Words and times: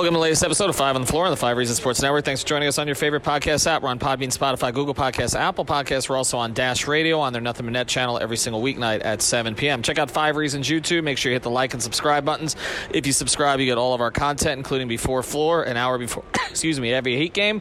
Welcome 0.00 0.14
to 0.14 0.16
the 0.16 0.22
latest 0.22 0.42
episode 0.42 0.70
of 0.70 0.76
Five 0.76 0.94
on 0.94 1.02
the 1.02 1.06
Floor 1.06 1.26
on 1.26 1.30
the 1.30 1.36
Five 1.36 1.58
Reasons 1.58 1.76
Sports 1.76 2.00
Network. 2.00 2.24
Thanks 2.24 2.40
for 2.40 2.48
joining 2.48 2.68
us 2.68 2.78
on 2.78 2.86
your 2.86 2.94
favorite 2.94 3.22
podcast 3.22 3.66
app. 3.66 3.82
We're 3.82 3.90
on 3.90 3.98
Podbean, 3.98 4.34
Spotify, 4.34 4.72
Google 4.72 4.94
Podcasts, 4.94 5.38
Apple 5.38 5.66
Podcasts. 5.66 6.08
We're 6.08 6.16
also 6.16 6.38
on 6.38 6.54
Dash 6.54 6.88
Radio 6.88 7.20
on 7.20 7.34
their 7.34 7.42
Nothing 7.42 7.66
But 7.66 7.72
Net 7.72 7.86
channel 7.86 8.18
every 8.18 8.38
single 8.38 8.62
weeknight 8.62 9.04
at 9.04 9.20
7 9.20 9.54
p.m. 9.54 9.82
Check 9.82 9.98
out 9.98 10.10
Five 10.10 10.36
Reasons 10.36 10.66
YouTube. 10.70 11.04
Make 11.04 11.18
sure 11.18 11.30
you 11.30 11.34
hit 11.36 11.42
the 11.42 11.50
like 11.50 11.74
and 11.74 11.82
subscribe 11.82 12.24
buttons. 12.24 12.56
If 12.94 13.06
you 13.06 13.12
subscribe, 13.12 13.60
you 13.60 13.66
get 13.66 13.76
all 13.76 13.92
of 13.92 14.00
our 14.00 14.10
content, 14.10 14.56
including 14.56 14.88
Before 14.88 15.22
Floor, 15.22 15.64
an 15.64 15.76
hour 15.76 15.98
before, 15.98 16.24
excuse 16.48 16.80
me, 16.80 16.94
every 16.94 17.18
Heat 17.18 17.34
game, 17.34 17.60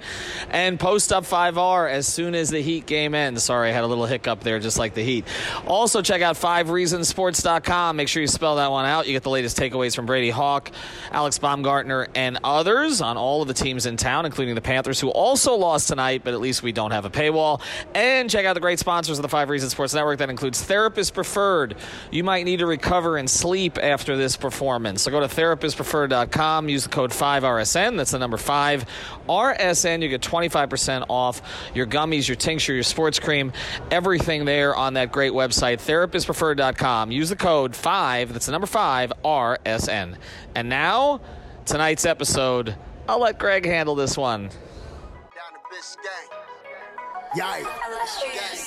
and 0.49 0.79
Post 0.79 1.11
Up 1.11 1.25
5R 1.25 1.91
as 1.91 2.07
soon 2.07 2.35
as 2.35 2.49
the 2.49 2.61
Heat 2.61 2.85
game 2.85 3.15
ends. 3.15 3.43
Sorry, 3.43 3.67
I 3.67 3.73
had 3.73 3.83
a 3.83 3.87
little 3.87 4.05
hiccup 4.05 4.39
there, 4.45 4.59
just 4.59 4.79
like 4.79 4.93
the 4.93 5.03
Heat. 5.03 5.25
Also, 5.67 6.01
check 6.01 6.21
out 6.21 6.37
FiveReasonsSports.com. 6.37 7.97
Make 7.97 8.07
sure 8.07 8.21
you 8.21 8.27
spell 8.29 8.55
that 8.55 8.71
one 8.71 8.85
out. 8.85 9.07
You 9.07 9.11
get 9.11 9.23
the 9.23 9.29
latest 9.29 9.57
takeaways 9.57 9.93
from 9.93 10.05
Brady 10.05 10.29
Hawk, 10.29 10.71
Alex 11.11 11.37
Baumgartner, 11.37 12.07
and 12.15 12.28
others 12.43 13.01
on 13.01 13.17
all 13.17 13.41
of 13.41 13.47
the 13.47 13.53
teams 13.53 13.85
in 13.85 13.97
town, 13.97 14.25
including 14.25 14.55
the 14.55 14.61
Panthers, 14.61 14.99
who 14.99 15.09
also 15.09 15.55
lost 15.55 15.87
tonight, 15.87 16.21
but 16.23 16.33
at 16.33 16.39
least 16.39 16.63
we 16.63 16.71
don't 16.71 16.91
have 16.91 17.05
a 17.05 17.09
paywall. 17.09 17.61
And 17.95 18.29
check 18.29 18.45
out 18.45 18.53
the 18.53 18.59
great 18.59 18.79
sponsors 18.79 19.17
of 19.17 19.23
the 19.23 19.29
Five 19.29 19.49
Reasons 19.49 19.71
Sports 19.71 19.93
Network. 19.93 20.19
That 20.19 20.29
includes 20.29 20.61
Therapist 20.61 21.13
Preferred. 21.13 21.75
You 22.11 22.23
might 22.23 22.45
need 22.45 22.59
to 22.59 22.65
recover 22.65 23.17
and 23.17 23.29
sleep 23.29 23.77
after 23.77 24.17
this 24.17 24.35
performance. 24.35 25.01
So 25.01 25.11
go 25.11 25.19
to 25.19 25.27
therapistpreferred.com, 25.27 26.69
use 26.69 26.83
the 26.83 26.89
code 26.89 27.11
5RSN. 27.11 27.97
That's 27.97 28.11
the 28.11 28.19
number 28.19 28.37
5 28.37 28.85
RSN. 29.27 30.01
You 30.01 30.09
get 30.09 30.21
25% 30.21 31.05
off 31.09 31.41
your 31.73 31.85
gummies, 31.85 32.27
your 32.27 32.35
tincture, 32.35 32.73
your 32.73 32.83
sports 32.83 33.19
cream, 33.19 33.51
everything 33.91 34.45
there 34.45 34.75
on 34.75 34.93
that 34.93 35.11
great 35.11 35.33
website, 35.33 35.77
therapistpreferred.com. 35.77 37.11
Use 37.11 37.29
the 37.29 37.35
code 37.35 37.75
5, 37.75 38.33
that's 38.33 38.45
the 38.45 38.51
number 38.51 38.67
5 38.67 39.13
RSN. 39.23 40.15
And 40.55 40.69
now, 40.69 41.21
tonight's 41.69 42.03
episode. 42.03 42.75
I'll 43.07 43.19
let 43.19 43.37
Greg 43.37 43.63
handle 43.63 43.93
this 43.93 44.17
one. 44.17 44.49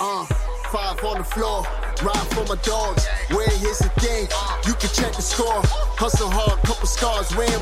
Uh, 0.01 0.25
five 0.71 1.05
on 1.05 1.19
the 1.19 1.25
floor, 1.25 1.65
ride 2.03 2.29
for 2.31 2.47
my 2.47 2.55
dogs. 2.63 3.05
Where 3.31 3.49
here's 3.59 3.79
the 3.79 3.91
thing, 3.99 4.29
you 4.67 4.75
can 4.75 4.91
check 4.95 5.13
the 5.17 5.23
score. 5.23 5.63
Hustle 5.99 6.31
hard, 6.31 6.61
couple 6.63 6.87
scars, 6.87 7.35
wearing. 7.35 7.53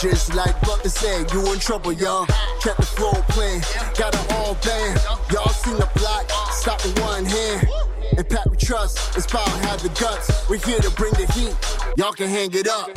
Just 0.00 0.34
like 0.34 0.54
said, 0.90 1.32
you 1.32 1.52
in 1.52 1.60
trouble, 1.60 1.92
y'all. 1.92 2.26
Kept 2.60 2.78
the 2.78 3.22
playing, 3.28 3.60
got 3.96 4.14
it 4.14 4.32
all 4.34 4.54
band. 4.66 5.00
Y'all 5.32 5.48
seen 5.48 5.76
the 5.76 5.88
block, 5.94 6.28
stop 6.50 6.84
with 6.84 6.98
one 7.00 7.24
hand. 7.24 7.68
And 8.18 8.28
Pat 8.28 8.50
we 8.50 8.56
trust, 8.56 9.14
Inspire 9.14 9.48
have 9.68 9.80
the 9.80 9.90
guts. 10.00 10.48
We're 10.50 10.58
here 10.58 10.80
to 10.80 10.90
bring 10.90 11.12
the 11.12 11.30
heat, 11.32 11.54
y'all 11.96 12.12
can 12.12 12.28
hang 12.28 12.52
it 12.52 12.68
up. 12.68 12.90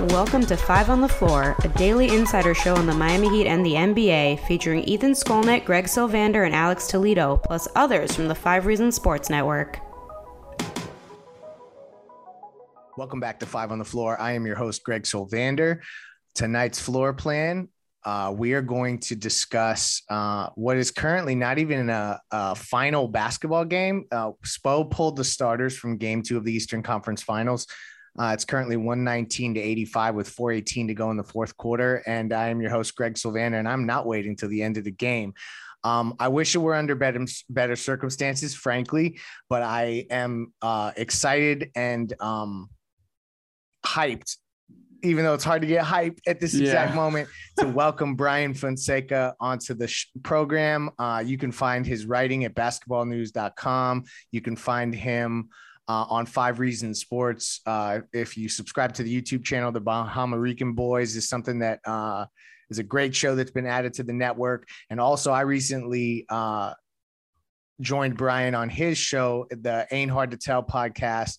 Welcome 0.00 0.44
to 0.46 0.56
Five 0.56 0.90
on 0.90 1.00
the 1.00 1.08
Floor, 1.08 1.54
a 1.62 1.68
daily 1.68 2.08
insider 2.08 2.52
show 2.52 2.74
on 2.74 2.86
the 2.86 2.92
Miami 2.92 3.28
Heat 3.28 3.46
and 3.46 3.64
the 3.64 3.74
NBA, 3.74 4.44
featuring 4.44 4.82
Ethan 4.82 5.12
Skolnick, 5.12 5.64
Greg 5.64 5.84
Sylvander, 5.84 6.44
and 6.44 6.52
Alex 6.52 6.88
Toledo, 6.88 7.36
plus 7.36 7.68
others 7.76 8.12
from 8.12 8.26
the 8.26 8.34
Five 8.34 8.66
Reasons 8.66 8.96
Sports 8.96 9.30
Network. 9.30 9.78
Welcome 12.98 13.20
back 13.20 13.38
to 13.38 13.46
Five 13.46 13.70
on 13.70 13.78
the 13.78 13.84
Floor. 13.84 14.20
I 14.20 14.32
am 14.32 14.44
your 14.46 14.56
host, 14.56 14.82
Greg 14.82 15.04
Sylvander. 15.04 15.78
Tonight's 16.34 16.80
floor 16.80 17.12
plan, 17.12 17.68
uh, 18.04 18.34
we 18.36 18.54
are 18.54 18.62
going 18.62 18.98
to 18.98 19.14
discuss 19.14 20.02
uh, 20.10 20.48
what 20.56 20.76
is 20.76 20.90
currently 20.90 21.36
not 21.36 21.58
even 21.58 21.88
a, 21.88 22.20
a 22.32 22.56
final 22.56 23.06
basketball 23.06 23.64
game. 23.64 24.06
Uh, 24.10 24.32
Spo 24.44 24.90
pulled 24.90 25.14
the 25.14 25.24
starters 25.24 25.76
from 25.76 25.98
game 25.98 26.20
two 26.22 26.36
of 26.36 26.44
the 26.44 26.52
Eastern 26.52 26.82
Conference 26.82 27.22
Finals. 27.22 27.68
Uh, 28.18 28.30
it's 28.32 28.44
currently 28.44 28.76
119 28.76 29.54
to 29.54 29.60
85 29.60 30.14
with 30.14 30.28
418 30.28 30.88
to 30.88 30.94
go 30.94 31.10
in 31.10 31.16
the 31.16 31.24
fourth 31.24 31.56
quarter. 31.56 32.02
And 32.06 32.32
I 32.32 32.48
am 32.48 32.60
your 32.60 32.70
host, 32.70 32.94
Greg 32.94 33.14
Sylvander, 33.14 33.58
and 33.58 33.68
I'm 33.68 33.86
not 33.86 34.06
waiting 34.06 34.36
till 34.36 34.48
the 34.48 34.62
end 34.62 34.76
of 34.76 34.84
the 34.84 34.92
game. 34.92 35.34
Um, 35.82 36.14
I 36.18 36.28
wish 36.28 36.54
it 36.54 36.58
were 36.58 36.74
under 36.74 36.94
better, 36.94 37.24
better 37.50 37.76
circumstances, 37.76 38.54
frankly, 38.54 39.18
but 39.50 39.62
I 39.62 40.06
am 40.10 40.52
uh, 40.62 40.92
excited 40.96 41.70
and 41.74 42.10
um, 42.20 42.70
hyped, 43.84 44.38
even 45.02 45.24
though 45.24 45.34
it's 45.34 45.44
hard 45.44 45.60
to 45.60 45.68
get 45.68 45.84
hyped 45.84 46.20
at 46.26 46.40
this 46.40 46.54
exact 46.54 46.94
moment, 46.94 47.28
to 47.58 47.66
welcome 47.66 48.14
Brian 48.14 48.54
Fonseca 48.54 49.34
onto 49.40 49.74
the 49.74 49.88
sh- 49.88 50.06
program. 50.22 50.88
Uh, 50.98 51.22
you 51.24 51.36
can 51.36 51.52
find 51.52 51.84
his 51.84 52.06
writing 52.06 52.44
at 52.44 52.54
basketballnews.com. 52.54 54.04
You 54.30 54.40
can 54.40 54.56
find 54.56 54.94
him 54.94 55.50
uh, 55.88 56.06
on 56.08 56.26
Five 56.26 56.58
Reasons 56.58 57.00
Sports. 57.00 57.60
Uh, 57.66 58.00
if 58.12 58.36
you 58.36 58.48
subscribe 58.48 58.94
to 58.94 59.02
the 59.02 59.22
YouTube 59.22 59.44
channel, 59.44 59.72
the 59.72 59.80
Bahama 59.80 60.38
Rican 60.38 60.72
Boys 60.72 61.16
is 61.16 61.28
something 61.28 61.58
that 61.60 61.80
uh, 61.84 62.26
is 62.70 62.78
a 62.78 62.82
great 62.82 63.14
show 63.14 63.34
that's 63.34 63.50
been 63.50 63.66
added 63.66 63.94
to 63.94 64.02
the 64.02 64.12
network. 64.12 64.68
And 64.90 65.00
also, 65.00 65.30
I 65.30 65.42
recently 65.42 66.26
uh, 66.28 66.74
joined 67.80 68.16
Brian 68.16 68.54
on 68.54 68.68
his 68.68 68.98
show, 68.98 69.46
the 69.50 69.86
Ain't 69.90 70.10
Hard 70.10 70.30
to 70.30 70.36
Tell 70.36 70.62
podcast. 70.62 71.38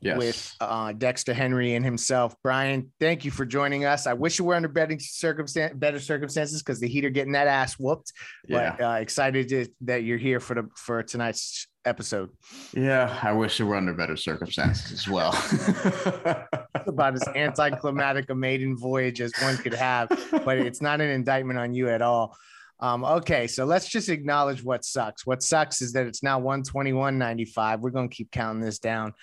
Yes. 0.00 0.16
With 0.16 0.54
uh, 0.60 0.92
Dexter 0.92 1.34
Henry 1.34 1.74
and 1.74 1.84
himself, 1.84 2.36
Brian. 2.42 2.92
Thank 3.00 3.24
you 3.24 3.32
for 3.32 3.44
joining 3.44 3.84
us. 3.84 4.06
I 4.06 4.12
wish 4.12 4.38
you 4.38 4.44
were 4.44 4.54
under 4.54 4.68
better 4.68 4.96
circumstance, 5.00 5.74
better 5.76 5.98
circumstances, 5.98 6.62
because 6.62 6.78
the 6.78 6.86
Heat 6.86 7.04
are 7.04 7.10
getting 7.10 7.32
that 7.32 7.48
ass 7.48 7.74
whooped. 7.80 8.12
yeah. 8.46 8.76
But 8.78 8.84
uh, 8.84 8.92
excited 9.00 9.48
to, 9.48 9.66
that 9.82 10.04
you're 10.04 10.18
here 10.18 10.38
for 10.38 10.54
the 10.54 10.68
for 10.76 11.02
tonight's 11.02 11.66
episode. 11.84 12.30
yeah. 12.72 13.18
I 13.22 13.32
wish 13.32 13.58
it 13.58 13.64
were 13.64 13.74
under 13.74 13.92
better 13.92 14.16
circumstances 14.16 14.92
as 14.92 15.08
well. 15.08 15.32
about 16.86 17.14
as 17.14 17.26
anticlimactic 17.34 18.30
a 18.30 18.34
maiden 18.34 18.76
voyage 18.76 19.20
as 19.20 19.32
one 19.42 19.56
could 19.56 19.74
have, 19.74 20.08
but 20.44 20.58
it's 20.58 20.80
not 20.80 21.00
an 21.00 21.10
indictment 21.10 21.58
on 21.58 21.74
you 21.74 21.88
at 21.88 22.02
all. 22.02 22.36
Um, 22.80 23.04
okay, 23.04 23.48
so 23.48 23.64
let's 23.64 23.88
just 23.88 24.08
acknowledge 24.08 24.62
what 24.62 24.84
sucks. 24.84 25.26
What 25.26 25.42
sucks 25.42 25.82
is 25.82 25.92
that 25.94 26.06
it's 26.06 26.22
now 26.22 26.40
121.95. 26.40 27.80
We're 27.80 27.90
going 27.90 28.08
to 28.08 28.14
keep 28.14 28.30
counting 28.30 28.62
this 28.62 28.78
down. 28.78 29.14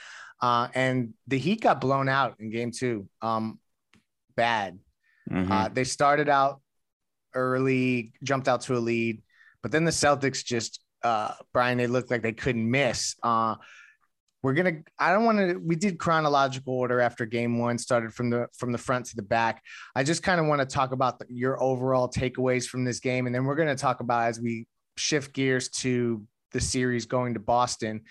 Uh, 0.42 0.68
and 0.74 1.14
the 1.28 1.38
Heat 1.38 1.62
got 1.62 1.82
blown 1.82 2.10
out 2.10 2.36
in 2.40 2.52
game 2.52 2.72
two. 2.72 3.08
Um, 3.22 3.60
bad. 4.36 4.80
Mhm. 5.30 5.50
Uh, 5.50 5.70
they 5.70 5.84
started 5.84 6.30
out 6.30 6.62
early, 7.34 8.14
jumped 8.24 8.48
out 8.48 8.62
to 8.62 8.76
a 8.76 8.80
lead, 8.80 9.24
but 9.62 9.72
then 9.72 9.86
the 9.86 9.92
Celtics 9.92 10.44
just, 10.44 10.82
uh, 11.04 11.32
Brian, 11.54 11.78
they 11.78 11.88
looked 11.88 12.12
like 12.12 12.22
they 12.22 12.34
couldn't 12.34 12.70
miss. 12.70 13.16
Uh, 13.24 13.56
we're 14.44 14.54
gonna. 14.54 14.84
I 15.00 15.12
don't 15.12 15.26
want 15.26 15.40
to. 15.40 15.56
We 15.56 15.76
did 15.76 15.98
chronological 15.98 16.76
order 16.76 17.02
after 17.02 17.26
game 17.26 17.58
one, 17.58 17.80
started 17.80 18.14
from 18.14 18.30
the 18.30 18.48
from 18.56 18.72
the 18.72 18.78
front 18.78 19.08
to 19.08 19.16
the 19.16 19.24
back. 19.24 19.64
I 19.96 20.04
just 20.04 20.22
kind 20.22 20.40
of 20.40 20.46
want 20.46 20.62
to 20.62 20.68
talk 20.68 20.92
about 20.92 21.18
the, 21.18 21.26
your 21.30 21.62
overall 21.62 22.08
takeaways 22.08 22.68
from 22.68 22.84
this 22.84 23.00
game, 23.00 23.26
and 23.26 23.34
then 23.34 23.46
we're 23.46 23.56
gonna 23.56 23.76
talk 23.76 24.02
about 24.02 24.28
as 24.28 24.40
we 24.40 24.68
shift 24.98 25.34
gears 25.34 25.70
to 25.70 26.24
the 26.52 26.62
series 26.62 27.08
going 27.08 27.34
to 27.34 27.40
Boston. 27.40 28.02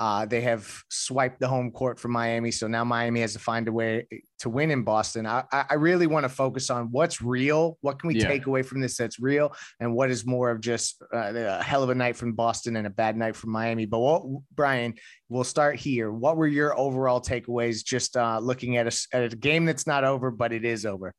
Uh, 0.00 0.24
they 0.24 0.40
have 0.40 0.82
swiped 0.88 1.38
the 1.40 1.46
home 1.46 1.70
court 1.70 2.00
from 2.00 2.10
Miami, 2.10 2.50
so 2.50 2.66
now 2.66 2.82
Miami 2.82 3.20
has 3.20 3.34
to 3.34 3.38
find 3.38 3.68
a 3.68 3.72
way 3.72 4.06
to 4.38 4.48
win 4.48 4.70
in 4.70 4.82
Boston. 4.82 5.26
I, 5.26 5.44
I 5.52 5.74
really 5.74 6.06
want 6.06 6.24
to 6.24 6.30
focus 6.30 6.70
on 6.70 6.86
what's 6.90 7.20
real. 7.20 7.76
What 7.82 7.98
can 7.98 8.08
we 8.08 8.14
Yeah. 8.14 8.26
take 8.26 8.46
away 8.46 8.62
from 8.62 8.80
this 8.80 8.96
that's 8.96 9.20
real, 9.20 9.54
and 9.78 9.94
what 9.94 10.10
is 10.10 10.24
more 10.24 10.50
of 10.50 10.62
just 10.62 11.02
uh, 11.12 11.34
a 11.36 11.62
hell 11.62 11.82
of 11.82 11.90
a 11.90 11.94
night 11.94 12.16
from 12.16 12.32
Boston 12.32 12.76
and 12.76 12.86
a 12.86 12.90
bad 12.90 13.14
night 13.18 13.36
from 13.36 13.50
Miami. 13.50 13.84
But 13.84 13.98
what, 13.98 14.22
Brian, 14.54 14.94
we'll 15.28 15.44
start 15.44 15.76
here. 15.76 16.10
What 16.10 16.38
were 16.38 16.48
your 16.48 16.74
overall 16.78 17.20
takeaways? 17.20 17.84
Just 17.84 18.16
uh, 18.16 18.38
looking 18.38 18.78
at 18.78 18.86
a, 18.86 19.06
at 19.14 19.34
a 19.34 19.36
game 19.36 19.66
that's 19.66 19.86
not 19.86 20.04
over, 20.04 20.30
but 20.30 20.50
it 20.50 20.64
is 20.64 20.86
over. 20.86 21.12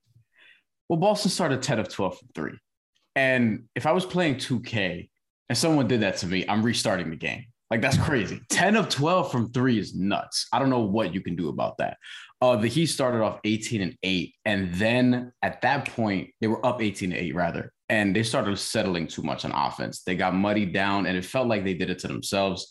Well, 0.90 0.98
Boston 0.98 1.30
started 1.30 1.62
10 1.62 1.78
of 1.78 1.88
12 1.88 2.18
from 2.18 2.28
three. 2.34 2.58
And 3.16 3.66
if 3.76 3.86
I 3.86 3.92
was 3.92 4.08
playing 4.08 4.38
2K 4.38 5.08
and 5.50 5.56
someone 5.58 5.88
did 5.88 6.02
that 6.02 6.18
to 6.18 6.26
me, 6.28 6.46
I'm 6.50 6.64
restarting 6.64 7.12
the 7.12 7.16
game. 7.16 7.46
Like 7.72 7.82
that's 7.82 7.98
crazy. 7.98 8.42
10 8.50 8.76
of 8.76 8.90
12 8.90 9.32
from 9.32 9.50
three 9.54 9.80
is 9.80 9.96
nuts. 9.96 10.46
I 10.52 10.60
don't 10.60 10.70
know 10.70 10.82
what 10.82 11.14
you 11.14 11.22
can 11.22 11.38
do 11.38 11.48
about 11.48 11.78
that. 11.78 11.98
Uh, 12.42 12.58
the 12.58 12.68
Heat 12.68 12.88
started 12.88 13.22
off 13.22 13.40
18 13.46 13.82
and 13.82 13.98
8. 14.04 14.36
And 14.44 14.74
then 14.74 15.32
at 15.42 15.62
that 15.62 15.88
point, 15.88 16.32
they 16.42 16.48
were 16.48 16.64
up 16.66 16.82
18 16.82 17.12
to 17.12 17.16
8, 17.16 17.34
rather. 17.34 17.72
And 17.88 18.14
they 18.14 18.24
started 18.24 18.58
settling 18.58 19.08
too 19.08 19.22
much 19.22 19.46
on 19.46 19.54
offense. 19.54 20.04
They 20.04 20.16
got 20.16 20.36
muddied 20.36 20.74
down, 20.74 21.06
and 21.06 21.18
it 21.18 21.24
felt 21.24 21.48
like 21.48 21.64
they 21.64 21.74
did 21.74 21.90
it 21.90 22.00
to 22.00 22.08
themselves. 22.10 22.68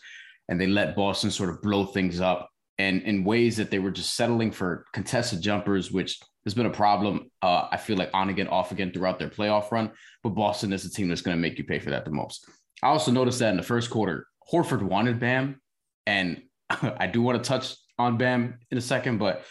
And 0.51 0.61
they 0.61 0.67
let 0.67 0.97
Boston 0.97 1.31
sort 1.31 1.49
of 1.49 1.63
blow 1.63 1.87
things 1.87 2.21
up. 2.21 2.51
and 2.79 3.03
in 3.03 3.25
ways 3.25 3.57
that 3.57 3.71
they 3.71 3.79
were 3.79 3.91
just 3.91 4.17
settling 4.17 4.51
for 4.51 4.85
contested 4.93 5.41
jumpers, 5.41 5.91
which 5.91 6.19
has 6.45 6.55
been 6.55 6.67
a 6.67 6.71
problem. 6.71 7.31
Uh, 7.43 7.69
I 7.71 7.77
feel 7.77 7.97
like 7.97 8.11
on 8.15 8.31
again, 8.31 8.49
off 8.49 8.73
again 8.73 8.93
throughout 8.93 9.19
their 9.19 9.29
playoff 9.29 9.71
run. 9.71 9.93
But 10.23 10.31
Boston 10.31 10.73
is 10.73 10.85
a 10.85 10.91
team 10.91 11.09
that's 11.09 11.23
going 11.23 11.37
to 11.37 11.41
make 11.41 11.59
you 11.59 11.65
pay 11.65 11.79
for 11.79 11.91
that 11.91 12.05
the 12.05 12.11
most. 12.11 12.49
I 12.83 12.89
also 12.89 13.11
noticed 13.11 13.39
that 13.41 13.51
in 13.51 13.59
the 13.59 13.63
first 13.63 13.91
quarter, 13.91 14.27
Horford 14.53 14.83
wanted 14.83 15.21
Bam, 15.21 15.61
and 16.07 16.43
I 16.71 17.07
do 17.07 17.23
want 17.23 17.43
to 17.43 17.49
touch 17.49 17.75
on 17.99 18.17
Bam 18.17 18.59
in 18.71 18.79
a 18.79 18.83
second, 18.83 19.19
but 19.19 19.45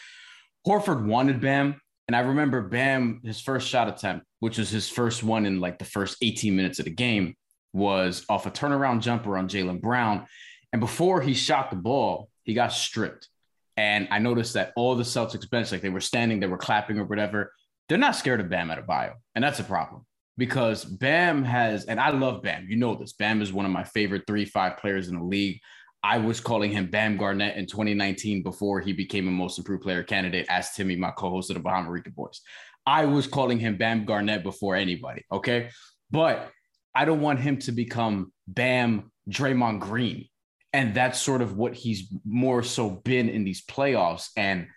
Horford 0.68 1.06
wanted 1.06 1.42
Bam. 1.42 1.80
And 2.08 2.16
I 2.16 2.22
remember 2.22 2.62
Bam, 2.62 3.22
his 3.24 3.40
first 3.40 3.68
shot 3.68 3.88
attempt, 3.88 4.26
which 4.40 4.58
was 4.58 4.70
his 4.70 4.90
first 4.90 5.24
one 5.24 5.46
in 5.46 5.60
like 5.60 5.78
the 5.78 5.86
first 5.86 6.18
18 6.22 6.56
minutes 6.56 6.80
of 6.80 6.86
the 6.86 6.92
game, 6.92 7.36
was 7.72 8.26
off 8.30 8.48
a 8.48 8.52
turnaround 8.52 9.02
jumper 9.02 9.38
on 9.38 9.48
Jaylen 9.48 9.80
Brown. 9.80 10.26
And 10.74 10.80
before 10.80 11.22
he 11.22 11.36
shot 11.36 11.70
the 11.70 11.76
ball, 11.76 12.30
he 12.44 12.56
got 12.56 12.74
stripped. 12.74 13.28
And 13.78 14.08
I 14.10 14.20
noticed 14.20 14.56
that 14.56 14.74
all 14.76 14.96
the 14.96 15.04
Celtics 15.04 15.50
bench, 15.50 15.72
like 15.72 15.82
they 15.82 15.90
were 15.90 16.02
standing, 16.02 16.40
they 16.40 16.48
were 16.48 16.58
clapping 16.58 16.98
or 16.98 17.06
whatever, 17.06 17.54
they're 17.88 17.98
not 17.98 18.16
scared 18.16 18.40
of 18.40 18.50
Bam 18.50 18.70
Adebayo. 18.70 19.14
And 19.36 19.44
that's 19.44 19.60
a 19.60 19.64
problem 19.64 20.06
because 20.40 20.86
Bam 20.86 21.44
has, 21.44 21.86
and 21.86 22.00
I 22.00 22.10
love 22.12 22.42
Bam. 22.42 22.66
You 22.70 22.78
know 22.78 22.96
this. 22.96 23.14
Bam 23.14 23.42
is 23.42 23.54
one 23.54 23.66
of 23.66 23.72
my 23.72 23.84
favorite 23.84 24.24
three, 24.26 24.46
five 24.46 24.78
players 24.78 25.10
in 25.10 25.16
the 25.16 25.24
league. 25.24 25.60
I 26.02 26.18
was 26.18 26.40
calling 26.40 26.72
him 26.72 26.88
Bam 26.88 27.18
Garnett 27.18 27.58
in 27.58 27.66
2019 27.66 28.42
before 28.42 28.80
he 28.80 28.94
became 28.94 29.28
a 29.28 29.32
most 29.32 29.58
improved 29.58 29.84
player 29.84 30.02
candidate 30.02 30.48
as 30.50 30.72
Timmy, 30.72 30.96
my 30.96 31.12
co-host 31.12 31.50
of 31.50 31.56
the 31.56 31.60
Bahama 31.62 31.92
Rica 31.92 32.10
Boys. 32.10 32.42
I 32.86 33.06
was 33.06 33.28
calling 33.28 33.60
him 33.60 33.78
Bam 33.78 34.06
Garnett 34.06 34.42
before 34.42 34.78
anybody. 34.78 35.26
Okay. 35.30 35.70
But 36.10 36.50
I 36.96 37.04
don't 37.04 37.22
want 37.22 37.42
him 37.42 37.58
to 37.60 37.74
become 37.74 38.32
Bam 38.48 39.12
Draymond 39.30 39.82
Green. 39.82 40.30
And 40.72 40.96
that's 40.96 41.20
sort 41.20 41.42
of 41.42 41.58
what 41.58 41.74
he's 41.74 42.14
more 42.26 42.64
so 42.64 42.90
been 42.90 43.28
in 43.28 43.44
these 43.44 43.66
playoffs. 43.66 44.30
And 44.38 44.68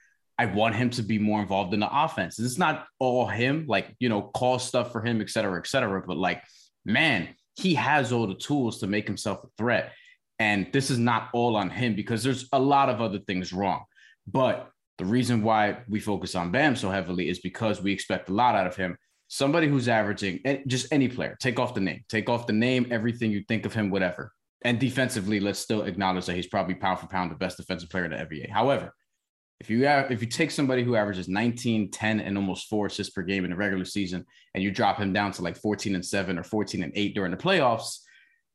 I 0.42 0.46
want 0.46 0.74
him 0.74 0.90
to 0.90 1.02
be 1.04 1.20
more 1.20 1.40
involved 1.40 1.72
in 1.72 1.78
the 1.78 1.88
offense. 1.88 2.40
It's 2.40 2.58
not 2.58 2.86
all 2.98 3.28
him, 3.28 3.64
like, 3.68 3.94
you 4.00 4.08
know, 4.08 4.22
call 4.22 4.58
stuff 4.58 4.90
for 4.90 5.00
him, 5.00 5.20
et 5.20 5.30
cetera, 5.30 5.56
et 5.56 5.68
cetera. 5.68 6.02
But 6.04 6.16
like, 6.16 6.42
man, 6.84 7.28
he 7.54 7.76
has 7.76 8.10
all 8.10 8.26
the 8.26 8.34
tools 8.34 8.80
to 8.80 8.88
make 8.88 9.06
himself 9.06 9.44
a 9.44 9.46
threat. 9.56 9.92
And 10.40 10.66
this 10.72 10.90
is 10.90 10.98
not 10.98 11.28
all 11.32 11.54
on 11.54 11.70
him 11.70 11.94
because 11.94 12.24
there's 12.24 12.48
a 12.52 12.58
lot 12.58 12.88
of 12.88 13.00
other 13.00 13.20
things 13.20 13.52
wrong. 13.52 13.84
But 14.26 14.68
the 14.98 15.04
reason 15.04 15.44
why 15.44 15.78
we 15.88 16.00
focus 16.00 16.34
on 16.34 16.50
Bam 16.50 16.74
so 16.74 16.90
heavily 16.90 17.28
is 17.28 17.38
because 17.38 17.80
we 17.80 17.92
expect 17.92 18.28
a 18.28 18.34
lot 18.34 18.56
out 18.56 18.66
of 18.66 18.74
him. 18.74 18.98
Somebody 19.28 19.68
who's 19.68 19.86
averaging 19.86 20.40
eh, 20.44 20.58
just 20.66 20.92
any 20.92 21.06
player, 21.06 21.36
take 21.40 21.60
off 21.60 21.72
the 21.72 21.80
name, 21.80 22.02
take 22.08 22.28
off 22.28 22.48
the 22.48 22.52
name, 22.52 22.88
everything 22.90 23.30
you 23.30 23.44
think 23.46 23.64
of 23.64 23.74
him, 23.74 23.90
whatever. 23.90 24.32
And 24.62 24.80
defensively, 24.80 25.38
let's 25.38 25.60
still 25.60 25.82
acknowledge 25.82 26.26
that 26.26 26.34
he's 26.34 26.48
probably 26.48 26.74
pound 26.74 26.98
for 26.98 27.06
pound 27.06 27.30
the 27.30 27.36
best 27.36 27.58
defensive 27.58 27.90
player 27.90 28.06
in 28.06 28.10
the 28.10 28.16
NBA. 28.16 28.50
However, 28.50 28.92
if 29.60 29.70
you 29.70 29.86
have, 29.86 30.10
if 30.10 30.20
you 30.20 30.28
take 30.28 30.50
somebody 30.50 30.82
who 30.82 30.96
averages 30.96 31.28
19, 31.28 31.90
10, 31.90 32.20
and 32.20 32.36
almost 32.36 32.68
four 32.68 32.86
assists 32.86 33.12
per 33.12 33.22
game 33.22 33.44
in 33.44 33.50
the 33.50 33.56
regular 33.56 33.84
season, 33.84 34.24
and 34.54 34.62
you 34.62 34.70
drop 34.70 34.98
him 34.98 35.12
down 35.12 35.32
to 35.32 35.42
like 35.42 35.56
14 35.56 35.94
and 35.94 36.04
seven 36.04 36.38
or 36.38 36.42
14 36.42 36.82
and 36.82 36.92
eight 36.96 37.14
during 37.14 37.30
the 37.30 37.36
playoffs, 37.36 37.98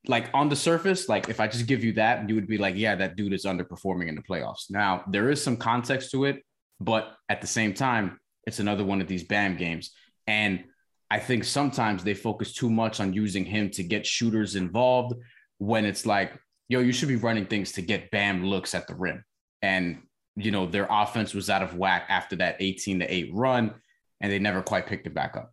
like 0.08 0.30
on 0.34 0.50
the 0.50 0.56
surface, 0.56 1.10
like 1.10 1.30
if 1.30 1.40
I 1.40 1.48
just 1.48 1.68
give 1.68 1.84
you 1.84 1.94
that, 1.94 2.28
you 2.28 2.36
would 2.36 2.48
be 2.48 2.58
like, 2.58 2.76
yeah, 2.76 2.96
that 2.96 3.16
dude 3.16 3.34
is 3.34 3.46
underperforming 3.46 4.08
in 4.08 4.16
the 4.16 4.22
playoffs. 4.22 4.70
Now, 4.70 5.04
there 5.10 5.30
is 5.30 5.42
some 5.42 5.58
context 5.58 6.12
to 6.12 6.26
it, 6.26 6.44
but 6.80 7.14
at 7.30 7.42
the 7.42 7.48
same 7.48 7.74
time, 7.74 8.20
it's 8.46 8.60
another 8.60 8.84
one 8.84 9.02
of 9.02 9.08
these 9.08 9.24
BAM 9.24 9.58
games. 9.58 9.92
And 10.26 10.64
I 11.10 11.20
think 11.20 11.44
sometimes 11.44 12.04
they 12.04 12.14
focus 12.14 12.54
too 12.54 12.70
much 12.70 13.00
on 13.00 13.14
using 13.14 13.46
him 13.46 13.70
to 13.72 13.84
get 13.84 14.06
shooters 14.06 14.56
involved 14.56 15.16
when 15.58 15.86
it's 15.86 16.06
like, 16.06 16.34
yo, 16.70 16.80
you 16.80 16.92
should 16.92 17.08
be 17.08 17.16
running 17.16 17.46
things 17.46 17.74
to 17.74 17.82
get 17.82 18.12
BAM 18.12 18.46
looks 18.46 18.76
at 18.76 18.88
the 18.88 18.96
rim. 18.96 19.24
And, 19.62 20.00
you 20.38 20.52
know, 20.52 20.68
their 20.68 20.88
offense 20.90 21.34
was 21.34 21.50
out 21.50 21.64
of 21.64 21.76
whack 21.76 22.06
after 22.10 22.36
that 22.38 22.58
18 22.60 23.00
to 23.00 23.14
8 23.14 23.32
run, 23.34 23.74
and 24.22 24.32
they 24.32 24.40
never 24.40 24.62
quite 24.62 24.86
picked 24.86 25.08
it 25.08 25.14
back 25.14 25.36
up. 25.36 25.52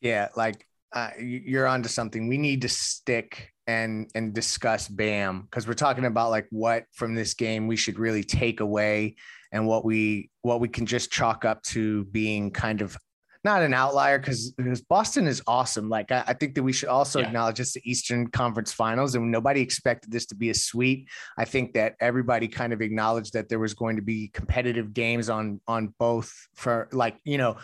Yeah, 0.00 0.28
like 0.34 0.66
uh, 0.92 1.10
you're 1.20 1.66
onto 1.66 1.88
something. 1.88 2.28
We 2.28 2.38
need 2.38 2.62
to 2.62 2.68
stick 2.68 3.52
and 3.68 4.10
and 4.14 4.34
discuss 4.34 4.88
Bam 4.88 5.42
because 5.42 5.68
we're 5.68 5.74
talking 5.74 6.06
about 6.06 6.30
like 6.30 6.46
what 6.50 6.84
from 6.92 7.14
this 7.14 7.34
game 7.34 7.68
we 7.68 7.76
should 7.76 7.98
really 7.98 8.24
take 8.24 8.60
away 8.60 9.14
and 9.52 9.66
what 9.66 9.84
we 9.84 10.30
what 10.40 10.60
we 10.60 10.68
can 10.68 10.86
just 10.86 11.12
chalk 11.12 11.44
up 11.44 11.62
to 11.62 12.04
being 12.06 12.50
kind 12.50 12.80
of 12.80 12.96
not 13.44 13.62
an 13.62 13.74
outlier 13.74 14.18
because 14.18 14.52
Boston 14.88 15.26
is 15.26 15.42
awesome. 15.46 15.88
Like 15.88 16.12
I, 16.12 16.24
I 16.28 16.32
think 16.32 16.54
that 16.54 16.62
we 16.62 16.72
should 16.72 16.88
also 16.88 17.20
yeah. 17.20 17.26
acknowledge 17.26 17.60
it's 17.60 17.72
the 17.72 17.90
Eastern 17.90 18.28
Conference 18.28 18.72
Finals, 18.72 19.14
and 19.14 19.30
nobody 19.30 19.60
expected 19.60 20.12
this 20.12 20.26
to 20.26 20.34
be 20.34 20.50
a 20.50 20.54
sweep. 20.54 21.08
I 21.36 21.44
think 21.44 21.74
that 21.74 21.96
everybody 22.00 22.48
kind 22.48 22.72
of 22.72 22.80
acknowledged 22.80 23.32
that 23.32 23.48
there 23.48 23.58
was 23.58 23.74
going 23.74 23.96
to 23.96 24.02
be 24.02 24.28
competitive 24.28 24.94
games 24.94 25.28
on 25.28 25.60
on 25.66 25.94
both 25.98 26.32
for 26.54 26.88
like 26.92 27.16
you 27.24 27.38
know 27.38 27.56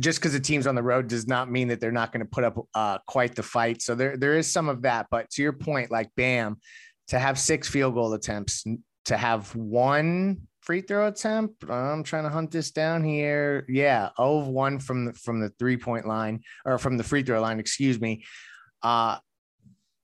just 0.00 0.18
because 0.18 0.32
the 0.32 0.40
team's 0.40 0.66
on 0.66 0.74
the 0.74 0.82
road 0.82 1.08
does 1.08 1.26
not 1.26 1.50
mean 1.50 1.68
that 1.68 1.80
they're 1.80 1.92
not 1.92 2.12
going 2.12 2.20
to 2.20 2.30
put 2.30 2.44
up 2.44 2.58
uh, 2.74 2.98
quite 3.06 3.34
the 3.34 3.42
fight. 3.42 3.80
So 3.80 3.94
there, 3.94 4.16
there 4.16 4.36
is 4.36 4.50
some 4.50 4.68
of 4.68 4.82
that. 4.82 5.06
But 5.10 5.30
to 5.30 5.42
your 5.42 5.54
point, 5.54 5.90
like 5.90 6.10
Bam, 6.16 6.58
to 7.08 7.18
have 7.18 7.38
six 7.38 7.68
field 7.68 7.94
goal 7.94 8.12
attempts, 8.12 8.64
to 9.06 9.16
have 9.16 9.54
one 9.54 10.42
free 10.66 10.82
throw 10.82 11.06
attempt. 11.06 11.64
I'm 11.70 12.02
trying 12.02 12.24
to 12.24 12.30
hunt 12.30 12.50
this 12.50 12.72
down 12.72 13.02
here. 13.04 13.64
Yeah, 13.68 14.10
0 14.18 14.38
of 14.40 14.48
1 14.48 14.80
from 14.80 15.06
the 15.06 15.12
from 15.14 15.40
the 15.40 15.50
three 15.58 15.76
point 15.76 16.06
line 16.06 16.42
or 16.64 16.76
from 16.76 16.98
the 16.98 17.04
free 17.04 17.22
throw 17.22 17.40
line, 17.40 17.60
excuse 17.60 18.00
me. 18.00 18.24
Uh 18.82 19.18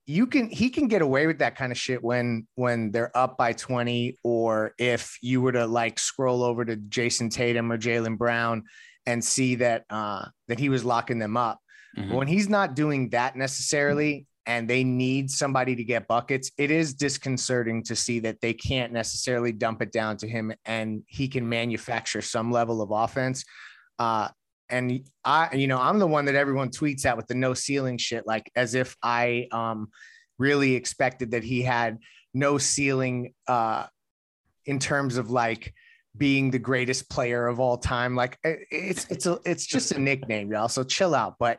you 0.06 0.26
can 0.26 0.48
he 0.50 0.70
can 0.70 0.88
get 0.88 1.02
away 1.02 1.26
with 1.26 1.38
that 1.38 1.56
kind 1.56 1.70
of 1.70 1.78
shit 1.78 2.02
when 2.02 2.46
when 2.54 2.90
they're 2.90 3.16
up 3.16 3.36
by 3.38 3.52
20 3.52 4.18
or 4.24 4.74
if 4.78 5.16
you 5.22 5.40
were 5.40 5.52
to 5.52 5.66
like 5.66 5.98
scroll 5.98 6.42
over 6.42 6.64
to 6.64 6.76
Jayson 6.76 7.30
Tatum 7.30 7.70
or 7.70 7.78
Jaylen 7.78 8.18
Brown 8.18 8.64
and 9.06 9.24
see 9.24 9.56
that 9.56 9.84
uh, 9.90 10.26
that 10.48 10.58
he 10.58 10.68
was 10.68 10.84
locking 10.84 11.18
them 11.18 11.36
up. 11.36 11.60
Mm-hmm. 11.96 12.14
When 12.14 12.26
he's 12.26 12.48
not 12.48 12.74
doing 12.74 13.10
that 13.10 13.36
necessarily, 13.36 14.26
and 14.46 14.68
they 14.68 14.82
need 14.82 15.30
somebody 15.30 15.76
to 15.76 15.84
get 15.84 16.08
buckets, 16.08 16.50
it 16.58 16.70
is 16.70 16.94
disconcerting 16.94 17.82
to 17.84 17.94
see 17.94 18.20
that 18.20 18.40
they 18.40 18.52
can't 18.52 18.92
necessarily 18.92 19.52
dump 19.52 19.82
it 19.82 19.92
down 19.92 20.16
to 20.18 20.28
him, 20.28 20.52
and 20.64 21.02
he 21.06 21.28
can 21.28 21.48
manufacture 21.48 22.20
some 22.20 22.50
level 22.50 22.82
of 22.82 22.90
offense. 22.90 23.44
Uh, 23.98 24.28
and 24.68 25.06
I, 25.24 25.54
you 25.54 25.66
know, 25.66 25.78
I'm 25.78 25.98
the 25.98 26.06
one 26.06 26.24
that 26.24 26.34
everyone 26.34 26.70
tweets 26.70 27.04
at 27.04 27.16
with 27.16 27.26
the 27.26 27.34
no 27.34 27.54
ceiling 27.54 27.98
shit, 27.98 28.26
like 28.26 28.50
as 28.56 28.74
if 28.74 28.96
I 29.02 29.48
um, 29.52 29.90
really 30.38 30.74
expected 30.74 31.32
that 31.32 31.44
he 31.44 31.62
had 31.62 31.98
no 32.34 32.58
ceiling 32.58 33.34
uh, 33.46 33.86
in 34.64 34.78
terms 34.78 35.18
of 35.18 35.30
like 35.30 35.74
being 36.16 36.50
the 36.50 36.58
greatest 36.58 37.08
player 37.10 37.46
of 37.46 37.60
all 37.60 37.76
time. 37.76 38.14
Like 38.14 38.38
it's 38.42 39.06
it's 39.10 39.26
a 39.26 39.38
it's 39.44 39.66
just 39.66 39.92
a 39.92 39.98
nickname, 39.98 40.50
y'all. 40.50 40.68
So 40.68 40.84
chill 40.84 41.14
out. 41.14 41.36
But 41.38 41.58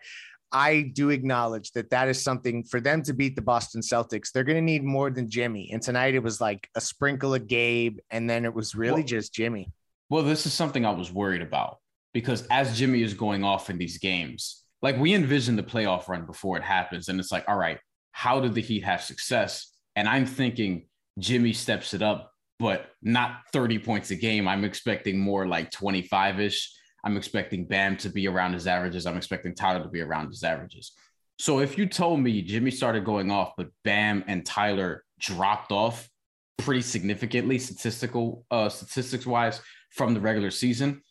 I 0.54 0.92
do 0.94 1.10
acknowledge 1.10 1.72
that 1.72 1.90
that 1.90 2.08
is 2.08 2.24
something 2.24 2.64
for 2.64 2.80
them 2.80 3.02
to 3.04 3.14
beat 3.14 3.36
the 3.36 3.42
Boston 3.42 3.82
Celtics. 3.82 4.32
They're 4.32 4.44
going 4.44 4.58
to 4.58 4.62
need 4.62 4.84
more 4.84 5.10
than 5.10 5.30
Jimmy. 5.30 5.72
And 5.74 5.82
tonight 5.82 6.14
it 6.14 6.24
was 6.24 6.40
like 6.40 6.70
a 6.76 6.82
sprinkle 6.82 7.34
of 7.34 7.48
Gabe, 7.48 7.98
and 8.12 8.30
then 8.30 8.46
it 8.46 8.54
was 8.54 8.76
really 8.76 9.02
well, 9.02 9.08
just 9.08 9.34
Jimmy. 9.34 9.72
Well, 10.10 10.24
this 10.24 10.46
is 10.46 10.54
something 10.54 10.86
I 10.86 10.92
was 10.92 11.12
worried 11.12 11.42
about 11.42 11.80
because 12.14 12.46
as 12.52 12.78
Jimmy 12.78 13.02
is 13.02 13.14
going 13.14 13.44
off 13.44 13.70
in 13.70 13.78
these 13.78 13.98
games, 13.98 14.64
like 14.82 14.98
we 14.98 15.14
envision 15.14 15.56
the 15.56 15.64
playoff 15.64 16.08
run 16.08 16.26
before 16.26 16.58
it 16.58 16.64
happens, 16.64 17.10
and 17.10 17.20
it's 17.20 17.32
like, 17.32 17.46
all 17.48 17.58
right, 17.58 17.80
how 18.12 18.40
did 18.40 18.54
the 18.54 18.62
Heat 18.62 18.84
have 18.84 19.02
success? 19.02 19.72
And 19.96 20.08
I'm 20.08 20.26
thinking 20.26 20.88
Jimmy 21.20 21.54
steps 21.54 21.94
it 21.94 22.02
up 22.02 22.34
but 22.64 22.92
not 23.02 23.42
30 23.52 23.80
points 23.80 24.12
a 24.12 24.16
game. 24.16 24.48
I'm 24.48 24.64
expecting 24.64 25.20
more 25.20 25.46
like 25.46 25.70
25 25.70 26.40
ish. 26.40 26.72
I'm 27.04 27.18
expecting 27.18 27.66
Bam 27.66 27.98
to 27.98 28.10
be 28.10 28.28
around 28.28 28.54
his 28.54 28.68
averages. 28.68 29.06
I'm 29.06 29.18
expecting 29.18 29.54
Tyler 29.56 29.84
to 29.84 29.90
be 29.90 30.02
around 30.02 30.28
his 30.28 30.44
averages. 30.44 30.94
So 31.40 31.60
if 31.60 31.78
you 31.78 31.88
told 31.88 32.20
me 32.20 32.42
Jimmy 32.42 32.72
started 32.72 33.04
going 33.04 33.32
off, 33.32 33.54
but 33.58 33.70
Bam 33.84 34.24
and 34.28 34.46
Tyler 34.46 35.04
dropped 35.20 35.72
off 35.72 36.10
pretty 36.58 36.82
significantly, 36.82 37.60
statistical 37.60 38.46
uh, 38.52 38.70
statistics 38.70 39.26
wise, 39.26 39.60
from 39.92 40.14
the 40.14 40.20
regular 40.20 40.52
season, 40.52 41.02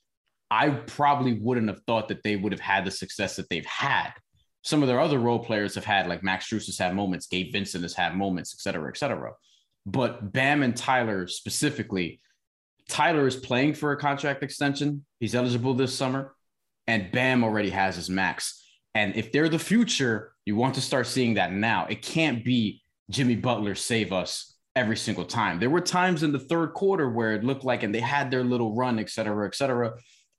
I 0.50 0.70
probably 0.70 1.34
wouldn't 1.34 1.68
have 1.68 1.82
thought 1.87 2.08
that 2.08 2.22
they 2.22 2.37
would 2.37 2.52
have 2.52 2.61
had 2.61 2.84
the 2.84 2.90
success 2.90 3.37
that 3.37 3.49
they've 3.49 3.66
had. 3.66 4.11
Some 4.62 4.82
of 4.82 4.88
their 4.88 5.00
other 5.00 5.18
role 5.18 5.38
players 5.38 5.75
have 5.75 5.84
had, 5.84 6.08
like 6.08 6.22
Max 6.22 6.49
Strus 6.49 6.66
has 6.66 6.78
had 6.78 6.94
moments, 6.94 7.26
Gabe 7.26 7.52
Vincent 7.52 7.82
has 7.82 7.94
had 7.94 8.16
moments, 8.16 8.54
et 8.54 8.61
cetera, 8.61 8.88
et 8.88 8.96
cetera. 8.96 9.32
But 9.87 10.32
Bam 10.32 10.62
and 10.62 10.76
Tyler 10.76 11.26
specifically, 11.26 12.20
Tyler 12.89 13.27
is 13.27 13.37
playing 13.37 13.75
for 13.75 13.93
a 13.93 13.97
contract 13.97 14.43
extension. 14.43 15.05
He's 15.21 15.35
eligible 15.35 15.75
this 15.75 15.95
summer, 15.95 16.35
and 16.87 17.11
Bam 17.12 17.45
already 17.45 17.71
has 17.71 17.97
his 17.97 18.11
max. 18.11 18.62
And 18.95 19.17
if 19.17 19.33
they're 19.33 19.49
the 19.49 19.59
future, 19.59 20.33
you 20.45 20.57
want 20.57 20.75
to 20.75 20.81
start 20.81 21.07
seeing 21.07 21.35
that 21.35 21.53
now. 21.53 21.87
It 21.87 22.03
can't 22.03 22.45
be 22.45 22.83
Jimmy 23.11 23.37
Butler 23.37 23.75
save 23.75 24.12
us 24.12 24.57
every 24.75 24.97
single 24.97 25.25
time. 25.25 25.59
There 25.59 25.71
were 25.71 25.81
times 25.81 26.23
in 26.23 26.33
the 26.33 26.39
third 26.39 26.75
quarter 26.75 27.11
where 27.11 27.33
it 27.33 27.45
looked 27.45 27.65
like, 27.65 27.83
and 27.83 27.95
they 27.95 28.01
had 28.01 28.31
their 28.31 28.45
little 28.45 28.75
run, 28.75 28.99
et 28.99 29.11
cetera, 29.11 29.47
et 29.47 29.55
cetera. 29.55 29.95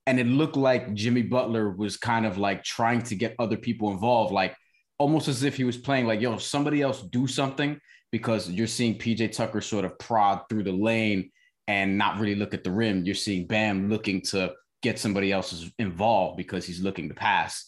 And 0.06 0.20
it 0.20 0.28
looked 0.28 0.58
like 0.58 0.94
Jimmy 0.94 1.22
Butler 1.22 1.72
was 1.72 1.98
kind 1.98 2.26
of 2.26 2.38
like 2.38 2.64
trying 2.64 3.02
to 3.04 3.16
get 3.16 3.36
other 3.40 3.58
people 3.58 3.92
involved, 3.92 4.34
like 4.34 4.56
almost 4.98 5.28
as 5.28 5.44
if 5.44 5.56
he 5.56 5.64
was 5.64 5.78
playing 5.78 6.08
like, 6.08 6.22
yo, 6.22 6.38
somebody 6.38 6.82
else 6.82 7.02
do 7.02 7.26
something 7.26 7.80
because 8.12 8.50
you're 8.50 8.68
seeing 8.68 8.98
PJ 8.98 9.32
Tucker 9.32 9.62
sort 9.62 9.86
of 9.86 9.98
prod 9.98 10.42
through 10.50 10.64
the 10.64 10.72
lane 10.72 11.32
and 11.67 11.98
not 11.98 12.20
really 12.20 12.36
look 12.36 12.53
at 12.53 12.63
the 12.63 12.72
rim. 12.72 13.05
You're 13.05 13.15
seeing 13.15 13.48
Bam 13.48 13.89
looking 13.89 14.22
to 14.24 14.53
get 14.82 15.00
somebody 15.00 15.32
else 15.32 15.70
involved 15.79 16.38
because 16.38 16.65
he's 16.65 16.82
looking 16.82 17.08
to 17.10 17.15
pass. 17.15 17.65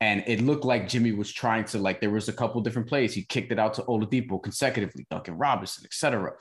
And 0.00 0.22
it 0.26 0.42
looked 0.42 0.64
like 0.64 0.88
Jimmy 0.88 1.12
was 1.12 1.32
trying 1.32 1.64
to 1.66 1.78
like 1.78 2.00
there 2.00 2.10
was 2.10 2.28
a 2.28 2.32
couple 2.32 2.60
different 2.60 2.88
plays. 2.88 3.14
He 3.14 3.24
kicked 3.24 3.50
it 3.50 3.58
out 3.58 3.74
to 3.74 3.82
Oladipo 3.82 4.40
consecutively, 4.40 5.06
Duncan 5.10 5.36
Robinson, 5.36 5.84
etc. 5.84 6.34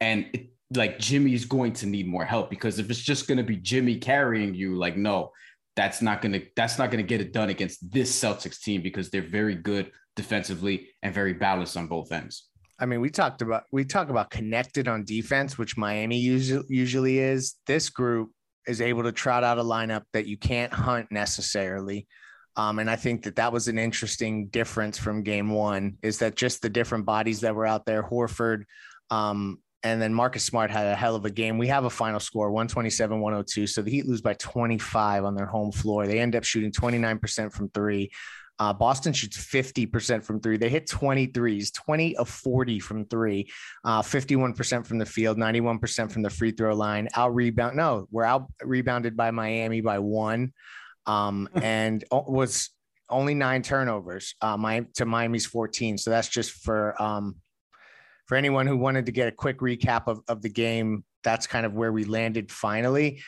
And 0.00 0.26
it, 0.32 0.50
like 0.72 1.00
Jimmy's 1.00 1.44
going 1.44 1.72
to 1.74 1.86
need 1.86 2.06
more 2.06 2.24
help 2.24 2.50
because 2.50 2.78
if 2.78 2.88
it's 2.88 3.00
just 3.00 3.26
going 3.26 3.38
to 3.38 3.44
be 3.44 3.56
Jimmy 3.56 3.96
carrying 3.96 4.54
you, 4.54 4.76
like 4.76 4.96
no, 4.96 5.32
that's 5.74 6.02
not 6.02 6.22
going 6.22 6.32
to 6.32 6.46
that's 6.54 6.78
not 6.78 6.90
going 6.90 7.02
to 7.02 7.08
get 7.08 7.20
it 7.20 7.32
done 7.32 7.48
against 7.48 7.90
this 7.90 8.16
Celtics 8.16 8.60
team 8.60 8.82
because 8.82 9.10
they're 9.10 9.22
very 9.22 9.56
good 9.56 9.90
defensively 10.14 10.88
and 11.02 11.14
very 11.14 11.32
balanced 11.32 11.76
on 11.76 11.88
both 11.88 12.12
ends. 12.12 12.49
I 12.80 12.86
mean, 12.86 13.00
we 13.00 13.10
talked 13.10 13.42
about 13.42 13.64
we 13.70 13.84
talk 13.84 14.08
about 14.08 14.30
connected 14.30 14.88
on 14.88 15.04
defense, 15.04 15.58
which 15.58 15.76
Miami 15.76 16.18
usually 16.18 16.64
usually 16.68 17.18
is. 17.18 17.56
This 17.66 17.90
group 17.90 18.30
is 18.66 18.80
able 18.80 19.02
to 19.02 19.12
trot 19.12 19.44
out 19.44 19.58
a 19.58 19.62
lineup 19.62 20.02
that 20.12 20.26
you 20.26 20.38
can't 20.38 20.72
hunt 20.72 21.08
necessarily. 21.10 22.06
Um, 22.56 22.78
and 22.78 22.90
I 22.90 22.96
think 22.96 23.22
that 23.24 23.36
that 23.36 23.52
was 23.52 23.68
an 23.68 23.78
interesting 23.78 24.48
difference 24.48 24.98
from 24.98 25.22
game 25.22 25.50
one 25.50 25.98
is 26.02 26.18
that 26.18 26.34
just 26.34 26.62
the 26.62 26.68
different 26.68 27.06
bodies 27.06 27.40
that 27.40 27.54
were 27.54 27.66
out 27.66 27.86
there, 27.86 28.02
Horford, 28.02 28.64
um, 29.10 29.58
and 29.82 30.00
then 30.00 30.12
Marcus 30.12 30.44
Smart 30.44 30.70
had 30.70 30.86
a 30.86 30.94
hell 30.96 31.16
of 31.16 31.24
a 31.24 31.30
game. 31.30 31.56
We 31.58 31.68
have 31.68 31.84
a 31.84 31.90
final 31.90 32.20
score 32.20 32.50
127 32.50 33.18
102. 33.18 33.66
So 33.66 33.82
the 33.82 33.90
Heat 33.90 34.06
lose 34.06 34.20
by 34.20 34.34
25 34.34 35.24
on 35.24 35.34
their 35.34 35.46
home 35.46 35.72
floor. 35.72 36.06
They 36.06 36.18
end 36.18 36.36
up 36.36 36.44
shooting 36.44 36.70
29% 36.70 37.52
from 37.52 37.70
three. 37.70 38.10
Uh, 38.60 38.74
Boston 38.74 39.14
shoots 39.14 39.38
50% 39.38 40.22
from 40.22 40.38
three. 40.38 40.58
They 40.58 40.68
hit 40.68 40.86
23s, 40.86 41.72
20 41.72 42.16
of 42.18 42.28
40 42.28 42.78
from 42.78 43.06
three, 43.06 43.50
uh, 43.84 44.02
51% 44.02 44.86
from 44.86 44.98
the 44.98 45.06
field, 45.06 45.38
91% 45.38 46.12
from 46.12 46.22
the 46.22 46.28
free 46.28 46.50
throw 46.50 46.74
line. 46.74 47.08
Out 47.14 47.34
rebound. 47.34 47.74
No, 47.74 48.06
we're 48.10 48.24
out 48.24 48.46
rebounded 48.62 49.16
by 49.16 49.30
Miami 49.30 49.80
by 49.80 49.98
one 49.98 50.52
um, 51.06 51.48
and 51.62 52.04
was 52.12 52.68
only 53.08 53.34
nine 53.34 53.62
turnovers 53.62 54.34
uh, 54.42 54.58
my, 54.58 54.84
to 54.96 55.06
Miami's 55.06 55.46
14. 55.46 55.96
So 55.96 56.10
that's 56.10 56.28
just 56.28 56.52
for 56.52 57.00
um, 57.02 57.36
for 58.26 58.36
anyone 58.36 58.66
who 58.66 58.76
wanted 58.76 59.06
to 59.06 59.12
get 59.12 59.26
a 59.26 59.32
quick 59.32 59.58
recap 59.58 60.02
of, 60.06 60.20
of 60.28 60.42
the 60.42 60.48
game, 60.50 61.02
that's 61.24 61.48
kind 61.48 61.66
of 61.66 61.72
where 61.72 61.92
we 61.92 62.04
landed 62.04 62.52
finally. 62.52 63.22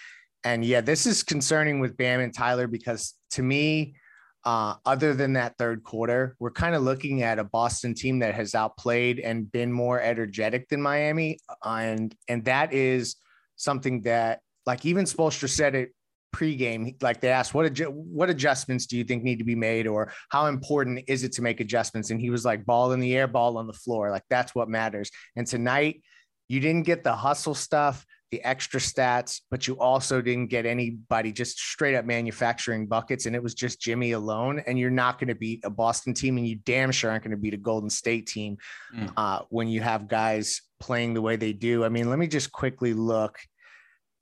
And 0.44 0.64
yeah, 0.64 0.80
this 0.80 1.06
is 1.06 1.22
concerning 1.22 1.80
with 1.80 1.96
Bam 1.96 2.20
and 2.20 2.32
Tyler 2.32 2.66
because 2.68 3.14
to 3.30 3.42
me, 3.42 3.96
uh, 4.44 4.75
other 4.84 5.14
than 5.14 5.34
that 5.34 5.56
third 5.58 5.84
quarter, 5.84 6.37
we're 6.38 6.50
kind 6.50 6.75
of 6.75 6.82
looking 6.82 7.22
at 7.22 7.38
a 7.38 7.44
Boston 7.44 7.94
team 7.94 8.18
that 8.20 8.34
has 8.34 8.54
outplayed 8.54 9.20
and 9.20 9.50
been 9.50 9.72
more 9.72 10.00
energetic 10.00 10.68
than 10.68 10.82
Miami, 10.82 11.38
and 11.64 12.14
and 12.28 12.44
that 12.44 12.72
is 12.72 13.16
something 13.56 14.02
that 14.02 14.40
like 14.66 14.84
even 14.84 15.04
Spoelstra 15.04 15.49
said 15.49 15.75
it 15.75 15.90
pregame, 16.34 17.00
like 17.02 17.20
they 17.20 17.28
asked, 17.28 17.54
what 17.54 17.72
adju- 17.72 17.92
what 17.92 18.30
adjustments 18.30 18.87
do 18.87 18.96
you 18.96 19.04
think 19.04 19.22
need 19.22 19.38
to 19.38 19.44
be 19.44 19.54
made, 19.54 19.87
or 19.87 20.12
how 20.30 20.46
important 20.46 21.04
is 21.06 21.25
it 21.25 21.32
to 21.32 21.42
make 21.42 21.61
adjustments? 21.61 22.11
And 22.11 22.20
he 22.20 22.30
was 22.30 22.44
like, 22.44 22.64
ball 22.64 22.92
in 22.92 23.00
the 23.00 23.14
air, 23.14 23.28
ball 23.28 23.58
on 23.58 23.66
the 23.66 23.72
floor, 23.72 24.11
like 24.11 24.25
that's 24.30 24.54
what 24.54 24.68
matters. 24.68 25.11
And 25.37 25.46
tonight, 25.46 26.02
you 26.49 26.58
didn't 26.58 26.87
get 26.87 27.04
the 27.04 27.14
hustle 27.14 27.54
stuff, 27.54 28.04
the 28.32 28.42
extra 28.42 28.80
stats, 28.80 29.42
but 29.50 29.68
you 29.68 29.78
also 29.78 30.22
didn't 30.22 30.48
get 30.48 30.64
anybody 30.64 31.30
just 31.30 31.58
straight 31.58 31.94
up 31.94 32.06
manufacturing 32.06 32.86
buckets, 32.86 33.26
and 33.26 33.36
it 33.36 33.42
was 33.42 33.54
just 33.54 33.80
Jimmy 33.80 34.12
alone. 34.12 34.62
And 34.66 34.78
you're 34.78 34.90
not 34.90 35.20
going 35.20 35.28
to 35.28 35.34
beat 35.34 35.60
a 35.64 35.70
Boston 35.70 36.14
team, 36.14 36.38
and 36.38 36.48
you 36.48 36.56
damn 36.56 36.90
sure 36.90 37.10
aren't 37.10 37.24
going 37.24 37.32
to 37.32 37.36
beat 37.36 37.54
a 37.54 37.58
Golden 37.58 37.90
State 37.90 38.26
team 38.26 38.56
mm. 38.96 39.12
uh, 39.16 39.42
when 39.50 39.68
you 39.68 39.82
have 39.82 40.08
guys 40.08 40.62
playing 40.80 41.12
the 41.12 41.20
way 41.20 41.36
they 41.36 41.52
do. 41.52 41.84
I 41.84 41.90
mean, 41.90 42.08
let 42.08 42.18
me 42.18 42.26
just 42.26 42.50
quickly 42.50 42.94
look. 42.94 43.38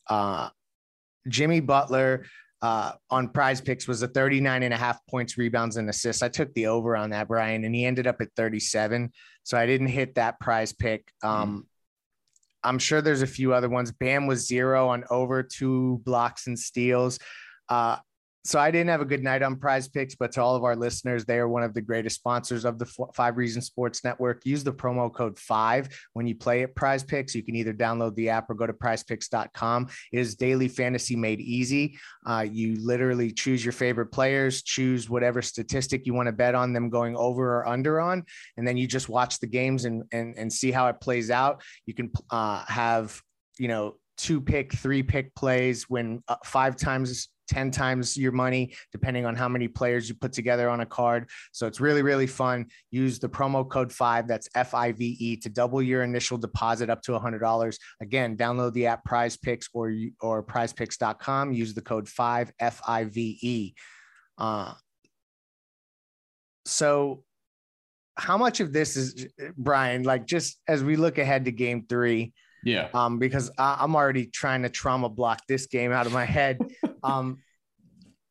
Uh, 0.08 0.50
Jimmy 1.28 1.60
Butler 1.60 2.26
uh, 2.62 2.92
on 3.10 3.28
prize 3.28 3.60
picks 3.60 3.86
was 3.86 4.02
a 4.02 4.08
39 4.08 4.64
and 4.64 4.74
a 4.74 4.76
half 4.76 4.98
points, 5.06 5.38
rebounds, 5.38 5.76
and 5.76 5.88
assists. 5.88 6.20
I 6.20 6.28
took 6.28 6.52
the 6.54 6.66
over 6.66 6.96
on 6.96 7.10
that, 7.10 7.28
Brian, 7.28 7.64
and 7.64 7.74
he 7.74 7.84
ended 7.86 8.08
up 8.08 8.20
at 8.20 8.28
37. 8.36 9.12
So 9.44 9.56
I 9.56 9.66
didn't 9.66 9.86
hit 9.86 10.16
that 10.16 10.40
prize 10.40 10.72
pick. 10.72 11.10
Um, 11.22 11.64
mm. 11.64 11.69
I'm 12.62 12.78
sure 12.78 13.00
there's 13.00 13.22
a 13.22 13.26
few 13.26 13.54
other 13.54 13.68
ones. 13.68 13.92
Bam 13.92 14.26
was 14.26 14.46
zero 14.46 14.88
on 14.88 15.04
over 15.10 15.42
two 15.42 16.00
blocks 16.04 16.46
and 16.46 16.58
steals. 16.58 17.18
Uh, 17.68 17.96
so 18.44 18.58
I 18.58 18.70
didn't 18.70 18.88
have 18.88 19.02
a 19.02 19.06
good 19.06 19.22
night 19.22 19.42
on 19.42 19.56
prize 19.56 19.86
picks, 19.88 20.14
but 20.14 20.32
to 20.32 20.42
all 20.42 20.56
of 20.56 20.64
our 20.64 20.74
listeners, 20.74 21.24
they 21.26 21.38
are 21.38 21.48
one 21.48 21.62
of 21.62 21.74
the 21.74 21.82
greatest 21.82 22.16
sponsors 22.16 22.64
of 22.64 22.78
the 22.78 22.86
Five 23.14 23.36
Reasons 23.36 23.66
Sports 23.66 24.02
Network. 24.02 24.46
Use 24.46 24.64
the 24.64 24.72
promo 24.72 25.12
code 25.12 25.38
five 25.38 25.88
when 26.14 26.26
you 26.26 26.34
play 26.34 26.62
at 26.62 26.74
prize 26.74 27.04
picks. 27.04 27.34
You 27.34 27.42
can 27.42 27.54
either 27.54 27.74
download 27.74 28.14
the 28.14 28.30
app 28.30 28.48
or 28.48 28.54
go 28.54 28.66
to 28.66 28.72
prizepicks.com. 28.72 29.88
It 30.12 30.18
is 30.18 30.36
daily 30.36 30.68
fantasy 30.68 31.16
made 31.16 31.40
easy. 31.40 31.98
Uh, 32.26 32.46
you 32.50 32.76
literally 32.80 33.30
choose 33.30 33.64
your 33.64 33.72
favorite 33.72 34.10
players, 34.10 34.62
choose 34.62 35.10
whatever 35.10 35.42
statistic 35.42 36.06
you 36.06 36.14
want 36.14 36.28
to 36.28 36.32
bet 36.32 36.54
on 36.54 36.72
them 36.72 36.88
going 36.88 37.16
over 37.16 37.58
or 37.58 37.68
under 37.68 38.00
on, 38.00 38.24
and 38.56 38.66
then 38.66 38.78
you 38.78 38.86
just 38.86 39.10
watch 39.10 39.38
the 39.40 39.46
games 39.46 39.84
and, 39.84 40.02
and, 40.12 40.36
and 40.38 40.50
see 40.50 40.70
how 40.70 40.88
it 40.88 41.00
plays 41.00 41.30
out. 41.30 41.62
You 41.84 41.92
can 41.92 42.10
uh, 42.30 42.64
have, 42.66 43.20
you 43.58 43.68
know, 43.68 43.96
two 44.16 44.40
pick, 44.40 44.72
three 44.72 45.02
pick 45.02 45.34
plays 45.34 45.88
when 45.88 46.22
uh, 46.28 46.36
five 46.44 46.76
times 46.76 47.28
10 47.50 47.72
times 47.72 48.16
your 48.16 48.32
money, 48.32 48.72
depending 48.92 49.26
on 49.26 49.34
how 49.34 49.48
many 49.48 49.68
players 49.68 50.08
you 50.08 50.14
put 50.14 50.32
together 50.32 50.70
on 50.70 50.80
a 50.80 50.86
card. 50.86 51.28
So 51.52 51.66
it's 51.66 51.80
really, 51.80 52.02
really 52.02 52.28
fun. 52.28 52.66
Use 52.90 53.18
the 53.18 53.28
promo 53.28 53.68
code 53.68 53.92
five, 53.92 54.28
that's 54.28 54.48
F 54.54 54.72
I 54.72 54.92
V 54.92 55.16
E, 55.18 55.36
to 55.38 55.48
double 55.48 55.82
your 55.82 56.04
initial 56.04 56.38
deposit 56.38 56.88
up 56.88 57.02
to 57.02 57.12
$100. 57.12 57.78
Again, 58.00 58.36
download 58.36 58.72
the 58.72 58.86
app 58.86 59.04
Prize 59.04 59.36
Picks 59.36 59.68
or, 59.74 59.92
or 60.20 60.42
prizepicks.com. 60.42 61.52
Use 61.52 61.74
the 61.74 61.82
code 61.82 62.08
five, 62.08 62.52
F 62.60 62.80
I 62.86 63.04
V 63.04 63.38
E. 63.42 63.74
Uh, 64.38 64.72
so, 66.64 67.24
how 68.16 68.38
much 68.38 68.60
of 68.60 68.72
this 68.72 68.96
is 68.96 69.26
Brian? 69.56 70.04
Like, 70.04 70.26
just 70.26 70.60
as 70.68 70.84
we 70.84 70.96
look 70.96 71.18
ahead 71.18 71.46
to 71.46 71.52
game 71.52 71.86
three, 71.88 72.32
yeah. 72.64 72.88
Um, 72.92 73.18
because 73.18 73.50
I, 73.58 73.82
am 73.82 73.96
already 73.96 74.26
trying 74.26 74.62
to 74.62 74.68
trauma 74.68 75.08
block 75.08 75.40
this 75.48 75.66
game 75.66 75.92
out 75.92 76.06
of 76.06 76.12
my 76.12 76.24
head. 76.24 76.58
um, 77.02 77.38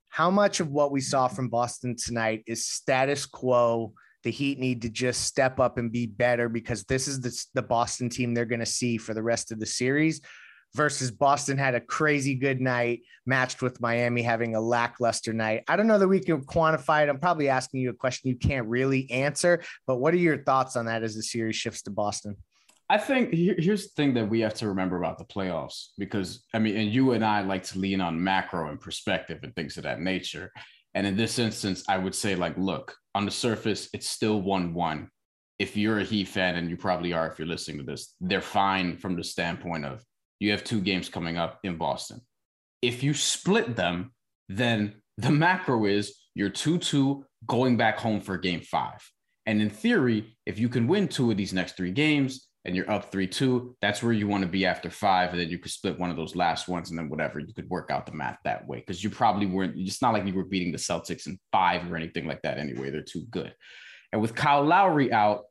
how 0.09 0.29
much 0.29 0.59
of 0.59 0.69
what 0.69 0.91
we 0.91 1.01
saw 1.01 1.27
from 1.27 1.49
Boston 1.49 1.95
tonight 1.95 2.43
is 2.47 2.65
status 2.65 3.25
quo? 3.25 3.93
The 4.23 4.31
Heat 4.31 4.59
need 4.59 4.81
to 4.81 4.89
just 4.89 5.23
step 5.23 5.59
up 5.59 5.77
and 5.77 5.91
be 5.91 6.05
better 6.05 6.49
because 6.49 6.83
this 6.83 7.07
is 7.07 7.21
the, 7.21 7.45
the 7.53 7.65
Boston 7.65 8.09
team 8.09 8.33
they're 8.33 8.45
going 8.45 8.59
to 8.59 8.65
see 8.65 8.97
for 8.97 9.13
the 9.13 9.23
rest 9.23 9.51
of 9.51 9.59
the 9.59 9.65
series. 9.65 10.21
Versus 10.75 11.09
Boston 11.09 11.57
had 11.57 11.73
a 11.73 11.81
crazy 11.81 12.35
good 12.35 12.61
night 12.61 13.01
matched 13.25 13.63
with 13.63 13.81
Miami 13.81 14.21
having 14.21 14.55
a 14.55 14.61
lackluster 14.61 15.33
night. 15.33 15.63
I 15.67 15.75
don't 15.75 15.87
know 15.87 15.97
that 15.97 16.07
we 16.07 16.19
can 16.19 16.43
quantify 16.43 17.01
it. 17.01 17.09
I'm 17.09 17.19
probably 17.19 17.49
asking 17.49 17.81
you 17.81 17.89
a 17.89 17.93
question 17.93 18.29
you 18.29 18.35
can't 18.35 18.67
really 18.67 19.09
answer, 19.09 19.63
but 19.87 19.95
what 19.95 20.13
are 20.13 20.17
your 20.17 20.43
thoughts 20.43 20.75
on 20.75 20.85
that 20.85 21.01
as 21.01 21.15
the 21.15 21.23
series 21.23 21.55
shifts 21.55 21.81
to 21.83 21.91
Boston? 21.91 22.37
I 22.89 22.97
think 22.97 23.31
here, 23.31 23.55
here's 23.57 23.83
the 23.83 23.93
thing 23.95 24.15
that 24.15 24.29
we 24.29 24.39
have 24.39 24.55
to 24.55 24.67
remember 24.67 24.97
about 24.97 25.19
the 25.19 25.25
playoffs 25.25 25.89
because 25.97 26.43
I 26.53 26.59
mean, 26.59 26.75
and 26.75 26.91
you 26.91 27.11
and 27.11 27.23
I 27.23 27.41
like 27.41 27.63
to 27.65 27.79
lean 27.79 28.01
on 28.01 28.23
macro 28.23 28.69
and 28.69 28.79
perspective 28.79 29.39
and 29.43 29.55
things 29.55 29.77
of 29.77 29.83
that 29.83 29.99
nature. 29.99 30.51
And 30.95 31.05
in 31.05 31.15
this 31.15 31.37
instance, 31.37 31.83
I 31.87 31.99
would 31.99 32.15
say, 32.15 32.35
like, 32.35 32.57
look, 32.57 32.95
on 33.13 33.25
the 33.25 33.31
surface, 33.31 33.89
it's 33.93 34.09
still 34.09 34.41
1 34.41 34.73
1. 34.73 35.07
If 35.59 35.77
you're 35.77 35.99
a 35.99 36.03
Heat 36.03 36.29
fan, 36.29 36.55
and 36.55 36.69
you 36.69 36.77
probably 36.77 37.13
are 37.13 37.27
if 37.27 37.37
you're 37.37 37.47
listening 37.47 37.77
to 37.77 37.83
this, 37.83 38.15
they're 38.21 38.41
fine 38.41 38.97
from 38.97 39.15
the 39.15 39.23
standpoint 39.23 39.85
of 39.85 40.03
you 40.39 40.51
have 40.51 40.63
two 40.63 40.81
games 40.81 41.09
coming 41.09 41.37
up 41.37 41.59
in 41.63 41.77
Boston. 41.77 42.21
If 42.81 43.03
you 43.03 43.13
split 43.13 43.75
them, 43.75 44.13
then 44.47 44.95
the 45.17 45.31
macro 45.31 45.85
is 45.85 46.17
you're 46.33 46.49
2 46.49 46.79
2 46.79 47.25
going 47.45 47.77
back 47.77 47.99
home 47.99 48.21
for 48.21 48.37
game 48.37 48.61
five. 48.61 48.99
And 49.45 49.61
in 49.61 49.69
theory, 49.69 50.37
if 50.45 50.59
you 50.59 50.69
can 50.69 50.87
win 50.87 51.07
two 51.07 51.31
of 51.31 51.37
these 51.37 51.53
next 51.53 51.75
three 51.75 51.91
games, 51.91 52.48
and 52.65 52.75
you're 52.75 52.89
up 52.91 53.11
3 53.11 53.27
2, 53.27 53.77
that's 53.81 54.03
where 54.03 54.13
you 54.13 54.27
want 54.27 54.43
to 54.43 54.49
be 54.49 54.65
after 54.65 54.89
five. 54.89 55.31
And 55.31 55.39
then 55.39 55.49
you 55.49 55.57
could 55.57 55.71
split 55.71 55.97
one 55.97 56.09
of 56.09 56.17
those 56.17 56.35
last 56.35 56.67
ones 56.67 56.89
and 56.89 56.99
then 56.99 57.09
whatever. 57.09 57.39
You 57.39 57.53
could 57.53 57.69
work 57.69 57.89
out 57.89 58.05
the 58.05 58.11
math 58.11 58.37
that 58.43 58.67
way 58.67 58.79
because 58.79 59.03
you 59.03 59.09
probably 59.09 59.45
weren't, 59.45 59.77
it's 59.77 60.01
not 60.01 60.13
like 60.13 60.25
you 60.25 60.33
were 60.33 60.43
beating 60.43 60.71
the 60.71 60.77
Celtics 60.77 61.27
in 61.27 61.39
five 61.51 61.89
or 61.91 61.95
anything 61.95 62.27
like 62.27 62.41
that 62.41 62.57
anyway. 62.57 62.89
They're 62.89 63.01
too 63.01 63.25
good. 63.29 63.53
And 64.11 64.21
with 64.21 64.35
Kyle 64.35 64.63
Lowry 64.63 65.11
out, 65.13 65.43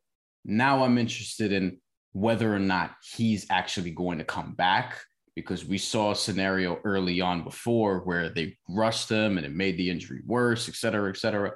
now 0.45 0.83
I'm 0.83 0.97
interested 0.97 1.51
in 1.51 1.79
whether 2.13 2.53
or 2.53 2.59
not 2.59 2.95
he's 3.15 3.45
actually 3.49 3.91
going 3.91 4.17
to 4.19 4.23
come 4.23 4.53
back 4.53 4.99
because 5.35 5.65
we 5.65 5.77
saw 5.77 6.11
a 6.11 6.15
scenario 6.15 6.79
early 6.83 7.21
on 7.21 7.43
before 7.43 7.99
where 7.99 8.29
they 8.29 8.57
rushed 8.67 9.09
him 9.09 9.37
and 9.37 9.45
it 9.45 9.53
made 9.53 9.77
the 9.77 9.89
injury 9.89 10.21
worse, 10.25 10.67
et 10.67 10.75
cetera, 10.75 11.09
et 11.09 11.17
cetera. 11.17 11.53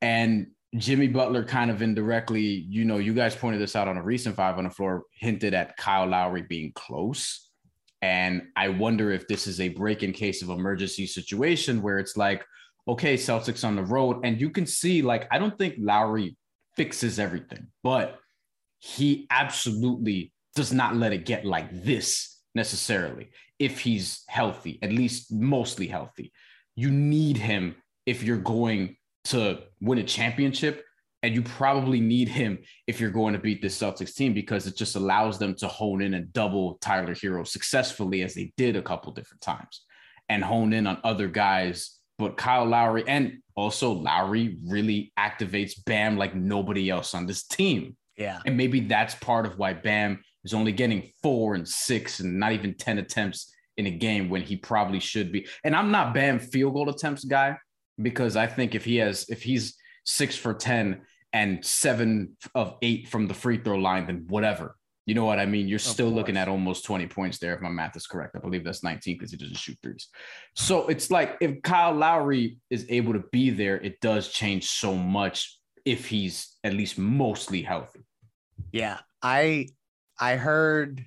And 0.00 0.48
Jimmy 0.76 1.06
Butler 1.08 1.44
kind 1.44 1.70
of 1.70 1.80
indirectly, 1.80 2.42
you 2.42 2.84
know, 2.84 2.98
you 2.98 3.14
guys 3.14 3.34
pointed 3.34 3.60
this 3.60 3.74
out 3.74 3.88
on 3.88 3.96
a 3.96 4.02
recent 4.02 4.36
five 4.36 4.58
on 4.58 4.64
the 4.64 4.70
floor, 4.70 5.04
hinted 5.12 5.54
at 5.54 5.76
Kyle 5.76 6.06
Lowry 6.06 6.42
being 6.42 6.72
close. 6.74 7.50
And 8.02 8.42
I 8.54 8.68
wonder 8.68 9.10
if 9.10 9.26
this 9.26 9.46
is 9.46 9.60
a 9.60 9.70
break 9.70 10.02
in 10.02 10.12
case 10.12 10.42
of 10.42 10.50
emergency 10.50 11.06
situation 11.06 11.82
where 11.82 11.98
it's 11.98 12.16
like, 12.16 12.44
okay, 12.86 13.14
Celtics 13.14 13.64
on 13.64 13.76
the 13.76 13.82
road. 13.82 14.20
And 14.24 14.40
you 14.40 14.50
can 14.50 14.66
see, 14.66 15.02
like, 15.02 15.26
I 15.30 15.38
don't 15.38 15.56
think 15.56 15.74
Lowry 15.78 16.36
fixes 16.76 17.18
everything, 17.18 17.68
but 17.82 18.18
he 18.78 19.26
absolutely 19.30 20.32
does 20.54 20.72
not 20.72 20.96
let 20.96 21.12
it 21.12 21.26
get 21.26 21.44
like 21.44 21.68
this 21.82 22.40
necessarily 22.54 23.30
if 23.58 23.80
he's 23.80 24.22
healthy, 24.28 24.78
at 24.82 24.92
least 24.92 25.32
mostly 25.32 25.86
healthy. 25.86 26.32
You 26.76 26.90
need 26.90 27.36
him 27.36 27.74
if 28.06 28.22
you're 28.22 28.36
going 28.36 28.96
to 29.30 29.60
win 29.80 29.98
a 29.98 30.04
championship. 30.04 30.84
And 31.24 31.34
you 31.34 31.42
probably 31.42 31.98
need 32.00 32.28
him 32.28 32.60
if 32.86 33.00
you're 33.00 33.10
going 33.10 33.32
to 33.32 33.40
beat 33.40 33.60
this 33.60 33.76
Celtics 33.76 34.14
team 34.14 34.34
because 34.34 34.68
it 34.68 34.76
just 34.76 34.94
allows 34.94 35.36
them 35.36 35.56
to 35.56 35.66
hone 35.66 36.00
in 36.00 36.14
and 36.14 36.32
double 36.32 36.78
Tyler 36.80 37.12
Herro 37.12 37.44
successfully 37.44 38.22
as 38.22 38.34
they 38.34 38.52
did 38.56 38.76
a 38.76 38.82
couple 38.82 39.12
different 39.12 39.40
times 39.40 39.82
and 40.28 40.44
hone 40.44 40.72
in 40.72 40.86
on 40.86 40.98
other 41.02 41.26
guys. 41.26 41.98
But 42.18 42.36
Kyle 42.36 42.66
Lowry 42.66 43.02
and 43.08 43.38
also 43.56 43.92
Lowry 43.92 44.58
really 44.64 45.12
activates 45.18 45.72
Bam 45.84 46.16
like 46.16 46.36
nobody 46.36 46.88
else 46.88 47.14
on 47.14 47.26
this 47.26 47.42
team. 47.42 47.96
Yeah. 48.16 48.38
And 48.46 48.56
maybe 48.56 48.80
that's 48.80 49.16
part 49.16 49.44
of 49.44 49.58
why 49.58 49.72
Bam 49.72 50.20
is 50.44 50.54
only 50.54 50.72
getting 50.72 51.10
four 51.20 51.56
and 51.56 51.66
six 51.66 52.20
and 52.20 52.38
not 52.38 52.52
even 52.52 52.74
10 52.74 52.98
attempts 52.98 53.52
in 53.76 53.86
a 53.86 53.90
game 53.90 54.28
when 54.28 54.42
he 54.42 54.56
probably 54.56 55.00
should 55.00 55.32
be. 55.32 55.48
And 55.64 55.74
I'm 55.74 55.90
not 55.90 56.14
Bam 56.14 56.38
field 56.38 56.74
goal 56.74 56.88
attempts 56.90 57.24
guy 57.24 57.56
because 58.00 58.36
I 58.36 58.46
think 58.46 58.74
if 58.74 58.84
he 58.84 58.96
has, 58.96 59.26
if 59.28 59.42
he's 59.42 59.76
six 60.04 60.36
for 60.36 60.54
10 60.54 61.02
and 61.32 61.64
seven 61.64 62.36
of 62.54 62.76
eight 62.82 63.08
from 63.08 63.26
the 63.26 63.34
free 63.34 63.58
throw 63.58 63.76
line, 63.76 64.06
then 64.06 64.24
whatever. 64.28 64.76
You 65.06 65.14
know 65.14 65.24
what 65.24 65.38
I 65.38 65.46
mean? 65.46 65.68
You're 65.68 65.78
still 65.78 66.10
looking 66.10 66.36
at 66.36 66.48
almost 66.48 66.84
20 66.84 67.06
points 67.06 67.38
there 67.38 67.54
if 67.54 67.62
my 67.62 67.70
math 67.70 67.96
is 67.96 68.06
correct. 68.06 68.36
I 68.36 68.40
believe 68.40 68.62
that's 68.62 68.84
19 68.84 69.16
because 69.16 69.30
he 69.30 69.38
doesn't 69.38 69.56
shoot 69.56 69.78
threes. 69.82 70.08
So 70.54 70.86
it's 70.88 71.10
like 71.10 71.38
if 71.40 71.62
Kyle 71.62 71.94
Lowry 71.94 72.58
is 72.68 72.84
able 72.90 73.14
to 73.14 73.24
be 73.32 73.48
there, 73.48 73.76
it 73.76 74.02
does 74.02 74.28
change 74.28 74.66
so 74.66 74.94
much 74.94 75.58
if 75.86 76.06
he's 76.06 76.58
at 76.62 76.74
least 76.74 76.98
mostly 76.98 77.62
healthy. 77.62 78.00
Yeah. 78.70 78.98
I 79.22 79.68
I 80.20 80.36
heard 80.36 81.02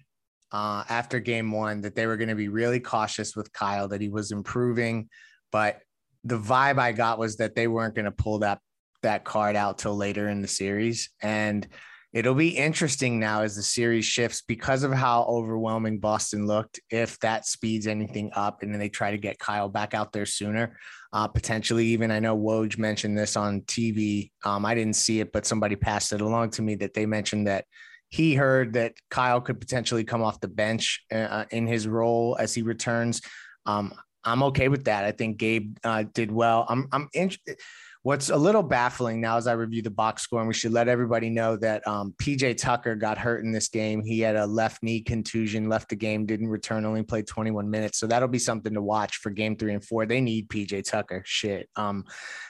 uh, 0.51 0.83
after 0.89 1.19
game 1.19 1.51
one 1.51 1.81
that 1.81 1.93
they 1.93 2.07
were 2.07 2.17
going 2.17 2.29
to 2.29 2.35
be 2.35 2.47
really 2.47 2.79
cautious 2.79 3.35
with 3.35 3.53
Kyle, 3.53 3.87
that 3.89 4.01
he 4.01 4.09
was 4.09 4.31
improving, 4.31 5.09
but 5.51 5.79
the 6.23 6.37
vibe 6.37 6.79
I 6.79 6.91
got 6.91 7.19
was 7.19 7.37
that 7.37 7.55
they 7.55 7.67
weren't 7.67 7.95
going 7.95 8.05
to 8.05 8.11
pull 8.11 8.39
that 8.39 8.59
that 9.01 9.23
card 9.23 9.55
out 9.55 9.79
till 9.79 9.95
later 9.95 10.29
in 10.29 10.41
the 10.41 10.47
series. 10.47 11.09
And 11.21 11.67
it'll 12.13 12.35
be 12.35 12.49
interesting 12.49 13.19
now 13.19 13.41
as 13.41 13.55
the 13.55 13.63
series 13.63 14.05
shifts 14.05 14.43
because 14.45 14.83
of 14.83 14.91
how 14.91 15.23
overwhelming 15.23 15.99
Boston 15.99 16.45
looked. 16.45 16.79
If 16.89 17.17
that 17.19 17.45
speeds 17.45 17.87
anything 17.87 18.31
up 18.35 18.61
and 18.61 18.71
then 18.71 18.79
they 18.79 18.89
try 18.89 19.11
to 19.11 19.17
get 19.17 19.39
Kyle 19.39 19.69
back 19.69 19.93
out 19.93 20.11
there 20.11 20.25
sooner, 20.25 20.77
uh, 21.13 21.27
potentially 21.27 21.87
even 21.87 22.11
I 22.11 22.19
know 22.19 22.37
Woj 22.37 22.77
mentioned 22.77 23.17
this 23.17 23.35
on 23.35 23.61
TV. 23.61 24.31
Um, 24.43 24.65
I 24.65 24.75
didn't 24.75 24.95
see 24.95 25.19
it, 25.19 25.31
but 25.31 25.45
somebody 25.45 25.75
passed 25.75 26.13
it 26.13 26.21
along 26.21 26.51
to 26.51 26.61
me 26.61 26.75
that 26.75 26.93
they 26.93 27.05
mentioned 27.05 27.47
that 27.47 27.65
he 28.09 28.35
heard 28.35 28.73
that 28.73 28.93
Kyle 29.09 29.39
could 29.39 29.59
potentially 29.59 30.03
come 30.03 30.21
off 30.21 30.41
the 30.41 30.47
bench 30.49 31.03
uh, 31.13 31.45
in 31.49 31.65
his 31.65 31.87
role 31.87 32.35
as 32.39 32.53
he 32.53 32.61
returns. 32.61 33.21
Um, 33.65 33.93
I'm 34.23 34.43
okay 34.43 34.67
with 34.67 34.85
that. 34.85 35.05
I 35.05 35.11
think 35.11 35.37
Gabe 35.37 35.77
uh, 35.83 36.03
did 36.13 36.31
well. 36.31 36.65
I'm 36.69 36.87
I'm 36.91 37.09
interested 37.13 37.57
What's 38.03 38.31
a 38.31 38.37
little 38.37 38.63
baffling 38.63 39.21
now 39.21 39.37
as 39.37 39.45
I 39.45 39.51
review 39.51 39.83
the 39.83 39.91
box 39.91 40.23
score, 40.23 40.39
and 40.39 40.47
we 40.47 40.55
should 40.55 40.71
let 40.71 40.87
everybody 40.87 41.29
know 41.29 41.55
that 41.57 41.87
um, 41.87 42.15
PJ 42.17 42.57
Tucker 42.57 42.95
got 42.95 43.19
hurt 43.19 43.43
in 43.45 43.51
this 43.51 43.67
game. 43.67 44.03
He 44.03 44.19
had 44.21 44.35
a 44.35 44.47
left 44.47 44.81
knee 44.81 45.01
contusion, 45.01 45.69
left 45.69 45.89
the 45.89 45.95
game, 45.95 46.25
didn't 46.25 46.47
return, 46.47 46.83
only 46.83 47.03
played 47.03 47.27
21 47.27 47.69
minutes. 47.69 47.99
So 47.99 48.07
that'll 48.07 48.27
be 48.27 48.39
something 48.39 48.73
to 48.73 48.81
watch 48.81 49.17
for 49.17 49.29
game 49.29 49.55
three 49.55 49.75
and 49.75 49.85
four. 49.85 50.07
They 50.07 50.19
need 50.19 50.49
PJ 50.49 50.89
Tucker. 50.89 51.21
Shit. 51.27 51.69
Um, 51.75 52.05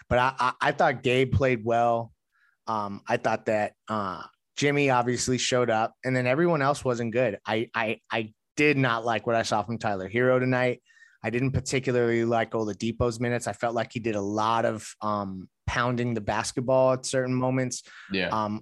but 0.07 0.19
I, 0.19 0.33
I, 0.39 0.53
I 0.61 0.71
thought 0.71 1.03
Gabe 1.03 1.33
played 1.33 1.65
well. 1.65 2.13
Um, 2.67 3.01
I 3.05 3.17
thought 3.17 3.47
that 3.47 3.73
uh, 3.89 4.23
Jimmy 4.55 4.89
obviously 4.89 5.37
showed 5.37 5.69
up, 5.69 5.95
and 6.05 6.15
then 6.15 6.27
everyone 6.27 6.61
else 6.61 6.85
wasn't 6.85 7.11
good. 7.11 7.39
I 7.45 7.69
I 7.75 7.99
I 8.09 8.31
did 8.55 8.77
not 8.77 9.03
like 9.03 9.27
what 9.27 9.35
I 9.35 9.43
saw 9.43 9.63
from 9.63 9.79
Tyler 9.79 10.09
Herro 10.09 10.39
tonight. 10.39 10.81
I 11.23 11.29
didn't 11.29 11.51
particularly 11.51 12.25
like 12.25 12.55
all 12.55 12.65
the 12.65 12.75
Oladipo's 12.75 13.19
minutes. 13.19 13.47
I 13.47 13.53
felt 13.53 13.75
like 13.75 13.93
he 13.93 13.99
did 13.99 14.15
a 14.15 14.21
lot 14.21 14.65
of 14.65 14.95
um, 15.01 15.47
pounding 15.67 16.13
the 16.13 16.21
basketball 16.21 16.93
at 16.93 17.05
certain 17.05 17.33
moments. 17.33 17.83
Yeah. 18.11 18.29
Um, 18.29 18.59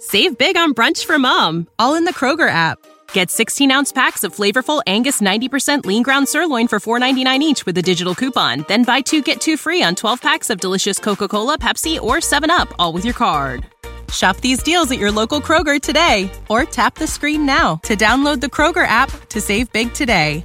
Save 0.00 0.38
big 0.38 0.56
on 0.56 0.74
brunch 0.74 1.04
for 1.04 1.18
mom, 1.18 1.66
all 1.78 1.96
in 1.96 2.04
the 2.04 2.14
Kroger 2.14 2.48
app. 2.48 2.78
Get 3.12 3.30
16 3.30 3.70
ounce 3.70 3.92
packs 3.92 4.22
of 4.22 4.34
flavorful 4.34 4.82
Angus 4.86 5.20
90% 5.20 5.84
lean 5.86 6.02
ground 6.02 6.28
sirloin 6.28 6.68
for 6.68 6.78
$4.99 6.78 7.40
each 7.40 7.66
with 7.66 7.76
a 7.78 7.82
digital 7.82 8.14
coupon. 8.14 8.64
Then 8.68 8.84
buy 8.84 9.00
two 9.00 9.22
get 9.22 9.40
two 9.40 9.56
free 9.56 9.82
on 9.82 9.94
12 9.96 10.22
packs 10.22 10.50
of 10.50 10.60
delicious 10.60 10.98
Coca 10.98 11.26
Cola, 11.26 11.58
Pepsi, 11.58 12.00
or 12.00 12.16
7UP, 12.16 12.72
all 12.78 12.92
with 12.92 13.04
your 13.04 13.14
card. 13.14 13.66
Shop 14.12 14.36
these 14.38 14.62
deals 14.62 14.90
at 14.90 14.98
your 14.98 15.12
local 15.12 15.40
Kroger 15.40 15.80
today 15.80 16.30
or 16.48 16.64
tap 16.64 16.94
the 16.94 17.06
screen 17.06 17.44
now 17.44 17.76
to 17.82 17.96
download 17.96 18.40
the 18.40 18.46
Kroger 18.46 18.86
app 18.86 19.10
to 19.28 19.40
save 19.40 19.70
big 19.72 19.92
today. 19.92 20.44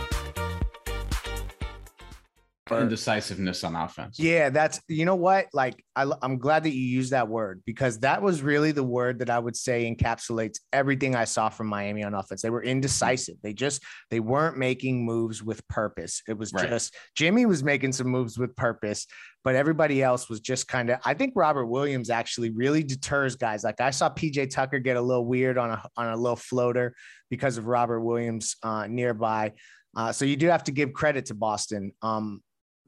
Indecisiveness 2.79 3.63
on 3.63 3.75
offense. 3.75 4.19
Yeah, 4.19 4.49
that's 4.49 4.79
you 4.87 5.05
know 5.05 5.15
what? 5.15 5.47
Like 5.53 5.83
I, 5.95 6.09
I'm 6.21 6.37
glad 6.37 6.63
that 6.63 6.73
you 6.73 6.81
used 6.81 7.11
that 7.11 7.27
word 7.27 7.61
because 7.65 7.99
that 7.99 8.21
was 8.21 8.41
really 8.41 8.71
the 8.71 8.83
word 8.83 9.19
that 9.19 9.29
I 9.29 9.39
would 9.39 9.55
say 9.55 9.93
encapsulates 9.93 10.59
everything 10.71 11.15
I 11.15 11.25
saw 11.25 11.49
from 11.49 11.67
Miami 11.67 12.03
on 12.03 12.13
offense. 12.13 12.41
They 12.41 12.49
were 12.49 12.63
indecisive. 12.63 13.35
They 13.41 13.53
just 13.53 13.83
they 14.09 14.19
weren't 14.19 14.57
making 14.57 15.03
moves 15.05 15.43
with 15.43 15.67
purpose. 15.67 16.21
It 16.27 16.37
was 16.37 16.53
Right. 16.53 16.69
just 16.69 16.95
Jimmy 17.15 17.45
was 17.45 17.63
making 17.63 17.91
some 17.93 18.07
moves 18.07 18.37
with 18.37 18.55
purpose, 18.55 19.07
but 19.43 19.55
everybody 19.55 20.01
else 20.03 20.29
was 20.29 20.39
just 20.39 20.67
kind 20.67 20.89
of. 20.89 20.99
I 21.03 21.13
think 21.13 21.33
Robert 21.35 21.65
Williams 21.65 22.09
actually 22.09 22.51
really 22.51 22.83
deters 22.83 23.35
guys. 23.35 23.63
Like 23.63 23.81
I 23.81 23.91
saw 23.91 24.09
PJ 24.09 24.49
Tucker 24.51 24.79
get 24.79 24.97
a 24.97 25.01
little 25.01 25.25
weird 25.25 25.57
on 25.57 25.71
a 25.71 25.83
on 25.97 26.07
a 26.07 26.15
little 26.17 26.35
floater 26.35 26.95
because 27.29 27.57
of 27.57 27.65
Robert 27.67 28.01
Williams 28.01 28.55
uh, 28.63 28.87
nearby. 28.87 29.53
Uh, 29.95 30.11
so 30.11 30.23
you 30.23 30.37
do 30.37 30.47
have 30.47 30.63
to 30.63 30.71
give 30.71 30.93
credit 30.93 31.25
to 31.25 31.33
Boston 31.33 31.91
um, 32.01 32.41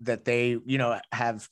that 0.04 0.26
they 0.26 0.58
you 0.66 0.78
know 0.78 1.00
have 1.12 1.48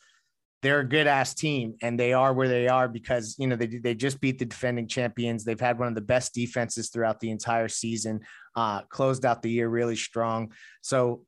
they're 0.61 0.81
a 0.81 0.87
good 0.87 1.07
ass 1.07 1.33
team 1.33 1.75
and 1.81 1.99
they 1.99 2.13
are 2.13 2.33
where 2.33 2.47
they 2.47 2.67
are 2.67 2.87
because 2.87 3.35
you 3.39 3.47
know 3.47 3.55
they 3.55 3.65
they 3.65 3.95
just 3.95 4.21
beat 4.21 4.37
the 4.39 4.45
defending 4.45 4.87
champions. 4.87 5.43
They've 5.43 5.59
had 5.59 5.79
one 5.79 5.87
of 5.87 5.95
the 5.95 6.01
best 6.01 6.33
defenses 6.33 6.89
throughout 6.89 7.19
the 7.19 7.31
entire 7.31 7.67
season. 7.67 8.21
Uh, 8.55 8.81
closed 8.83 9.25
out 9.25 9.41
the 9.41 9.49
year 9.49 9.67
really 9.67 9.95
strong. 9.95 10.51
So 10.81 11.25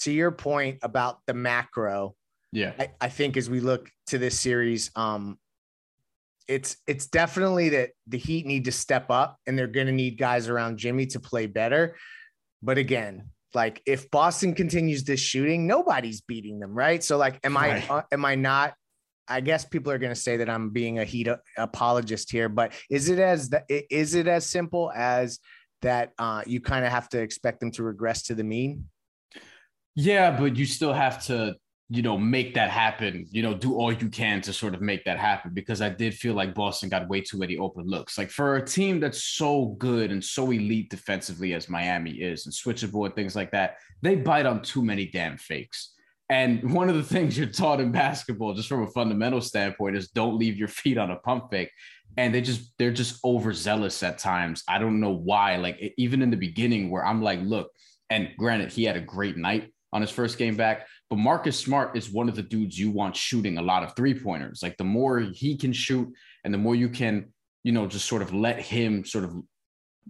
to 0.00 0.12
your 0.12 0.30
point 0.30 0.78
about 0.82 1.20
the 1.26 1.34
macro, 1.34 2.14
Yeah. 2.52 2.72
I, 2.78 2.90
I 3.00 3.08
think 3.08 3.36
as 3.36 3.48
we 3.48 3.60
look 3.60 3.90
to 4.08 4.18
this 4.18 4.38
series, 4.38 4.90
um, 4.96 5.38
it's 6.48 6.76
it's 6.86 7.06
definitely 7.06 7.70
that 7.70 7.90
the 8.06 8.18
Heat 8.18 8.46
need 8.46 8.66
to 8.66 8.72
step 8.72 9.10
up 9.10 9.38
and 9.46 9.58
they're 9.58 9.66
going 9.66 9.86
to 9.86 9.92
need 9.92 10.18
guys 10.18 10.48
around 10.48 10.78
Jimmy 10.78 11.06
to 11.06 11.20
play 11.20 11.46
better. 11.46 11.96
But 12.62 12.78
again, 12.78 13.30
like 13.56 13.82
if 13.86 14.08
Boston 14.10 14.54
continues 14.54 15.02
this 15.02 15.18
shooting, 15.18 15.66
nobody's 15.66 16.20
beating 16.20 16.60
them, 16.60 16.74
right? 16.74 17.02
So 17.02 17.16
like, 17.16 17.40
am 17.42 17.56
Right. 17.56 17.82
I 17.90 17.94
uh, 17.94 18.02
am 18.12 18.24
I 18.24 18.34
not? 18.34 18.74
I 19.26 19.40
guess 19.40 19.64
people 19.64 19.90
are 19.90 19.98
going 19.98 20.14
to 20.14 20.20
say 20.20 20.36
that 20.36 20.48
I'm 20.48 20.70
being 20.70 21.00
a 21.00 21.04
Heat 21.04 21.26
a- 21.26 21.40
apologist 21.56 22.30
here, 22.30 22.48
but 22.48 22.72
is 22.88 23.08
it 23.08 23.18
as 23.18 23.48
the, 23.48 23.64
is 23.90 24.14
it 24.14 24.28
as 24.28 24.46
simple 24.46 24.92
as 24.94 25.40
that? 25.82 26.12
Uh, 26.18 26.42
you 26.46 26.60
kind 26.60 26.84
of 26.84 26.92
have 26.92 27.08
to 27.08 27.20
expect 27.20 27.58
them 27.58 27.72
to 27.72 27.82
regress 27.82 28.22
to 28.24 28.34
the 28.36 28.44
mean. 28.44 28.84
Yeah, 29.96 30.38
but 30.38 30.54
you 30.56 30.66
still 30.66 30.92
have 30.92 31.24
to, 31.26 31.56
you 31.88 32.02
know, 32.02 32.18
make 32.18 32.54
that 32.54 32.70
happen. 32.70 33.26
You 33.30 33.42
know, 33.42 33.54
do 33.54 33.76
all 33.76 33.92
you 33.92 34.08
can 34.08 34.40
to 34.42 34.52
sort 34.52 34.74
of 34.74 34.80
make 34.80 35.04
that 35.04 35.18
happen 35.18 35.52
because 35.54 35.80
I 35.80 35.88
did 35.88 36.14
feel 36.14 36.34
like 36.34 36.54
Boston 36.54 36.88
got 36.88 37.08
way 37.08 37.20
too 37.20 37.38
many 37.38 37.56
open 37.56 37.86
looks. 37.86 38.18
Like 38.18 38.30
for 38.30 38.56
a 38.56 38.66
team 38.66 38.98
that's 38.98 39.22
so 39.22 39.76
good 39.78 40.10
and 40.10 40.22
so 40.22 40.50
elite 40.50 40.90
defensively 40.90 41.54
as 41.54 41.68
Miami 41.68 42.12
is 42.12 42.46
and 42.46 42.54
switchable 42.54 43.06
and 43.06 43.14
things 43.14 43.36
like 43.36 43.52
that, 43.52 43.76
they 44.02 44.16
bite 44.16 44.46
on 44.46 44.62
too 44.62 44.82
many 44.82 45.06
damn 45.06 45.36
fakes. 45.36 45.92
And 46.28 46.72
one 46.74 46.88
of 46.88 46.96
the 46.96 47.02
things 47.14 47.38
you're 47.38 47.46
taught 47.46 47.80
in 47.80 47.92
basketball, 47.92 48.54
just 48.54 48.68
from 48.68 48.82
a 48.82 48.90
fundamental 48.90 49.40
standpoint, 49.40 49.96
is 49.96 50.08
don't 50.08 50.38
leave 50.38 50.56
your 50.56 50.68
feet 50.68 50.98
on 50.98 51.12
a 51.12 51.16
pump 51.16 51.50
fake. 51.50 51.70
And 52.16 52.34
they 52.34 52.40
just 52.40 52.72
they're 52.78 52.90
just 52.90 53.22
overzealous 53.24 54.02
at 54.02 54.18
times. 54.18 54.64
I 54.66 54.78
don't 54.78 55.00
know 55.00 55.12
why. 55.12 55.56
Like 55.56 55.94
even 55.98 56.22
in 56.22 56.30
the 56.30 56.36
beginning, 56.36 56.90
where 56.90 57.04
I'm 57.04 57.22
like, 57.22 57.40
look, 57.42 57.70
and 58.10 58.30
granted, 58.38 58.72
he 58.72 58.84
had 58.84 58.96
a 58.96 59.00
great 59.00 59.36
night 59.36 59.70
on 59.92 60.00
his 60.00 60.10
first 60.10 60.38
game 60.38 60.56
back. 60.56 60.86
But 61.08 61.16
Marcus 61.16 61.58
Smart 61.58 61.96
is 61.96 62.10
one 62.10 62.28
of 62.28 62.34
the 62.34 62.42
dudes 62.42 62.78
you 62.78 62.90
want 62.90 63.14
shooting 63.14 63.58
a 63.58 63.62
lot 63.62 63.84
of 63.84 63.94
three 63.94 64.18
pointers. 64.18 64.62
Like 64.62 64.76
the 64.76 64.84
more 64.84 65.20
he 65.20 65.56
can 65.56 65.72
shoot 65.72 66.12
and 66.44 66.52
the 66.52 66.58
more 66.58 66.74
you 66.74 66.88
can, 66.88 67.26
you 67.62 67.72
know, 67.72 67.86
just 67.86 68.06
sort 68.06 68.22
of 68.22 68.34
let 68.34 68.58
him 68.58 69.04
sort 69.04 69.24
of 69.24 69.36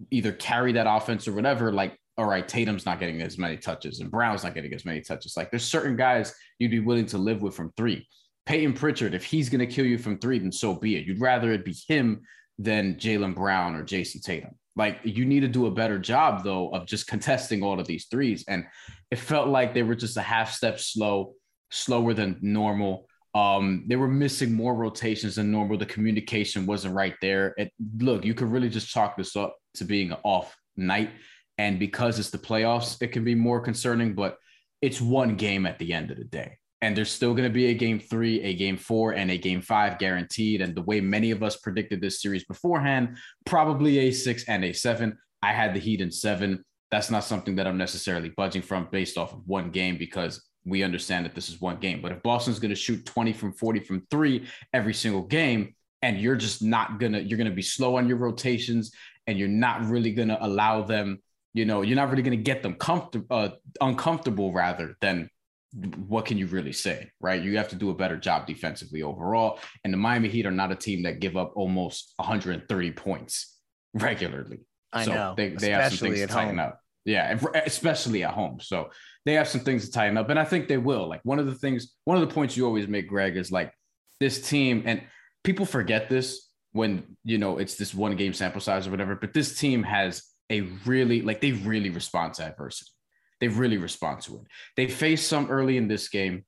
either 0.09 0.31
carry 0.31 0.71
that 0.73 0.87
offense 0.89 1.27
or 1.27 1.33
whatever. 1.33 1.71
Like, 1.71 1.97
all 2.17 2.25
right, 2.25 2.47
Tatum's 2.47 2.85
not 2.85 2.99
getting 2.99 3.21
as 3.21 3.37
many 3.37 3.57
touches 3.57 3.99
and 3.99 4.09
Brown's 4.09 4.43
not 4.43 4.55
getting 4.55 4.73
as 4.73 4.85
many 4.85 5.01
touches. 5.01 5.37
Like 5.37 5.51
there's 5.51 5.65
certain 5.65 5.95
guys 5.95 6.33
you'd 6.57 6.71
be 6.71 6.79
willing 6.79 7.05
to 7.07 7.17
live 7.19 7.43
with 7.43 7.55
from 7.55 7.71
three. 7.77 8.07
Payton 8.47 8.73
Pritchard, 8.73 9.13
if 9.13 9.23
he's 9.25 9.49
going 9.49 9.59
to 9.59 9.67
kill 9.67 9.85
you 9.85 9.97
from 9.97 10.17
three, 10.17 10.39
then 10.39 10.51
so 10.51 10.73
be 10.73 10.95
it. 10.95 11.05
You'd 11.05 11.21
rather 11.21 11.51
it 11.51 11.65
be 11.65 11.75
him 11.87 12.21
than 12.57 12.95
Jaylen 12.95 13.35
Brown 13.35 13.75
or 13.75 13.83
Jayson 13.83 14.21
Tatum. 14.21 14.51
Like 14.77 14.99
you 15.03 15.25
need 15.25 15.41
to 15.41 15.47
do 15.47 15.65
a 15.65 15.71
better 15.71 15.97
job 15.97 16.43
though 16.43 16.69
of 16.69 16.85
just 16.85 17.07
contesting 17.07 17.63
all 17.63 17.79
of 17.79 17.87
these 17.87 18.05
threes. 18.05 18.45
And 18.47 18.65
it 19.09 19.17
felt 19.19 19.47
like 19.47 19.73
they 19.73 19.83
were 19.83 19.95
just 19.95 20.17
a 20.17 20.21
half 20.21 20.53
step 20.53 20.79
slow, 20.79 21.33
slower 21.71 22.13
than 22.13 22.37
normal. 22.41 23.07
Um, 23.33 23.85
they 23.87 23.95
were 23.95 24.07
missing 24.07 24.53
more 24.53 24.75
rotations 24.75 25.35
than 25.35 25.51
normal. 25.51 25.77
The 25.77 25.85
communication 25.85 26.65
wasn't 26.65 26.95
right 26.95 27.15
there. 27.21 27.53
It, 27.57 27.71
look, 27.97 28.23
you 28.23 28.33
could 28.33 28.51
really 28.51 28.69
just 28.69 28.87
chalk 28.87 29.17
this 29.17 29.35
up 29.35 29.55
to 29.75 29.83
being 29.83 30.11
an 30.11 30.17
off 30.23 30.55
night. 30.75 31.11
And 31.57 31.79
because 31.79 32.19
it's 32.19 32.29
the 32.29 32.37
playoffs, 32.37 33.01
it 33.01 33.11
can 33.11 33.23
be 33.23 33.35
more 33.35 33.59
concerning, 33.59 34.13
but 34.13 34.37
it's 34.81 35.01
one 35.01 35.35
game 35.35 35.65
at 35.65 35.79
the 35.79 35.93
end 35.93 36.11
of 36.11 36.17
the 36.17 36.23
day. 36.23 36.57
And 36.81 36.95
there's 36.95 37.11
still 37.11 37.33
going 37.33 37.47
to 37.47 37.53
be 37.53 37.67
a 37.67 37.73
game 37.73 37.99
three, 37.99 38.41
a 38.41 38.53
game 38.53 38.77
four, 38.77 39.13
and 39.13 39.31
a 39.31 39.37
game 39.37 39.61
five 39.61 39.97
guaranteed. 39.97 40.61
And 40.61 40.75
the 40.75 40.83
way 40.83 41.01
many 41.01 41.31
of 41.31 41.41
us 41.41 41.57
predicted 41.57 42.01
this 42.01 42.21
series 42.21 42.43
beforehand, 42.45 43.17
probably 43.45 43.99
a 43.99 44.11
six 44.11 44.43
and 44.47 44.63
a 44.63 44.73
seven. 44.73 45.17
I 45.41 45.53
had 45.53 45.73
the 45.73 45.79
Heat 45.79 46.01
in 46.01 46.11
seven. 46.11 46.63
That's 46.91 47.09
not 47.09 47.23
something 47.23 47.55
that 47.55 47.67
I'm 47.67 47.77
necessarily 47.77 48.29
budging 48.29 48.61
from 48.61 48.87
based 48.91 49.17
off 49.17 49.33
of 49.33 49.41
one 49.47 49.71
game 49.71 49.97
because 49.97 50.47
we 50.65 50.83
understand 50.83 51.25
that 51.25 51.33
this 51.33 51.49
is 51.49 51.59
one 51.59 51.77
game. 51.77 52.01
But 52.01 52.11
if 52.11 52.21
Boston's 52.21 52.59
going 52.59 52.69
to 52.69 52.75
shoot 52.75 53.05
20 53.05 53.33
from 53.33 53.53
40 53.53 53.79
from 53.79 54.05
three 54.11 54.47
every 54.73 54.93
single 54.93 55.23
game, 55.23 55.73
and 56.01 56.19
you're 56.19 56.35
just 56.35 56.61
not 56.61 56.99
gonna, 56.99 57.19
you're 57.19 57.37
gonna 57.37 57.49
be 57.49 57.63
slow 57.63 57.97
on 57.97 58.07
your 58.07 58.17
rotations, 58.17 58.91
and 59.25 59.39
you're 59.39 59.47
not 59.47 59.85
really 59.85 60.11
gonna 60.11 60.37
allow 60.41 60.83
them, 60.83 61.21
you 61.53 61.65
know, 61.65 61.81
you're 61.81 61.95
not 61.95 62.09
really 62.09 62.21
gonna 62.21 62.35
get 62.35 62.61
them 62.61 62.75
comfortable, 62.75 63.35
uh, 63.35 63.49
uncomfortable 63.81 64.53
rather 64.53 64.95
than 65.01 65.29
what 65.73 66.25
can 66.25 66.37
you 66.37 66.47
really 66.47 66.71
say, 66.71 67.11
right? 67.19 67.41
You 67.41 67.57
have 67.57 67.69
to 67.69 67.75
do 67.75 67.89
a 67.89 67.93
better 67.93 68.17
job 68.17 68.47
defensively 68.47 69.03
overall. 69.03 69.59
And 69.83 69.93
the 69.93 69.97
Miami 69.97 70.29
Heat 70.29 70.45
are 70.45 70.51
not 70.51 70.71
a 70.71 70.75
team 70.75 71.03
that 71.03 71.19
give 71.19 71.35
up 71.35 71.53
almost 71.55 72.13
130 72.17 72.91
points 72.91 73.57
regularly. 73.93 74.59
I 74.93 75.05
so 75.05 75.13
know, 75.13 75.33
they, 75.35 75.49
they 75.49 75.71
have 75.71 75.93
some 75.93 76.09
things 76.09 76.21
to 76.21 76.27
tighten 76.27 76.57
home. 76.57 76.67
up. 76.67 76.79
Yeah, 77.05 77.39
especially 77.65 78.23
at 78.23 78.33
home. 78.33 78.59
So 78.61 78.89
they 79.25 79.33
have 79.33 79.47
some 79.47 79.61
things 79.61 79.85
to 79.85 79.91
tighten 79.91 80.17
up. 80.17 80.29
And 80.29 80.39
I 80.39 80.43
think 80.43 80.67
they 80.67 80.77
will. 80.77 81.07
Like 81.07 81.21
one 81.23 81.39
of 81.39 81.45
the 81.45 81.55
things, 81.55 81.95
one 82.05 82.17
of 82.17 82.27
the 82.27 82.33
points 82.33 82.57
you 82.57 82.65
always 82.65 82.87
make, 82.87 83.07
Greg, 83.07 83.37
is 83.37 83.51
like 83.51 83.71
this 84.19 84.47
team, 84.47 84.83
and 84.85 85.01
people 85.43 85.65
forget 85.65 86.09
this 86.09 86.49
when 86.73 87.17
you 87.23 87.37
know 87.37 87.57
it's 87.57 87.75
this 87.75 87.93
one 87.93 88.15
game 88.15 88.33
sample 88.33 88.61
size 88.61 88.87
or 88.87 88.91
whatever, 88.91 89.15
but 89.15 89.33
this 89.33 89.57
team 89.57 89.83
has 89.83 90.23
a 90.49 90.61
really 90.85 91.21
like 91.21 91.41
they 91.41 91.51
really 91.51 91.89
respond 91.89 92.33
to 92.35 92.43
adversity. 92.43 92.91
They 93.39 93.47
really 93.47 93.77
respond 93.77 94.21
to 94.23 94.35
it. 94.35 94.41
They 94.75 94.87
faced 94.87 95.27
some 95.27 95.49
early 95.49 95.77
in 95.77 95.87
this 95.87 96.09
game 96.09 96.45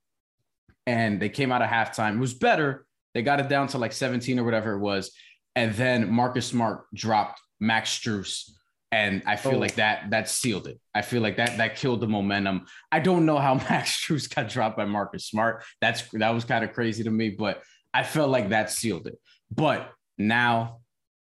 and 0.88 1.22
they 1.22 1.30
came 1.30 1.52
out 1.52 1.62
of 1.62 1.70
halftime. 1.70 2.16
It 2.16 2.20
was 2.20 2.34
better. 2.34 2.86
They 3.14 3.22
got 3.22 3.40
it 3.40 3.50
down 3.50 3.68
to 3.70 3.78
like 3.78 3.94
17 3.94 4.40
or 4.40 4.44
whatever 4.44 4.74
it 4.74 4.80
was. 4.80 5.12
And 5.56 5.74
then 5.76 6.12
Marcus 6.12 6.48
Smart 6.48 6.86
dropped 6.94 7.40
Max 7.60 7.90
Strus. 7.98 8.50
And 8.92 9.22
I 9.28 9.36
feel 9.36 9.56
Oh. 9.56 9.60
like 9.60 9.76
that 9.76 10.10
that 10.10 10.28
sealed 10.30 10.66
it. 10.66 10.80
I 10.96 11.04
feel 11.04 11.22
like 11.22 11.38
that 11.38 11.58
that 11.58 11.76
killed 11.76 12.02
the 12.02 12.08
momentum. 12.08 12.66
I 12.92 13.00
don't 13.00 13.26
know 13.28 13.38
how 13.38 13.54
Max 13.70 14.04
Strus 14.04 14.34
got 14.34 14.50
dropped 14.50 14.78
by 14.78 14.86
Marcus 14.86 15.26
Smart. 15.28 15.64
That's 15.80 16.02
that 16.14 16.32
was 16.34 16.44
kind 16.44 16.64
of 16.64 16.74
crazy 16.74 17.04
to 17.04 17.12
me, 17.12 17.30
but 17.30 17.62
I 17.94 18.02
felt 18.04 18.32
like 18.32 18.50
that 18.50 18.72
sealed 18.72 19.06
it. 19.06 19.20
But 19.52 19.92
now 20.18 20.80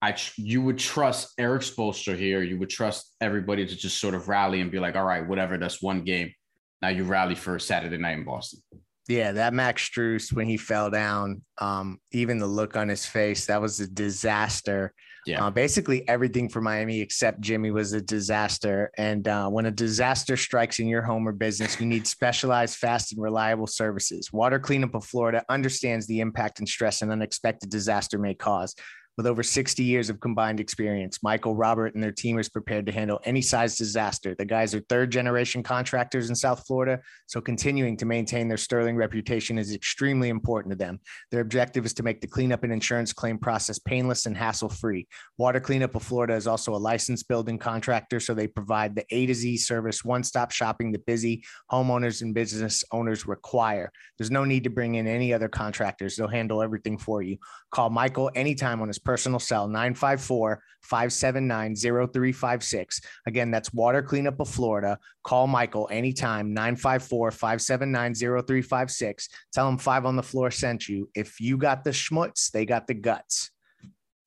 I 0.03 0.13
tr- 0.13 0.33
you 0.37 0.63
would 0.63 0.79
trust 0.79 1.35
Erik 1.39 1.63
Spoelstra 1.63 2.17
here. 2.17 2.43
You 2.43 2.59
would 2.59 2.71
trust 2.71 3.15
everybody 3.21 3.67
to 3.67 3.77
just 3.77 3.99
sort 3.99 4.15
of 4.15 4.29
rally 4.29 4.61
and 4.61 4.71
be 4.71 4.79
like, 4.79 4.97
all 4.97 5.05
right, 5.05 5.27
whatever, 5.27 5.59
that's 5.59 5.83
one 5.83 6.05
game. 6.05 6.33
Now 6.81 6.89
you 6.89 7.05
rally 7.05 7.35
for 7.35 7.59
Saturday 7.59 7.99
night 7.99 8.19
in 8.19 8.25
Boston. 8.25 8.61
Yeah, 9.09 9.33
that 9.33 9.53
Max 9.53 9.89
Strus 9.89 10.33
when 10.33 10.47
he 10.47 10.57
fell 10.57 10.89
down, 10.89 11.43
um, 11.59 11.99
even 12.13 12.39
the 12.39 12.47
look 12.47 12.77
on 12.77 12.89
his 12.89 13.05
face, 13.05 13.47
that 13.47 13.61
was 13.61 13.81
a 13.81 13.89
disaster. 13.89 14.95
Yeah. 15.27 15.45
Uh, 15.45 15.51
basically, 15.51 16.09
everything 16.09 16.49
for 16.49 16.61
Miami 16.61 17.01
except 17.01 17.41
Jimmy 17.41 17.71
was 17.71 17.93
a 17.93 18.01
disaster. 18.01 18.91
And 18.97 19.27
uh, 19.29 19.49
when 19.49 19.67
a 19.67 19.71
disaster 19.71 20.37
strikes 20.37 20.79
in 20.79 20.87
your 20.87 21.03
home 21.03 21.29
or 21.29 21.33
business, 21.33 21.79
you 21.79 21.87
need 21.87 22.07
specialized, 22.07 22.77
fast, 22.77 23.13
and 23.13 23.21
reliable 23.21 23.67
services. 23.67 24.33
Water 24.33 24.59
Cleanup 24.59 24.95
of 24.95 25.05
Florida 25.05 25.45
understands 25.49 26.07
the 26.07 26.21
impact 26.21 26.61
and 26.61 26.69
stress 26.69 27.03
an 27.03 27.11
unexpected 27.11 27.69
disaster 27.69 28.19
may 28.19 28.35
cause. 28.35 28.75
With 29.21 29.27
over 29.27 29.43
60 29.43 29.85
years 29.85 30.09
of 30.09 30.19
combined 30.19 30.61
experience, 30.61 31.23
Michael, 31.23 31.55
Robert, 31.55 31.95
and 31.95 32.03
their 32.03 32.11
team 32.11 32.39
is 32.39 32.49
prepared 32.49 32.87
to 32.87 32.93
handle 32.93 33.21
any 33.25 33.43
size 33.43 33.77
disaster. 33.77 34.35
The 34.35 34.47
guys 34.47 34.75
are 34.75 34.81
third 34.81 35.13
generation 35.13 35.63
contractors 35.63 36.31
in 36.31 36.35
South 36.35 36.67
Florida, 36.67 37.01
so 37.27 37.39
continuing 37.43 37.99
to 37.99 38.07
maintain 38.07 38.49
their 38.49 38.57
sterling 38.57 38.97
reputation 38.97 39.59
is 39.59 39.75
extremely 39.75 40.31
important 40.31 40.73
to 40.73 40.77
them. 40.79 41.01
Their 41.31 41.43
objective 41.43 41.85
is 41.85 41.93
to 41.95 42.03
make 42.03 42.23
the 42.23 42.29
cleanup 42.29 42.65
and 42.65 42.73
insurance 42.73 43.13
claim 43.13 43.37
process 43.37 43.79
painless 43.79 44.25
and 44.25 44.35
hassle 44.35 44.71
free. 44.71 45.07
Water 45.37 45.61
Cleanup 45.61 45.95
of 45.95 46.03
Florida 46.03 46.33
is 46.33 46.47
also 46.47 46.75
a 46.75 46.81
licensed 46.81 47.29
building 47.29 47.59
contractor, 47.59 48.21
so 48.21 48.33
they 48.33 48.47
provide 48.49 48.95
the 48.95 49.05
A 49.11 49.27
to 49.27 49.35
Z 49.35 49.59
service, 49.59 50.03
one 50.03 50.25
stop 50.25 50.51
shopping 50.51 50.93
that 50.93 51.05
busy 51.05 51.45
homeowners 51.71 52.23
and 52.23 52.33
business 52.33 52.85
owners 52.91 53.27
require. 53.27 53.93
There's 54.17 54.31
no 54.31 54.47
need 54.47 54.65
to 54.65 54.71
bring 54.71 54.95
in 54.95 55.07
any 55.07 55.35
other 55.35 55.51
contractors, 55.51 56.17
they'll 56.17 56.27
handle 56.27 56.63
everything 56.63 56.97
for 56.97 57.21
you. 57.21 57.37
Call 57.71 57.91
Michael 57.91 58.31
anytime 58.35 58.81
on 58.81 58.89
his 58.89 58.99
personal 59.11 59.41
cell, 59.41 59.67
954 59.67 60.63
579 60.83 61.75
0356. 61.75 63.01
Again, 63.27 63.51
that's 63.51 63.75
Water 63.75 64.03
Cleanup 64.03 64.39
of 64.39 64.49
Florida. 64.49 65.01
Call 65.25 65.49
Michael 65.49 65.89
anytime, 65.91 66.55
954 66.55 67.33
579 67.33 68.15
0356. 68.15 69.29
Tell 69.53 69.69
him 69.69 69.79
five 69.79 70.07
on 70.07 70.15
the 70.15 70.23
floor 70.23 70.53
sent 70.53 70.89
you. 70.89 71.11
If 71.17 71.41
you 71.41 71.57
got 71.57 71.83
the 71.83 71.91
schmutz, 71.91 72.53
they 72.53 72.65
got 72.65 72.87
the 72.87 72.95
guts. 72.95 73.51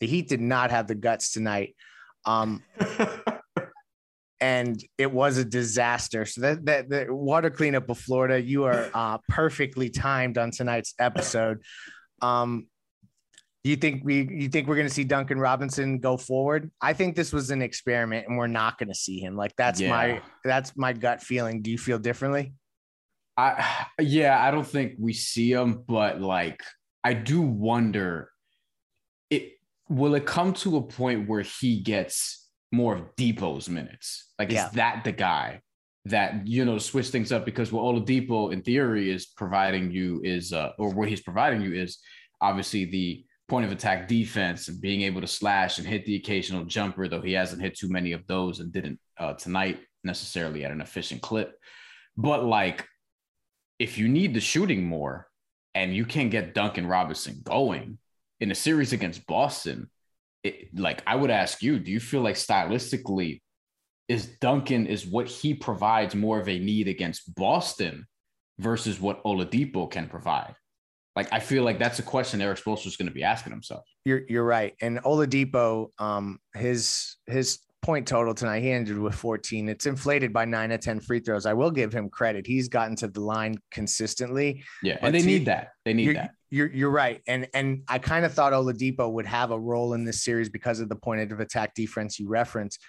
The 0.01 0.07
Heat 0.07 0.27
did 0.27 0.41
not 0.41 0.69
have 0.71 0.87
the 0.87 0.95
guts 0.95 1.31
tonight. 1.31 1.77
Um, 2.25 2.61
and 4.41 4.83
it 4.97 5.13
was 5.13 5.37
a 5.37 5.45
disaster. 5.45 6.25
So 6.25 6.41
that, 6.41 6.65
that 6.65 6.89
the 6.89 7.07
water 7.09 7.49
cleanup 7.49 7.89
of 7.89 7.97
Florida, 7.97 8.41
you 8.41 8.65
are 8.65 8.89
uh, 8.93 9.19
perfectly 9.29 9.89
timed 9.89 10.37
on 10.37 10.51
tonight's 10.51 10.93
episode. 10.99 11.61
Um, 12.21 12.67
you 13.69 13.77
think 13.77 14.03
we 14.03 14.27
you 14.29 14.49
think 14.49 14.67
we're 14.67 14.75
going 14.75 14.87
to 14.87 14.93
see 14.93 15.05
Duncan 15.05 15.39
Robinson 15.39 15.99
go 15.99 16.17
forward? 16.17 16.69
I 16.81 16.93
think 16.93 17.15
this 17.15 17.31
was 17.31 17.49
an 17.49 17.61
experiment, 17.61 18.27
and 18.27 18.37
we're 18.37 18.47
not 18.47 18.77
going 18.77 18.89
to 18.89 18.95
see 18.95 19.19
him. 19.19 19.37
Like 19.37 19.55
that's 19.55 19.79
my 19.79 20.21
that's 20.43 20.75
my 20.75 20.91
gut 20.91 21.21
feeling. 21.21 21.61
Do 21.61 21.71
you 21.71 21.77
feel 21.77 21.97
differently? 21.97 22.53
I 23.37 23.85
yeah, 23.99 24.45
I 24.45 24.51
don't 24.51 24.67
think 24.67 24.93
we 24.99 25.13
see 25.13 25.51
him, 25.51 25.83
but 25.87 26.21
like 26.21 26.59
I 27.03 27.13
do 27.13 27.41
wonder 27.41 28.29
it 29.29 29.53
will 29.89 30.15
it 30.15 30.25
come 30.25 30.53
to 30.53 30.77
a 30.77 30.81
point 30.81 31.29
where 31.29 31.41
he 31.41 31.79
gets 31.79 32.49
more 32.73 32.95
of 32.95 33.15
Dipo's 33.15 33.69
minutes? 33.69 34.33
Like 34.37 34.51
Yeah. 34.51 34.67
is 34.67 34.73
that 34.73 35.03
the 35.05 35.13
guy 35.13 35.61
that 36.05 36.45
you 36.45 36.65
know 36.65 36.77
switch 36.77 37.09
things 37.09 37.31
up 37.31 37.45
because 37.45 37.71
what 37.71 37.83
Oladipo 37.83 38.51
in 38.51 38.61
theory 38.61 39.09
is 39.09 39.25
providing 39.25 39.89
you 39.89 40.19
is 40.23 40.51
uh 40.51 40.71
or 40.77 40.89
what 40.89 41.07
he's 41.07 41.21
providing 41.21 41.61
you 41.61 41.73
is 41.73 41.99
obviously 42.41 42.83
the 42.83 43.23
point 43.53 43.67
of 43.67 43.71
attack 43.71 44.07
defense 44.07 44.67
and 44.67 44.81
being 44.81 45.03
able 45.03 45.21
to 45.21 45.27
slash 45.27 45.77
and 45.77 45.85
hit 45.85 46.03
the 46.07 46.15
occasional 46.15 46.65
jumper, 46.65 47.07
though 47.07 47.21
he 47.21 47.33
hasn't 47.33 47.61
hit 47.61 47.77
too 47.77 47.87
many 47.87 48.11
of 48.11 48.25
those 48.25 48.59
and 48.59 48.73
didn't 48.73 48.99
uh, 49.19 49.33
tonight 49.33 49.79
necessarily 50.03 50.65
at 50.65 50.71
an 50.71 50.81
efficient 50.81 51.21
clip. 51.21 51.53
But 52.17 52.43
like, 52.43 52.87
if 53.77 53.99
you 53.99 54.07
need 54.09 54.33
the 54.33 54.39
shooting 54.39 54.83
more 54.83 55.27
and 55.75 55.95
you 55.95 56.03
can 56.03 56.29
get 56.29 56.55
Duncan 56.55 56.87
Robinson 56.87 57.41
going 57.43 57.99
in 58.39 58.49
a 58.49 58.55
series 58.55 58.91
against 58.91 59.27
Boston, 59.27 59.87
it, 60.43 60.75
like 60.75 61.03
I 61.05 61.15
would 61.15 61.29
ask 61.29 61.61
you, 61.61 61.77
do 61.77 61.91
you 61.91 61.99
feel 61.99 62.21
like 62.21 62.37
stylistically 62.37 63.43
is 64.07 64.25
Duncan 64.25 64.87
is 64.87 65.05
what 65.05 65.27
he 65.27 65.53
provides 65.53 66.15
more 66.15 66.39
of 66.39 66.49
a 66.49 66.57
need 66.57 66.87
against 66.87 67.35
Boston 67.35 68.07
versus 68.57 68.99
what 68.99 69.23
Oladipo 69.23 69.91
can 69.91 70.09
provide? 70.09 70.55
Like 71.15 71.27
I 71.31 71.39
feel 71.39 71.63
like 71.63 71.77
that's 71.77 71.99
a 71.99 72.03
question 72.03 72.41
Erik 72.41 72.59
Spoelstra 72.59 72.87
is 72.87 72.97
going 72.97 73.07
to 73.07 73.13
be 73.13 73.23
asking 73.23 73.51
himself. 73.53 73.83
You're 74.05 74.23
you're 74.27 74.43
right. 74.43 74.73
And 74.81 74.99
Oladipo, 75.03 75.89
um, 75.99 76.39
his 76.55 77.17
his 77.27 77.59
point 77.83 78.07
total 78.07 78.33
tonight, 78.33 78.61
he 78.61 78.71
ended 78.71 78.97
with 78.97 79.13
14. 79.13 79.69
It's 79.69 79.85
inflated 79.85 80.33
by 80.33 80.45
nine 80.45 80.71
of 80.71 80.79
10 80.79 81.01
free 81.01 81.19
throws. 81.19 81.45
I 81.45 81.53
will 81.53 81.69
give 81.69 81.93
him 81.93 82.09
credit. 82.09 82.47
He's 82.47 82.69
gotten 82.69 82.95
to 82.97 83.07
the 83.09 83.19
line 83.19 83.57
consistently. 83.71 84.63
Yeah, 84.81 84.97
and 85.01 85.13
they 85.13 85.19
to- 85.19 85.25
need 85.25 85.45
that. 85.45 85.69
They 85.85 85.93
need 85.93 86.05
you're, 86.05 86.13
that. 86.15 86.31
You're 86.49 86.71
you're 86.71 86.89
right. 86.89 87.21
And 87.27 87.47
and 87.53 87.83
I 87.87 87.99
kind 87.99 88.25
of 88.25 88.33
thought 88.33 88.53
Oladipo 88.53 89.11
would 89.11 89.27
have 89.27 89.51
a 89.51 89.59
role 89.59 89.93
in 89.93 90.05
this 90.05 90.23
series 90.23 90.49
because 90.49 90.79
of 90.79 90.89
the 90.89 90.95
point 90.95 91.31
of 91.31 91.39
attack 91.39 91.75
defense 91.75 92.19
you 92.19 92.27
reference. 92.27 92.79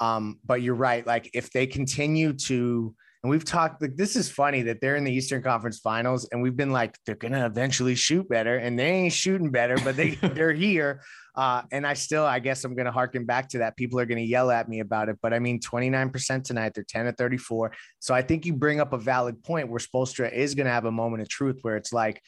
Um, 0.00 0.40
but 0.44 0.62
you're 0.62 0.74
right. 0.74 1.06
Like 1.06 1.30
if 1.34 1.50
they 1.50 1.66
continue 1.66 2.32
to 2.32 2.94
and 3.24 3.30
we've 3.30 3.44
talked 3.44 3.80
like 3.80 3.96
this 3.96 4.16
is 4.16 4.30
funny 4.30 4.60
that 4.60 4.82
they're 4.82 4.96
in 4.96 5.04
the 5.04 5.10
Eastern 5.10 5.40
Conference 5.40 5.78
Finals, 5.78 6.28
and 6.30 6.42
we've 6.42 6.56
been 6.56 6.72
like 6.72 6.98
they're 7.06 7.14
gonna 7.14 7.46
eventually 7.46 7.94
shoot 7.94 8.28
better, 8.28 8.58
and 8.58 8.78
they 8.78 8.84
ain't 8.84 9.14
shooting 9.14 9.50
better, 9.50 9.78
but 9.82 9.96
they 9.96 10.10
they're 10.34 10.52
here. 10.52 11.00
Uh, 11.34 11.62
and 11.72 11.86
I 11.86 11.94
still, 11.94 12.26
I 12.26 12.38
guess 12.38 12.64
I'm 12.64 12.76
gonna 12.76 12.92
harken 12.92 13.24
back 13.24 13.48
to 13.48 13.58
that. 13.58 13.78
People 13.78 13.98
are 13.98 14.04
gonna 14.04 14.20
yell 14.20 14.50
at 14.50 14.68
me 14.68 14.80
about 14.80 15.08
it, 15.08 15.16
but 15.22 15.32
I 15.32 15.38
mean, 15.38 15.58
29% 15.58 16.44
tonight, 16.44 16.72
they're 16.74 16.84
10 16.86 17.06
to 17.06 17.12
34. 17.12 17.72
So 17.98 18.14
I 18.14 18.20
think 18.20 18.44
you 18.44 18.52
bring 18.52 18.78
up 18.78 18.92
a 18.92 18.98
valid 18.98 19.42
point 19.42 19.70
where 19.70 19.80
Spoelstra 19.80 20.30
is 20.30 20.54
gonna 20.54 20.68
have 20.68 20.84
a 20.84 20.92
moment 20.92 21.22
of 21.22 21.28
truth 21.30 21.60
where 21.62 21.78
it's 21.78 21.94
like 21.94 22.20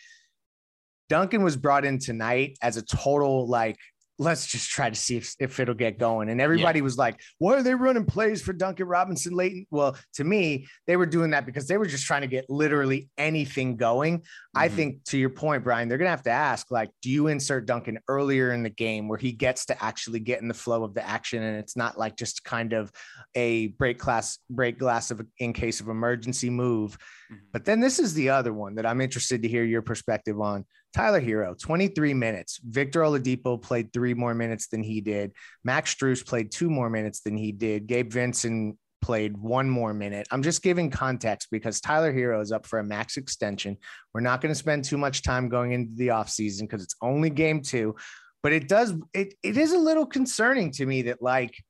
Duncan 1.11 1.43
was 1.43 1.59
brought 1.59 1.85
in 1.85 1.99
tonight 1.99 2.57
as 2.63 2.79
a 2.79 2.83
total 2.83 3.47
like 3.47 3.77
let's 4.19 4.47
just 4.47 4.71
try 4.71 4.89
to 4.89 4.97
see 4.97 5.17
if, 5.19 5.35
if 5.39 5.61
it'll 5.61 5.75
get 5.75 5.99
going. 5.99 6.31
And 6.31 6.41
everybody 6.41 6.79
yeah. 6.79 6.85
was 6.85 6.97
like, 6.97 7.21
why 7.39 7.55
are 7.55 7.63
they 7.63 7.75
running 7.75 8.07
plays 8.07 8.41
for 8.41 8.53
Duncan 8.53 8.87
Robinson 8.87 9.35
late? 9.35 9.67
Well, 9.71 9.97
to 10.15 10.25
me, 10.25 10.67
they 10.87 10.97
were 10.97 11.07
doing 11.07 11.31
that 11.31 11.45
because 11.45 11.69
they 11.69 11.77
were 11.77 11.87
just 11.87 12.07
trying 12.07 12.23
to 12.23 12.27
get 12.27 12.47
literally 12.49 13.09
anything 13.19 13.77
going. 13.77 14.21
Mm-hmm. 14.21 14.59
I 14.59 14.69
think 14.69 15.05
to 15.05 15.19
your 15.19 15.31
point, 15.31 15.65
Brian, 15.65 15.89
they're 15.89 15.99
going 15.99 16.07
to 16.07 16.11
have 16.11 16.23
to 16.23 16.31
ask, 16.31 16.71
like, 16.71 16.91
do 17.03 17.11
you 17.11 17.27
insert 17.27 17.67
Duncan 17.67 17.99
earlier 18.09 18.53
in 18.53 18.63
the 18.63 18.71
game 18.71 19.07
where 19.07 19.19
he 19.19 19.33
gets 19.33 19.67
to 19.67 19.85
actually 19.85 20.21
get 20.21 20.41
in 20.41 20.49
the 20.49 20.55
flow 20.55 20.83
of 20.83 20.95
the 20.95 21.07
action? 21.07 21.43
And 21.43 21.59
it's 21.59 21.77
not 21.77 21.99
like 21.99 22.17
just 22.17 22.43
kind 22.43 22.73
of 22.73 22.91
a 23.35 23.69
break 23.69 23.99
class, 23.99 24.39
break 24.49 24.79
glass 24.79 25.11
of 25.11 25.21
in 25.39 25.53
case 25.53 25.81
of 25.81 25.89
emergency 25.89 26.49
move. 26.49 26.97
Mm-hmm. 27.31 27.45
But 27.53 27.65
then 27.65 27.81
this 27.81 27.99
is 27.99 28.15
the 28.15 28.31
other 28.31 28.53
one 28.53 28.77
that 28.77 28.87
I'm 28.87 29.01
interested 29.01 29.43
to 29.43 29.49
hear 29.49 29.65
your 29.65 29.83
perspective 29.83 30.41
on. 30.41 30.65
Tyler 30.97 31.21
Herro, 31.21 31.55
23 31.59 32.15
minutes. 32.15 32.59
Victor 32.67 33.03
Oladipo 33.03 33.61
played 33.61 33.93
three 33.93 34.15
more 34.15 34.35
minutes 34.35 34.69
than 34.69 34.83
he 34.83 35.03
did. 35.03 35.33
Max 35.63 35.95
Strus 35.95 36.27
played 36.27 36.51
two 36.51 36.71
more 36.71 36.89
minutes 36.89 37.21
than 37.21 37.37
he 37.37 37.53
did. 37.53 37.87
Gabe 37.87 38.11
Vincent 38.11 38.79
played 39.03 39.37
one 39.37 39.69
more 39.69 39.93
minute. 39.93 40.27
I'm 40.31 40.43
just 40.43 40.63
giving 40.63 40.89
context 40.89 41.49
because 41.51 41.83
Tyler 41.83 42.15
Herro 42.15 42.41
is 42.41 42.51
up 42.51 42.65
for 42.65 42.79
a 42.79 42.83
max 42.83 43.19
extension. 43.19 43.77
We're 44.15 44.23
not 44.23 44.41
going 44.41 44.53
to 44.53 44.59
spend 44.59 44.85
too 44.85 44.97
much 44.97 45.21
time 45.21 45.51
going 45.51 45.73
into 45.73 45.95
the 45.97 46.09
offseason 46.09 46.63
because 46.63 46.83
it's 46.83 46.97
only 47.03 47.29
game 47.29 47.61
two. 47.61 47.95
But 48.43 48.55
it 48.55 48.67
does, 48.67 48.95
it, 49.13 49.35
it 49.43 49.59
is 49.59 49.73
a 49.73 49.79
little 49.79 50.07
concerning 50.07 50.71
to 50.73 50.87
me 50.87 51.03
that 51.03 51.21
like 51.21 51.63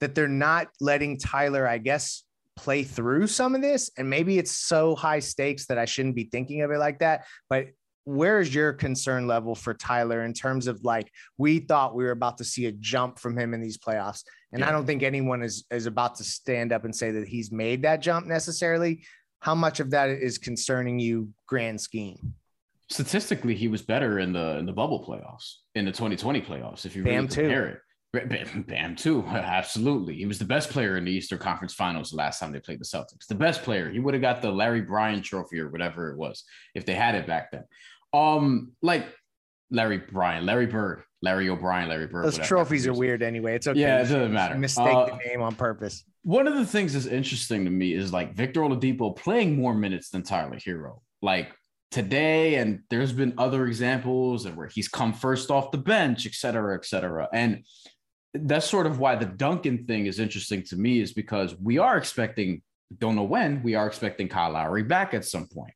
that 0.00 0.14
they're 0.14 0.26
not 0.26 0.68
letting 0.80 1.18
Tyler, 1.18 1.68
I 1.68 1.76
guess, 1.76 2.24
play 2.56 2.82
through 2.82 3.26
some 3.26 3.54
of 3.54 3.60
this. 3.60 3.90
And 3.98 4.08
maybe 4.08 4.38
it's 4.38 4.52
so 4.52 4.96
high 4.96 5.18
stakes 5.18 5.66
that 5.66 5.76
I 5.76 5.84
shouldn't 5.84 6.16
be 6.16 6.30
thinking 6.32 6.62
of 6.62 6.70
it 6.70 6.78
like 6.78 7.00
that. 7.00 7.26
But 7.50 7.66
where 8.04 8.40
is 8.40 8.54
your 8.54 8.72
concern 8.72 9.26
level 9.26 9.54
for 9.54 9.74
Tyler 9.74 10.24
in 10.24 10.32
terms 10.32 10.66
of 10.66 10.84
like 10.84 11.10
we 11.38 11.58
thought 11.58 11.94
we 11.94 12.04
were 12.04 12.10
about 12.10 12.38
to 12.38 12.44
see 12.44 12.66
a 12.66 12.72
jump 12.72 13.18
from 13.18 13.36
him 13.36 13.54
in 13.54 13.60
these 13.60 13.78
playoffs, 13.78 14.24
and 14.52 14.60
yeah. 14.60 14.68
I 14.68 14.72
don't 14.72 14.86
think 14.86 15.02
anyone 15.02 15.42
is 15.42 15.64
is 15.70 15.86
about 15.86 16.16
to 16.16 16.24
stand 16.24 16.72
up 16.72 16.84
and 16.84 16.94
say 16.94 17.10
that 17.12 17.26
he's 17.26 17.50
made 17.50 17.82
that 17.82 18.00
jump 18.02 18.26
necessarily. 18.26 19.04
How 19.40 19.54
much 19.54 19.80
of 19.80 19.90
that 19.90 20.08
is 20.08 20.38
concerning 20.38 20.98
you, 20.98 21.28
grand 21.46 21.80
scheme? 21.80 22.34
Statistically, 22.90 23.54
he 23.54 23.68
was 23.68 23.82
better 23.82 24.18
in 24.18 24.32
the 24.32 24.58
in 24.58 24.66
the 24.66 24.72
bubble 24.72 25.04
playoffs, 25.04 25.56
in 25.74 25.84
the 25.84 25.92
2020 25.92 26.42
playoffs. 26.42 26.84
If 26.84 26.94
you 26.94 27.02
really 27.02 27.16
Bam 27.16 27.28
compare 27.28 27.66
too. 27.66 27.72
it, 27.72 27.80
Bam, 28.28 28.64
Bam 28.68 28.96
too, 28.96 29.24
absolutely. 29.28 30.14
He 30.14 30.26
was 30.26 30.38
the 30.38 30.44
best 30.44 30.70
player 30.70 30.96
in 30.96 31.04
the 31.04 31.12
Eastern 31.12 31.38
Conference 31.38 31.74
Finals 31.74 32.10
the 32.10 32.16
last 32.16 32.38
time 32.38 32.52
they 32.52 32.60
played 32.60 32.80
the 32.80 32.84
Celtics. 32.84 33.26
The 33.28 33.34
best 33.34 33.62
player. 33.62 33.90
He 33.90 33.98
would 33.98 34.14
have 34.14 34.20
got 34.20 34.42
the 34.42 34.50
Larry 34.50 34.82
Bryant 34.82 35.24
Trophy 35.24 35.58
or 35.60 35.68
whatever 35.68 36.10
it 36.10 36.16
was 36.16 36.44
if 36.74 36.86
they 36.86 36.94
had 36.94 37.14
it 37.14 37.26
back 37.26 37.50
then. 37.50 37.64
Um, 38.14 38.72
like 38.80 39.06
Larry 39.70 39.98
Bryan, 39.98 40.46
Larry 40.46 40.66
Bird, 40.66 41.02
Larry 41.20 41.48
O'Brien, 41.48 41.88
Larry 41.88 42.06
Bird. 42.06 42.24
Those 42.24 42.38
trophies 42.38 42.86
are 42.86 42.92
weird 42.94 43.22
anyway. 43.22 43.56
It's 43.56 43.66
okay. 43.66 43.80
Yeah, 43.80 43.98
it 43.98 44.02
doesn't 44.02 44.32
matter. 44.32 44.56
Mistake 44.56 44.86
uh, 44.86 45.06
the 45.06 45.18
name 45.26 45.42
on 45.42 45.54
purpose. 45.56 46.04
One 46.22 46.46
of 46.46 46.54
the 46.54 46.64
things 46.64 46.92
that's 46.92 47.06
interesting 47.06 47.64
to 47.64 47.70
me 47.70 47.92
is 47.92 48.12
like 48.12 48.34
Victor 48.34 48.60
Oladipo 48.60 49.16
playing 49.16 49.56
more 49.56 49.74
minutes 49.74 50.10
than 50.10 50.22
Tyler 50.22 50.56
Herro. 50.56 51.00
Like 51.22 51.52
today, 51.90 52.54
and 52.56 52.80
there's 52.88 53.12
been 53.12 53.34
other 53.36 53.66
examples 53.66 54.48
where 54.48 54.68
he's 54.68 54.88
come 54.88 55.12
first 55.12 55.50
off 55.50 55.72
the 55.72 55.78
bench, 55.78 56.24
et 56.24 56.34
cetera, 56.34 56.76
et 56.76 56.84
cetera. 56.84 57.28
And 57.32 57.64
that's 58.32 58.68
sort 58.68 58.86
of 58.86 58.98
why 59.00 59.16
the 59.16 59.26
Duncan 59.26 59.86
thing 59.86 60.06
is 60.06 60.20
interesting 60.20 60.62
to 60.64 60.76
me, 60.76 61.00
is 61.00 61.12
because 61.12 61.58
we 61.58 61.78
are 61.78 61.96
expecting, 61.96 62.62
don't 62.98 63.16
know 63.16 63.24
when, 63.24 63.62
we 63.62 63.74
are 63.74 63.86
expecting 63.86 64.28
Kyle 64.28 64.52
Lowry 64.52 64.82
back 64.82 65.14
at 65.14 65.24
some 65.24 65.48
point 65.48 65.72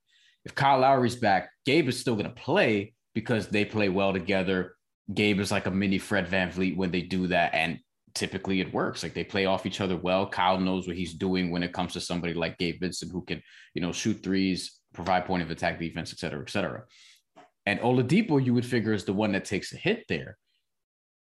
if 0.48 0.54
Kyle 0.54 0.80
Lowry's 0.80 1.16
back, 1.16 1.50
Gabe 1.66 1.88
is 1.88 2.00
still 2.00 2.14
going 2.14 2.24
to 2.24 2.42
play 2.42 2.94
because 3.14 3.48
they 3.48 3.66
play 3.66 3.90
well 3.90 4.14
together. 4.14 4.74
Gabe 5.12 5.40
is 5.40 5.50
like 5.50 5.66
a 5.66 5.70
mini 5.70 5.98
Fred 5.98 6.26
VanVleet 6.26 6.74
when 6.74 6.90
they 6.90 7.02
do 7.02 7.26
that. 7.26 7.52
And 7.52 7.78
typically 8.14 8.60
it 8.60 8.72
works. 8.72 9.02
Like 9.02 9.12
they 9.12 9.24
play 9.24 9.44
off 9.44 9.66
each 9.66 9.82
other 9.82 9.96
well. 9.96 10.26
Kyle 10.26 10.58
knows 10.58 10.86
what 10.86 10.96
he's 10.96 11.12
doing 11.12 11.50
when 11.50 11.62
it 11.62 11.74
comes 11.74 11.92
to 11.92 12.00
somebody 12.00 12.32
like 12.32 12.56
Gabe 12.56 12.80
Vincent 12.80 13.12
who 13.12 13.22
can, 13.22 13.42
you 13.74 13.82
know, 13.82 13.92
shoot 13.92 14.22
threes, 14.22 14.80
provide 14.94 15.26
point 15.26 15.42
of 15.42 15.50
attack 15.50 15.78
defense, 15.78 16.12
et 16.14 16.18
cetera, 16.18 16.40
et 16.40 16.48
cetera. 16.48 16.84
And 17.66 17.78
Oladipo, 17.80 18.42
you 18.42 18.54
would 18.54 18.64
figure, 18.64 18.94
is 18.94 19.04
the 19.04 19.12
one 19.12 19.32
that 19.32 19.44
takes 19.44 19.74
a 19.74 19.76
hit 19.76 20.06
there. 20.08 20.38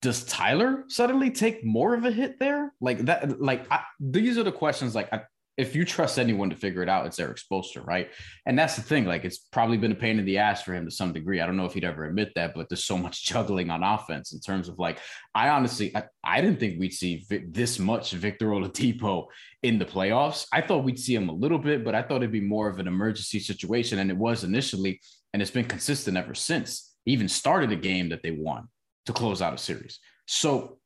Does 0.01 0.23
Tyler 0.23 0.85
suddenly 0.87 1.31
take 1.31 1.65
more 1.65 1.95
of 1.95 2.05
a 2.05 2.11
hit 2.11 2.39
there? 2.39 2.71
Like 2.79 2.99
that, 2.99 3.41
like 3.41 3.69
I, 3.69 3.81
these 3.99 4.37
are 4.37 4.43
the 4.43 4.53
questions 4.53 4.95
like 4.95 5.11
I, 5.11 5.23
if 5.57 5.75
you 5.75 5.85
trust 5.85 6.19
anyone 6.19 6.51
to 6.51 6.55
figure 6.55 6.83
it 6.83 6.89
out, 6.89 7.07
it's 7.07 7.19
Erik 7.19 7.37
Spoelstra, 7.37 7.85
right? 7.85 8.09
And 8.45 8.57
that's 8.57 8.75
the 8.75 8.83
thing. 8.83 9.05
Like, 9.05 9.25
it's 9.25 9.39
probably 9.39 9.77
been 9.77 9.91
a 9.91 9.95
pain 9.95 10.19
in 10.19 10.25
the 10.25 10.37
ass 10.37 10.61
for 10.61 10.75
him 10.75 10.85
to 10.85 10.91
some 10.91 11.13
degree. 11.13 11.41
I 11.41 11.47
don't 11.47 11.57
know 11.57 11.65
if 11.65 11.73
he'd 11.73 11.83
ever 11.83 12.05
admit 12.05 12.31
that, 12.35 12.53
but 12.53 12.69
there's 12.69 12.85
so 12.85 12.97
much 12.97 13.23
juggling 13.25 13.71
on 13.71 13.83
offense 13.83 14.33
in 14.33 14.39
terms 14.39 14.69
of 14.69 14.77
like, 14.77 14.99
I 15.33 15.49
honestly, 15.49 15.95
I, 15.95 16.03
I 16.23 16.41
didn't 16.41 16.59
think 16.59 16.79
we'd 16.79 16.93
see 16.93 17.25
this 17.49 17.79
much 17.79 18.11
Victor 18.11 18.47
Oladipo 18.47 19.25
in 19.63 19.79
the 19.79 19.85
playoffs. 19.85 20.45
I 20.53 20.61
thought 20.61 20.83
we'd 20.83 20.99
see 20.99 21.15
him 21.15 21.29
a 21.29 21.33
little 21.33 21.59
bit, 21.59 21.83
but 21.83 21.95
I 21.95 22.03
thought 22.03 22.17
it'd 22.17 22.31
be 22.31 22.39
more 22.39 22.69
of 22.69 22.77
an 22.77 22.87
emergency 22.87 23.39
situation, 23.39 23.97
and 23.97 24.11
it 24.11 24.17
was 24.17 24.43
initially, 24.43 25.01
and 25.33 25.41
it's 25.41 25.51
been 25.51 25.65
consistent 25.65 26.17
ever 26.17 26.35
since. 26.35 26.95
He 27.03 27.13
even 27.13 27.29
started 27.29 27.71
a 27.71 27.75
game 27.75 28.09
that 28.09 28.21
they 28.21 28.31
won 28.31 28.67
to 29.07 29.13
close 29.13 29.41
out 29.41 29.53
a 29.53 29.57
series. 29.57 29.99
So 30.27 30.77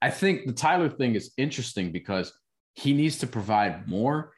I 0.00 0.10
think 0.10 0.46
the 0.46 0.52
Tyler 0.52 0.88
thing 0.88 1.14
is 1.16 1.32
interesting 1.36 1.92
because 1.92 2.32
he 2.80 2.92
needs 2.94 3.18
to 3.18 3.26
provide 3.26 3.86
more 3.86 4.32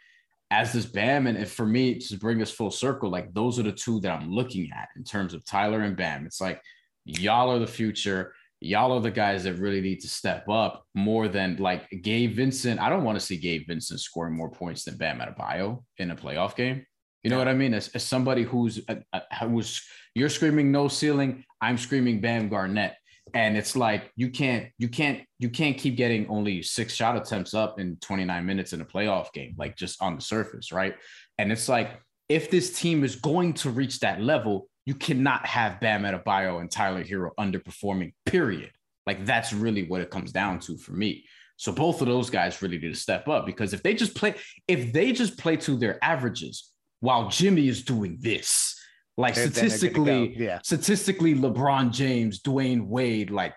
as 0.51 0.73
this 0.73 0.85
Bam. 0.85 1.27
And 1.27 1.49
for 1.49 1.65
me, 1.65 1.99
to 1.99 2.19
bring 2.19 2.43
us 2.43 2.51
full 2.51 2.71
circle, 2.71 3.09
like 3.09 3.33
those 3.33 3.59
are 3.59 3.63
the 3.63 3.73
two 3.73 4.01
that 4.01 4.11
I'm 4.11 4.31
looking 4.31 4.71
at 4.73 4.89
in 4.97 5.05
terms 5.05 5.33
of 5.33 5.45
Tyler 5.45 5.81
and 5.81 5.97
Bam. 5.97 6.27
It's 6.27 6.41
like 6.41 6.61
y'all 7.05 7.51
are 7.51 7.59
the 7.59 7.67
future. 7.67 8.35
Y'all 8.61 8.93
are 8.93 9.01
the 9.01 9.11
guys 9.11 9.45
that 9.45 9.55
really 9.55 9.81
need 9.81 10.01
to 10.01 10.09
step 10.09 10.49
up 10.49 10.85
more 10.95 11.29
than 11.29 11.57
like 11.57 11.89
Gabe 12.03 12.35
Vincent. 12.35 12.81
I 12.81 12.91
don't 12.91 13.05
want 13.05 13.19
to 13.19 13.25
see 13.25 13.37
Gabe 13.37 13.67
Vincent 13.67 14.01
scoring 14.01 14.37
more 14.37 14.51
points 14.51 14.85
than 14.85 14.97
Bam 14.97 15.21
Adebayo 15.21 15.83
in 15.99 16.11
a 16.11 16.17
playoff 16.17 16.55
game. 16.55 16.85
You 17.23 17.31
know 17.31 17.39
what 17.39 17.49
I 17.49 17.55
mean? 17.55 17.75
As, 17.75 17.89
as 17.89 18.05
somebody 18.05 18.43
who's 18.43 18.81
uh, 18.89 18.97
uh, 19.13 19.21
who's 19.41 19.83
you're 20.15 20.29
screaming 20.29 20.73
no 20.73 20.89
ceiling, 20.89 21.45
I'm 21.61 21.79
screaming 21.79 22.21
Bam 22.21 22.49
Garnett 22.49 22.95
and 23.35 23.57
it's 23.57 23.77
like 23.77 24.11
you 24.17 24.31
can't 24.31 24.69
you 24.79 24.89
can't 24.89 25.23
you 25.39 25.49
can't 25.49 25.79
keep 25.79 25.97
getting 25.97 26.27
only 26.29 26.63
six 26.63 26.95
shot 26.95 27.17
attempts 27.17 27.55
up 27.55 27.81
in 27.81 27.97
29 27.97 28.45
minutes 28.45 28.73
in 28.73 28.81
a 28.81 28.85
playoff 28.85 29.33
game 29.33 29.55
like 29.59 29.77
just 29.77 30.01
on 30.03 30.17
the 30.17 30.23
surface 30.23 30.73
right? 30.73 30.95
And 31.39 31.51
it's 31.51 31.69
like 31.69 32.01
if 32.29 32.51
this 32.51 32.79
team 32.79 33.05
is 33.05 33.17
going 33.17 33.55
to 33.55 33.71
reach 33.71 34.01
that 34.01 34.21
level 34.21 34.69
you 34.85 34.95
cannot 34.95 35.47
have 35.47 35.81
Bam 35.81 36.03
Adebayo 36.03 36.61
and 36.61 36.71
Tyler 36.71 37.05
Herro 37.05 37.31
underperforming 37.39 38.13
period. 38.27 38.73
Like 39.07 39.25
that's 39.25 39.53
really 39.53 39.85
what 39.85 40.01
it 40.01 40.11
comes 40.11 40.33
down 40.33 40.59
to 40.61 40.77
for 40.77 40.93
me. 40.93 41.25
So 41.57 41.71
both 41.71 42.01
of 42.01 42.09
those 42.09 42.31
guys 42.31 42.61
really 42.63 42.79
need 42.79 42.93
to 42.93 42.99
step 42.99 43.29
up 43.29 43.47
because 43.47 43.73
if 43.73 43.83
they 43.83 43.95
just 43.95 44.17
play 44.17 44.35
if 44.67 44.93
they 44.93 45.13
just 45.13 45.39
play 45.39 45.57
to 45.59 45.77
their 45.77 46.03
averages 46.03 46.71
while 47.01 47.29
Jimmy 47.29 47.69
is 47.69 47.85
doing 47.85 48.19
this 48.21 48.77
like 49.17 49.35
they're, 49.35 49.51
statistically, 49.51 50.29
go. 50.29 50.35
yeah. 50.45 50.61
statistically, 50.63 51.35
LeBron 51.35 51.93
James, 51.93 52.41
Dwyane 52.41 52.87
Wade, 52.87 53.31
like 53.31 53.55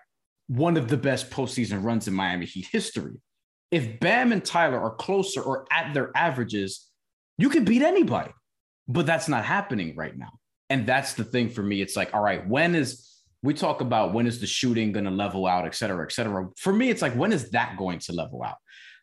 one 0.48 0.76
of 0.76 0.88
the 0.88 0.96
best 0.96 1.30
postseason 1.30 1.82
runs 1.82 2.06
in 2.08 2.14
Miami 2.14 2.46
Heat 2.46 2.66
history. 2.70 3.14
If 3.70 3.98
Bam 4.00 4.32
and 4.32 4.44
Tyler 4.44 4.80
are 4.80 4.94
closer 4.94 5.42
or 5.42 5.66
at 5.72 5.92
their 5.92 6.10
averages, 6.16 6.88
you 7.38 7.48
can 7.48 7.64
beat 7.64 7.82
anybody. 7.82 8.32
But 8.88 9.06
that's 9.06 9.28
not 9.28 9.44
happening 9.44 9.96
right 9.96 10.16
now. 10.16 10.30
And 10.70 10.86
that's 10.86 11.14
the 11.14 11.24
thing 11.24 11.48
for 11.48 11.62
me. 11.62 11.80
It's 11.80 11.96
like, 11.96 12.14
all 12.14 12.22
right, 12.22 12.46
when 12.46 12.74
is 12.74 13.16
we 13.42 13.54
talk 13.54 13.80
about 13.80 14.12
when 14.12 14.26
is 14.26 14.40
the 14.40 14.46
shooting 14.46 14.92
going 14.92 15.04
to 15.04 15.10
level 15.10 15.46
out, 15.46 15.66
et 15.66 15.74
cetera, 15.74 16.04
et 16.04 16.12
cetera. 16.12 16.48
For 16.56 16.72
me, 16.72 16.90
it's 16.90 17.02
like, 17.02 17.14
when 17.14 17.32
is 17.32 17.50
that 17.50 17.76
going 17.76 18.00
to 18.00 18.12
level 18.12 18.42
out? 18.42 18.56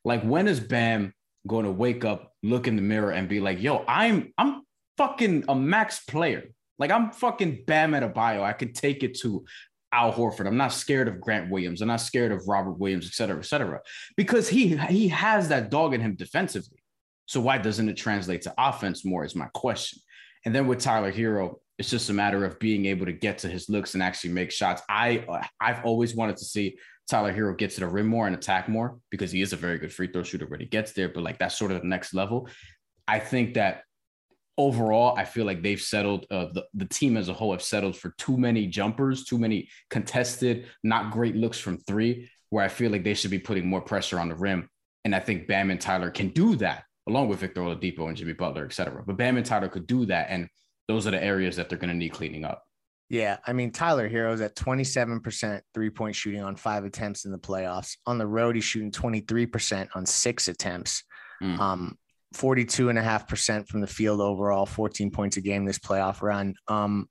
Like, 0.03 0.21
when 0.23 0.47
is 0.47 0.59
Bam 0.59 1.13
going 1.47 1.65
to 1.65 1.71
wake 1.71 2.03
up, 2.03 2.33
look 2.43 2.67
in 2.67 2.75
the 2.75 2.81
mirror, 2.81 3.11
and 3.11 3.29
be 3.29 3.39
like, 3.39 3.61
yo, 3.61 3.85
I'm 3.87 4.33
I'm 4.37 4.62
fucking 4.97 5.45
a 5.47 5.55
max 5.55 5.99
player. 6.01 6.43
Like 6.79 6.91
I'm 6.91 7.11
fucking 7.11 7.63
Bam 7.65 7.91
Adebayo. 7.91 8.41
I 8.41 8.53
could 8.53 8.75
take 8.75 9.03
it 9.03 9.17
to 9.19 9.45
Al 9.91 10.11
Horford. 10.11 10.47
I'm 10.47 10.57
not 10.57 10.73
scared 10.73 11.07
of 11.07 11.21
Grant 11.21 11.51
Williams. 11.51 11.81
I'm 11.81 11.87
not 11.87 12.01
scared 12.01 12.31
of 12.31 12.47
Robert 12.47 12.79
Williams, 12.79 13.05
et 13.05 13.13
cetera, 13.13 13.37
et 13.37 13.45
cetera, 13.45 13.79
because 14.17 14.49
he 14.49 14.75
he 14.75 15.07
has 15.09 15.49
that 15.49 15.69
dog 15.69 15.93
in 15.93 16.01
him 16.01 16.15
defensively. 16.15 16.79
So 17.25 17.39
why 17.39 17.57
doesn't 17.57 17.87
it 17.87 17.95
translate 17.95 18.41
to 18.43 18.53
offense 18.57 19.05
more? 19.05 19.23
Is 19.23 19.35
my 19.35 19.47
question. 19.53 19.99
And 20.45 20.53
then 20.53 20.67
with 20.67 20.79
Tyler 20.79 21.11
Herro, 21.11 21.59
it's 21.77 21.89
just 21.89 22.09
a 22.09 22.13
matter 22.13 22.43
of 22.43 22.59
being 22.59 22.85
able 22.85 23.05
to 23.05 23.13
get 23.13 23.37
to 23.39 23.47
his 23.47 23.69
looks 23.69 23.93
and 23.93 24.03
actually 24.03 24.31
make 24.31 24.51
shots. 24.51 24.81
I 24.89 25.25
I've 25.59 25.85
always 25.85 26.15
wanted 26.15 26.37
to 26.37 26.45
see 26.45 26.77
Tyler 27.07 27.33
Herro 27.33 27.55
get 27.57 27.71
to 27.71 27.81
the 27.81 27.87
rim 27.87 28.07
more 28.07 28.27
and 28.27 28.35
attack 28.35 28.67
more 28.67 28.97
because 29.09 29.31
he 29.31 29.41
is 29.41 29.53
a 29.53 29.57
very 29.57 29.77
good 29.77 29.93
free 29.93 30.07
throw 30.07 30.23
shooter 30.23 30.47
when 30.47 30.59
he 30.59 30.65
gets 30.65 30.93
there. 30.93 31.09
But 31.09 31.23
like 31.23 31.37
that's 31.37 31.57
sort 31.57 31.71
of 31.71 31.81
the 31.81 31.87
next 31.87 32.13
level. 32.13 32.49
I 33.07 33.19
think 33.19 33.53
that 33.55 33.83
overall, 34.57 35.15
I 35.17 35.25
feel 35.25 35.45
like 35.45 35.61
they've 35.61 35.81
settled, 35.81 36.25
uh, 36.29 36.47
the, 36.53 36.65
the 36.73 36.85
team 36.85 37.17
as 37.17 37.29
a 37.29 37.33
whole 37.33 37.51
have 37.51 37.61
settled 37.61 37.97
for 37.97 38.13
too 38.17 38.37
many 38.37 38.67
jumpers, 38.67 39.25
too 39.25 39.37
many 39.37 39.69
contested, 39.89 40.67
not 40.83 41.11
great 41.11 41.35
looks 41.35 41.59
from 41.59 41.77
three, 41.79 42.29
where 42.49 42.63
I 42.63 42.67
feel 42.67 42.91
like 42.91 43.03
they 43.03 43.13
should 43.13 43.31
be 43.31 43.39
putting 43.39 43.67
more 43.67 43.81
pressure 43.81 44.19
on 44.19 44.29
the 44.29 44.35
rim. 44.35 44.69
And 45.05 45.15
I 45.15 45.19
think 45.19 45.47
Bam 45.47 45.71
and 45.71 45.81
Tyler 45.81 46.11
can 46.11 46.29
do 46.29 46.55
that, 46.57 46.83
along 47.07 47.29
with 47.29 47.39
Victor 47.39 47.61
Oladipo 47.61 48.07
and 48.07 48.15
Jimmy 48.15 48.33
Butler, 48.33 48.65
et 48.65 48.73
cetera. 48.73 49.03
But 49.05 49.17
Bam 49.17 49.37
and 49.37 49.45
Tyler 49.45 49.69
could 49.69 49.87
do 49.87 50.05
that. 50.05 50.27
And 50.29 50.47
those 50.87 51.07
are 51.07 51.11
the 51.11 51.23
areas 51.23 51.55
that 51.55 51.69
they're 51.69 51.77
going 51.77 51.89
to 51.89 51.95
need 51.95 52.13
cleaning 52.13 52.45
up. 52.45 52.63
Yeah, 53.09 53.37
I 53.45 53.53
mean 53.53 53.71
Tyler 53.71 54.07
Herro's 54.07 54.41
at 54.41 54.55
27% 54.55 55.61
three-point 55.73 56.15
shooting 56.15 56.41
on 56.41 56.55
five 56.55 56.83
attempts 56.83 57.25
in 57.25 57.31
the 57.31 57.37
playoffs. 57.37 57.97
On 58.07 58.17
the 58.17 58.25
road, 58.25 58.55
he's 58.55 58.63
shooting 58.63 58.91
23% 58.91 59.89
on 59.93 60.05
six 60.05 60.47
attempts. 60.47 61.03
Mm. 61.41 61.59
Um, 61.59 61.97
42 62.33 62.89
and 62.89 62.99
a 62.99 63.03
half 63.03 63.27
percent 63.27 63.67
from 63.67 63.81
the 63.81 63.87
field 63.87 64.21
overall, 64.21 64.65
14 64.65 65.11
points 65.11 65.37
a 65.37 65.41
game 65.41 65.65
this 65.65 65.79
playoff 65.79 66.21
run. 66.21 66.55
Um, 66.67 67.07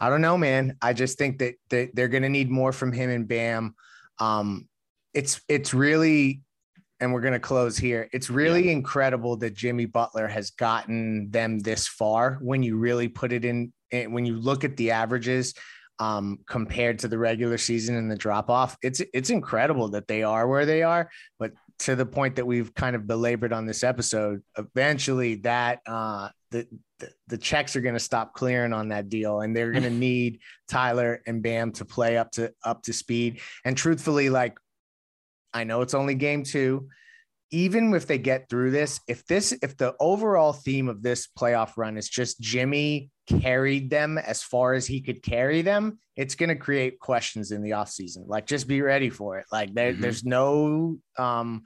I 0.00 0.10
don't 0.10 0.20
know, 0.20 0.36
man. 0.36 0.76
I 0.82 0.92
just 0.92 1.18
think 1.18 1.38
that, 1.38 1.54
that 1.70 1.94
they're 1.94 2.08
going 2.08 2.22
to 2.22 2.28
need 2.28 2.50
more 2.50 2.72
from 2.72 2.92
him 2.92 3.10
and 3.10 3.26
Bam. 3.26 3.74
Um, 4.18 4.68
it's 5.12 5.40
it's 5.48 5.72
really, 5.72 6.42
and 7.00 7.12
we're 7.12 7.20
going 7.20 7.34
to 7.34 7.40
close 7.40 7.76
here. 7.76 8.08
It's 8.12 8.30
really 8.30 8.66
yeah. 8.66 8.72
incredible 8.72 9.36
that 9.38 9.54
Jimmy 9.54 9.86
Butler 9.86 10.26
has 10.26 10.50
gotten 10.50 11.30
them 11.30 11.58
this 11.60 11.86
far. 11.86 12.38
When 12.42 12.62
you 12.62 12.76
really 12.76 13.08
put 13.08 13.32
it 13.32 13.44
in, 13.44 13.72
when 13.90 14.26
you 14.26 14.36
look 14.36 14.64
at 14.64 14.76
the 14.76 14.90
averages 14.90 15.54
um, 16.00 16.40
compared 16.48 16.98
to 17.00 17.08
the 17.08 17.18
regular 17.18 17.58
season 17.58 17.94
and 17.94 18.10
the 18.10 18.16
drop 18.16 18.50
off, 18.50 18.76
it's 18.82 19.00
it's 19.12 19.30
incredible 19.30 19.88
that 19.90 20.08
they 20.08 20.22
are 20.22 20.48
where 20.48 20.66
they 20.66 20.82
are. 20.82 21.08
But 21.38 21.52
to 21.80 21.96
the 21.96 22.06
point 22.06 22.36
that 22.36 22.46
we've 22.46 22.72
kind 22.74 22.96
of 22.96 23.06
belabored 23.06 23.52
on 23.52 23.66
this 23.66 23.82
episode, 23.82 24.42
eventually 24.56 25.36
that 25.36 25.80
uh, 25.86 26.28
the, 26.50 26.66
the, 26.98 27.10
the 27.26 27.38
checks 27.38 27.76
are 27.76 27.80
going 27.80 27.94
to 27.94 28.00
stop 28.00 28.34
clearing 28.34 28.72
on 28.72 28.88
that 28.88 29.08
deal, 29.08 29.40
and 29.40 29.54
they're 29.54 29.72
going 29.72 29.82
to 29.84 29.90
need 29.90 30.40
Tyler 30.68 31.20
and 31.26 31.42
Bam 31.42 31.72
to 31.72 31.84
play 31.84 32.16
up 32.16 32.30
to 32.32 32.52
up 32.64 32.82
to 32.84 32.92
speed. 32.92 33.40
And 33.64 33.76
truthfully, 33.76 34.30
like 34.30 34.56
I 35.52 35.64
know 35.64 35.80
it's 35.82 35.94
only 35.94 36.14
game 36.14 36.42
two. 36.42 36.88
Even 37.50 37.94
if 37.94 38.06
they 38.06 38.18
get 38.18 38.48
through 38.48 38.72
this, 38.72 39.00
if 39.06 39.24
this 39.26 39.52
if 39.62 39.76
the 39.76 39.94
overall 40.00 40.52
theme 40.52 40.88
of 40.88 41.02
this 41.02 41.28
playoff 41.38 41.72
run 41.76 41.96
is 41.96 42.08
just 42.08 42.40
Jimmy 42.40 43.10
carried 43.26 43.90
them 43.90 44.18
as 44.18 44.42
far 44.42 44.74
as 44.74 44.86
he 44.86 45.00
could 45.00 45.22
carry 45.22 45.62
them, 45.62 45.98
it's 46.16 46.34
going 46.34 46.48
to 46.48 46.56
create 46.56 46.98
questions 47.00 47.50
in 47.50 47.62
the 47.62 47.70
offseason. 47.70 48.26
Like, 48.26 48.46
just 48.46 48.68
be 48.68 48.82
ready 48.82 49.10
for 49.10 49.38
it. 49.38 49.46
Like, 49.50 49.74
there, 49.74 49.92
mm-hmm. 49.92 50.00
there's 50.02 50.24
no 50.24 50.98
um, 51.18 51.62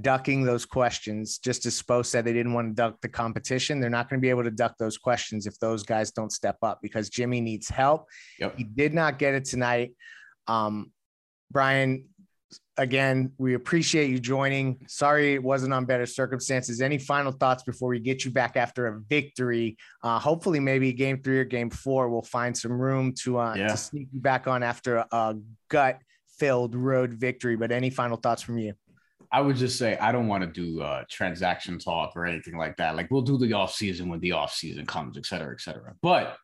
ducking 0.00 0.44
those 0.44 0.64
questions. 0.66 1.38
Just 1.38 1.66
as 1.66 1.80
Spo 1.80 2.04
said, 2.04 2.24
they 2.24 2.32
didn't 2.32 2.54
want 2.54 2.68
to 2.68 2.74
duck 2.74 3.00
the 3.00 3.08
competition. 3.08 3.80
They're 3.80 3.90
not 3.90 4.08
going 4.08 4.20
to 4.20 4.24
be 4.24 4.30
able 4.30 4.44
to 4.44 4.50
duck 4.50 4.76
those 4.78 4.98
questions 4.98 5.46
if 5.46 5.58
those 5.58 5.82
guys 5.82 6.10
don't 6.10 6.32
step 6.32 6.56
up 6.62 6.80
because 6.82 7.10
Jimmy 7.10 7.40
needs 7.40 7.68
help. 7.68 8.06
Yep. 8.38 8.56
He 8.56 8.64
did 8.64 8.94
not 8.94 9.18
get 9.18 9.34
it 9.34 9.44
tonight. 9.44 9.94
Um, 10.46 10.92
Brian, 11.50 12.06
again, 12.76 13.32
we 13.38 13.54
appreciate 13.54 14.10
you 14.10 14.18
joining. 14.18 14.78
Sorry 14.88 15.34
it 15.34 15.42
wasn't 15.42 15.72
on 15.72 15.84
better 15.84 16.06
circumstances. 16.06 16.80
Any 16.80 16.98
final 16.98 17.32
thoughts 17.32 17.62
before 17.62 17.88
we 17.88 18.00
get 18.00 18.24
you 18.24 18.30
back 18.30 18.56
after 18.56 18.86
a 18.86 19.00
victory? 19.00 19.76
Uh, 20.02 20.18
hopefully, 20.18 20.60
maybe 20.60 20.92
game 20.92 21.22
three 21.22 21.38
or 21.38 21.44
game 21.44 21.70
four, 21.70 22.08
we'll 22.08 22.22
find 22.22 22.56
some 22.56 22.72
room 22.72 23.12
to, 23.22 23.38
uh, 23.38 23.54
yeah. 23.56 23.68
to 23.68 23.76
sneak 23.76 24.08
you 24.12 24.20
back 24.20 24.46
on 24.46 24.62
after 24.62 24.96
a, 24.96 25.06
a 25.12 25.36
gut 25.68 26.00
filled 26.38 26.74
road 26.74 27.14
victory. 27.14 27.56
But 27.56 27.70
any 27.70 27.90
final 27.90 28.16
thoughts 28.16 28.42
from 28.42 28.58
you? 28.58 28.74
I 29.32 29.40
would 29.40 29.56
just 29.56 29.78
say 29.78 29.96
I 29.96 30.12
don't 30.12 30.28
want 30.28 30.44
to 30.44 30.48
do 30.48 30.80
uh, 30.80 31.02
transaction 31.10 31.78
talk 31.78 32.12
or 32.14 32.24
anything 32.24 32.56
like 32.56 32.76
that. 32.76 32.94
Like 32.94 33.10
we'll 33.10 33.22
do 33.22 33.36
the 33.36 33.52
off 33.52 33.74
season 33.74 34.08
when 34.08 34.20
the 34.20 34.32
off 34.32 34.52
season 34.52 34.86
comes, 34.86 35.16
et 35.16 35.26
cetera, 35.26 35.52
et 35.52 35.60
cetera. 35.60 35.94
But 36.02 36.36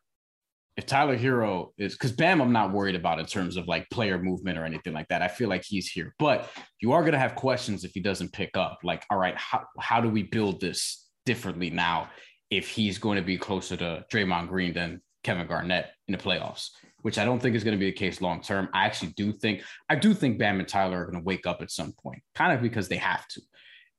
if 0.77 0.85
Tyler 0.85 1.17
Herro 1.17 1.69
is 1.77 1.93
because 1.93 2.13
Bam, 2.13 2.41
I'm 2.41 2.53
not 2.53 2.71
worried 2.71 2.95
about 2.95 3.19
in 3.19 3.25
terms 3.25 3.57
of 3.57 3.67
like 3.67 3.89
player 3.89 4.17
movement 4.17 4.57
or 4.57 4.65
anything 4.65 4.93
like 4.93 5.07
that. 5.09 5.21
I 5.21 5.27
feel 5.27 5.49
like 5.49 5.63
he's 5.65 5.89
here, 5.89 6.15
but 6.17 6.49
you 6.79 6.93
are 6.93 7.01
going 7.01 7.13
to 7.13 7.19
have 7.19 7.35
questions 7.35 7.83
if 7.83 7.91
he 7.93 7.99
doesn't 7.99 8.31
pick 8.31 8.55
up. 8.55 8.79
Like, 8.83 9.05
all 9.09 9.17
right, 9.17 9.37
how, 9.37 9.63
how 9.79 9.99
do 9.99 10.09
we 10.09 10.23
build 10.23 10.61
this 10.61 11.07
differently 11.25 11.69
now 11.69 12.09
if 12.49 12.69
he's 12.69 12.97
going 12.97 13.17
to 13.17 13.21
be 13.21 13.37
closer 13.37 13.75
to 13.77 14.05
Draymond 14.11 14.47
Green 14.47 14.73
than 14.73 15.01
Kevin 15.23 15.45
Garnett 15.45 15.91
in 16.07 16.13
the 16.13 16.17
playoffs? 16.17 16.69
Which 17.01 17.17
I 17.17 17.25
don't 17.25 17.41
think 17.41 17.55
is 17.55 17.63
going 17.63 17.77
to 17.77 17.79
be 17.79 17.91
the 17.91 17.97
case 17.97 18.21
long 18.21 18.41
term. 18.41 18.69
I 18.73 18.85
actually 18.85 19.13
do 19.17 19.33
think 19.33 19.63
I 19.89 19.95
do 19.95 20.13
think 20.13 20.39
Bam 20.39 20.59
and 20.59 20.69
Tyler 20.69 21.01
are 21.01 21.05
going 21.05 21.17
to 21.17 21.25
wake 21.25 21.47
up 21.47 21.61
at 21.61 21.71
some 21.71 21.93
point, 22.01 22.21
kind 22.35 22.53
of 22.53 22.61
because 22.61 22.87
they 22.87 22.97
have 22.97 23.27
to. 23.29 23.41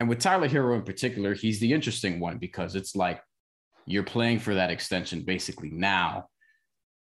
And 0.00 0.08
with 0.08 0.20
Tyler 0.20 0.48
Herro 0.48 0.76
in 0.76 0.84
particular, 0.84 1.34
he's 1.34 1.60
the 1.60 1.72
interesting 1.72 2.18
one 2.18 2.38
because 2.38 2.76
it's 2.76 2.96
like 2.96 3.20
you're 3.86 4.04
playing 4.04 4.38
for 4.38 4.54
that 4.54 4.70
extension 4.70 5.22
basically 5.22 5.70
now 5.70 6.28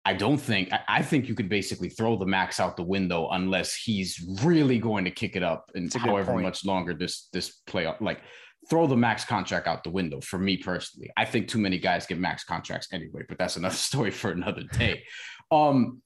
I 0.05 0.13
don't 0.13 0.37
think 0.37 0.71
I, 0.87 1.01
think 1.01 1.27
you 1.27 1.35
could 1.35 1.49
basically 1.49 1.89
throw 1.89 2.15
the 2.15 2.25
max 2.25 2.59
out 2.59 2.77
the 2.77 2.83
window 2.83 3.27
unless 3.31 3.75
he's 3.75 4.25
really 4.43 4.79
going 4.79 5.05
to 5.05 5.11
kick 5.11 5.35
it 5.35 5.43
up 5.43 5.69
and 5.75 5.93
however 5.93 6.31
point. 6.33 6.43
much 6.43 6.65
longer 6.65 6.93
this 6.93 7.27
this 7.33 7.61
play 7.67 7.91
like 7.99 8.21
throw 8.69 8.87
the 8.87 8.95
max 8.95 9.25
contract 9.25 9.67
out 9.67 9.83
the 9.83 9.89
window 9.89 10.19
for 10.21 10.37
me 10.37 10.57
personally. 10.57 11.09
I 11.17 11.25
think 11.25 11.47
too 11.47 11.59
many 11.59 11.77
guys 11.77 12.05
get 12.05 12.17
max 12.17 12.43
contracts 12.43 12.87
anyway, 12.91 13.23
but 13.27 13.37
that's 13.37 13.57
another 13.57 13.75
story 13.89 14.11
for 14.11 14.31
another 14.31 14.63
day. 14.63 15.03
um 15.51 16.01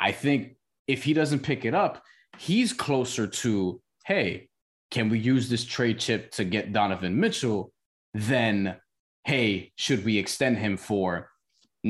I 0.00 0.12
think 0.12 0.56
if 0.86 1.04
he 1.04 1.12
doesn't 1.12 1.40
pick 1.40 1.64
it 1.64 1.74
up, 1.74 2.02
he's 2.38 2.72
closer 2.72 3.26
to 3.26 3.80
hey, 4.06 4.48
can 4.90 5.10
we 5.10 5.18
use 5.18 5.50
this 5.50 5.64
trade 5.64 5.98
chip 5.98 6.30
to 6.32 6.44
get 6.44 6.72
Donovan 6.72 7.20
Mitchell? 7.20 7.72
Then 8.14 8.76
hey, 9.24 9.72
should 9.76 10.04
we 10.04 10.16
extend 10.16 10.56
him 10.56 10.78
for 10.78 11.30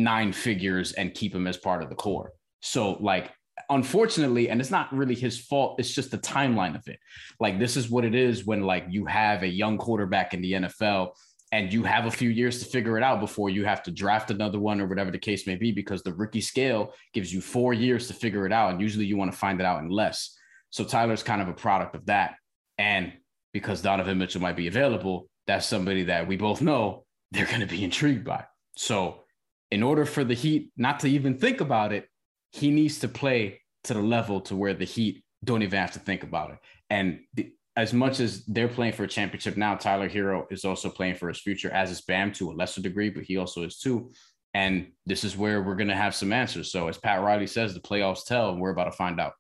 nine 0.02 0.32
figures 0.32 0.92
and 0.92 1.14
keep 1.14 1.34
him 1.34 1.46
as 1.46 1.56
part 1.56 1.82
of 1.82 1.88
the 1.88 1.94
core. 1.94 2.32
So, 2.60 2.92
like, 2.94 3.30
unfortunately, 3.70 4.50
and 4.50 4.60
it's 4.60 4.70
not 4.70 4.92
really 4.94 5.14
his 5.14 5.38
fault, 5.38 5.78
it's 5.78 5.92
just 5.92 6.10
the 6.10 6.18
timeline 6.18 6.74
of 6.76 6.86
it. 6.86 6.98
Like, 7.40 7.58
this 7.58 7.76
is 7.76 7.90
what 7.90 8.04
it 8.04 8.14
is 8.14 8.44
when, 8.44 8.62
like, 8.62 8.86
you 8.88 9.06
have 9.06 9.42
a 9.42 9.48
young 9.48 9.78
quarterback 9.78 10.34
in 10.34 10.42
the 10.42 10.52
NFL 10.52 11.10
and 11.50 11.72
you 11.72 11.82
have 11.82 12.06
a 12.06 12.10
few 12.10 12.28
years 12.28 12.58
to 12.58 12.66
figure 12.66 12.98
it 12.98 13.02
out 13.02 13.20
before 13.20 13.48
you 13.48 13.64
have 13.64 13.82
to 13.82 13.90
draft 13.90 14.30
another 14.30 14.58
one 14.58 14.80
or 14.80 14.86
whatever 14.86 15.10
the 15.10 15.18
case 15.18 15.46
may 15.46 15.56
be, 15.56 15.72
because 15.72 16.02
the 16.02 16.12
rookie 16.12 16.42
scale 16.42 16.92
gives 17.14 17.32
you 17.32 17.40
four 17.40 17.72
years 17.72 18.06
to 18.08 18.14
figure 18.14 18.44
it 18.44 18.52
out. 18.52 18.70
And 18.70 18.80
usually 18.80 19.06
you 19.06 19.16
want 19.16 19.32
to 19.32 19.38
find 19.38 19.58
it 19.60 19.64
out 19.64 19.82
in 19.82 19.88
less. 19.88 20.36
So, 20.70 20.84
Tyler's 20.84 21.22
kind 21.22 21.40
of 21.40 21.48
a 21.48 21.54
product 21.54 21.94
of 21.94 22.06
that. 22.06 22.34
And 22.76 23.14
because 23.52 23.80
Donovan 23.80 24.18
Mitchell 24.18 24.42
might 24.42 24.56
be 24.56 24.66
available, 24.66 25.28
that's 25.46 25.66
somebody 25.66 26.04
that 26.04 26.28
we 26.28 26.36
both 26.36 26.60
know 26.60 27.06
they're 27.30 27.46
going 27.46 27.60
to 27.60 27.66
be 27.66 27.82
intrigued 27.82 28.24
by. 28.24 28.44
So, 28.76 29.24
in 29.70 29.82
order 29.82 30.04
for 30.04 30.24
the 30.24 30.34
Heat 30.34 30.70
not 30.76 31.00
to 31.00 31.08
even 31.08 31.36
think 31.36 31.60
about 31.60 31.92
it, 31.92 32.08
he 32.52 32.70
needs 32.70 33.00
to 33.00 33.08
play 33.08 33.60
to 33.84 33.94
the 33.94 34.00
level 34.00 34.40
to 34.42 34.56
where 34.56 34.74
the 34.74 34.84
Heat 34.84 35.24
don't 35.44 35.62
even 35.62 35.78
have 35.78 35.92
to 35.92 35.98
think 35.98 36.22
about 36.22 36.50
it. 36.50 36.58
And 36.90 37.20
the, 37.34 37.52
as 37.76 37.92
much 37.92 38.18
as 38.18 38.44
they're 38.46 38.68
playing 38.68 38.92
for 38.92 39.04
a 39.04 39.08
championship 39.08 39.56
now, 39.56 39.76
Tyler 39.76 40.08
Herro 40.08 40.50
is 40.50 40.64
also 40.64 40.90
playing 40.90 41.14
for 41.14 41.28
his 41.28 41.38
future, 41.38 41.70
as 41.70 41.90
is 41.90 42.00
Bam 42.00 42.32
to 42.32 42.50
a 42.50 42.52
lesser 42.52 42.80
degree, 42.80 43.08
but 43.08 43.22
he 43.22 43.36
also 43.36 43.62
is 43.62 43.78
too. 43.78 44.10
And 44.52 44.88
this 45.06 45.22
is 45.22 45.36
where 45.36 45.62
we're 45.62 45.76
going 45.76 45.88
to 45.88 45.94
have 45.94 46.14
some 46.14 46.32
answers. 46.32 46.72
So, 46.72 46.88
as 46.88 46.98
Pat 46.98 47.22
Riley 47.22 47.46
says, 47.46 47.74
the 47.74 47.80
playoffs 47.80 48.24
tell, 48.24 48.50
and 48.50 48.60
we're 48.60 48.70
about 48.70 48.84
to 48.84 48.92
find 48.92 49.20
out. 49.20 49.34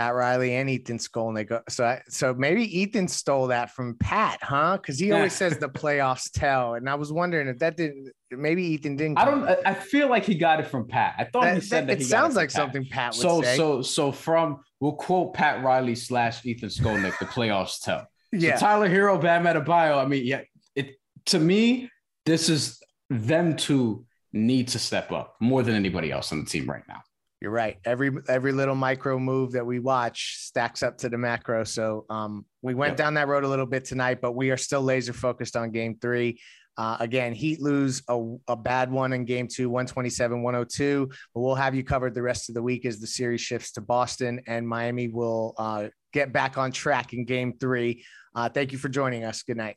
Pat 0.00 0.14
Riley 0.14 0.54
and 0.54 0.70
Ethan 0.70 0.96
Skolnick. 0.96 1.60
So, 1.68 1.84
I, 1.84 2.00
so 2.08 2.32
maybe 2.32 2.64
Ethan 2.80 3.06
stole 3.06 3.48
that 3.48 3.70
from 3.70 3.96
Pat, 3.98 4.38
huh? 4.40 4.78
Because 4.78 4.98
he 4.98 5.12
always 5.12 5.34
says 5.34 5.58
the 5.58 5.68
playoffs 5.68 6.30
tell, 6.32 6.72
and 6.72 6.88
I 6.88 6.94
was 6.94 7.12
wondering 7.12 7.48
if 7.48 7.58
that 7.58 7.76
didn't. 7.76 8.10
Maybe 8.30 8.64
Ethan 8.64 8.96
didn't. 8.96 9.18
I 9.18 9.26
don't. 9.26 9.46
I 9.66 9.74
feel 9.74 10.08
like 10.08 10.24
he 10.24 10.36
got 10.36 10.58
it 10.58 10.68
from 10.68 10.88
Pat. 10.88 11.16
I 11.18 11.24
thought 11.24 11.42
that, 11.42 11.56
he 11.56 11.60
said 11.60 11.82
that. 11.82 11.98
that 11.98 12.00
it 12.00 12.06
sounds 12.06 12.34
like 12.34 12.48
Pat. 12.48 12.56
something 12.56 12.86
Pat 12.86 13.12
would 13.12 13.20
so, 13.20 13.42
say. 13.42 13.56
So, 13.58 13.82
so 13.82 14.10
from 14.10 14.60
we'll 14.80 14.94
quote 14.94 15.34
Pat 15.34 15.62
Riley 15.62 15.94
slash 15.94 16.46
Ethan 16.46 16.70
Skolnick. 16.70 17.18
the 17.18 17.26
playoffs 17.26 17.82
tell. 17.82 18.06
Yeah. 18.32 18.54
So 18.54 18.60
Tyler 18.60 18.88
Herro, 18.88 19.20
Bam 19.20 19.44
Adebayo. 19.44 20.02
I 20.02 20.06
mean, 20.06 20.24
yeah. 20.24 20.40
It 20.74 20.96
to 21.26 21.38
me, 21.38 21.90
this 22.24 22.48
is 22.48 22.80
them 23.10 23.54
two 23.54 24.06
need 24.32 24.68
to 24.68 24.78
step 24.78 25.12
up 25.12 25.36
more 25.40 25.62
than 25.62 25.74
anybody 25.74 26.10
else 26.10 26.32
on 26.32 26.42
the 26.42 26.46
team 26.46 26.70
right 26.70 26.84
now. 26.88 27.02
You're 27.40 27.50
right. 27.50 27.78
Every 27.86 28.10
every 28.28 28.52
little 28.52 28.74
micro 28.74 29.18
move 29.18 29.52
that 29.52 29.64
we 29.64 29.78
watch 29.78 30.36
stacks 30.38 30.82
up 30.82 30.98
to 30.98 31.08
the 31.08 31.16
macro. 31.16 31.64
So 31.64 32.04
um, 32.10 32.44
we 32.60 32.74
went 32.74 32.92
yep. 32.92 32.98
down 32.98 33.14
that 33.14 33.28
road 33.28 33.44
a 33.44 33.48
little 33.48 33.66
bit 33.66 33.86
tonight, 33.86 34.20
but 34.20 34.32
we 34.32 34.50
are 34.50 34.58
still 34.58 34.82
laser 34.82 35.14
focused 35.14 35.56
on 35.56 35.70
game 35.70 35.96
three. 36.00 36.38
Uh, 36.76 36.96
again, 37.00 37.32
Heat 37.32 37.60
lose 37.60 38.02
a, 38.08 38.36
a 38.48 38.56
bad 38.56 38.90
one 38.90 39.12
in 39.12 39.24
game 39.24 39.48
two, 39.48 39.68
127, 39.68 40.42
102. 40.42 41.10
But 41.34 41.40
we'll 41.40 41.54
have 41.54 41.74
you 41.74 41.82
covered 41.82 42.14
the 42.14 42.22
rest 42.22 42.48
of 42.48 42.54
the 42.54 42.62
week 42.62 42.84
as 42.84 43.00
the 43.00 43.06
series 43.06 43.40
shifts 43.40 43.72
to 43.72 43.80
Boston 43.80 44.40
and 44.46 44.68
Miami 44.68 45.08
will 45.08 45.54
uh, 45.58 45.88
get 46.12 46.32
back 46.32 46.58
on 46.58 46.72
track 46.72 47.12
in 47.12 47.24
game 47.24 47.54
three. 47.58 48.04
Uh, 48.34 48.48
thank 48.48 48.72
you 48.72 48.78
for 48.78 48.88
joining 48.88 49.24
us. 49.24 49.42
Good 49.42 49.56
night. 49.56 49.76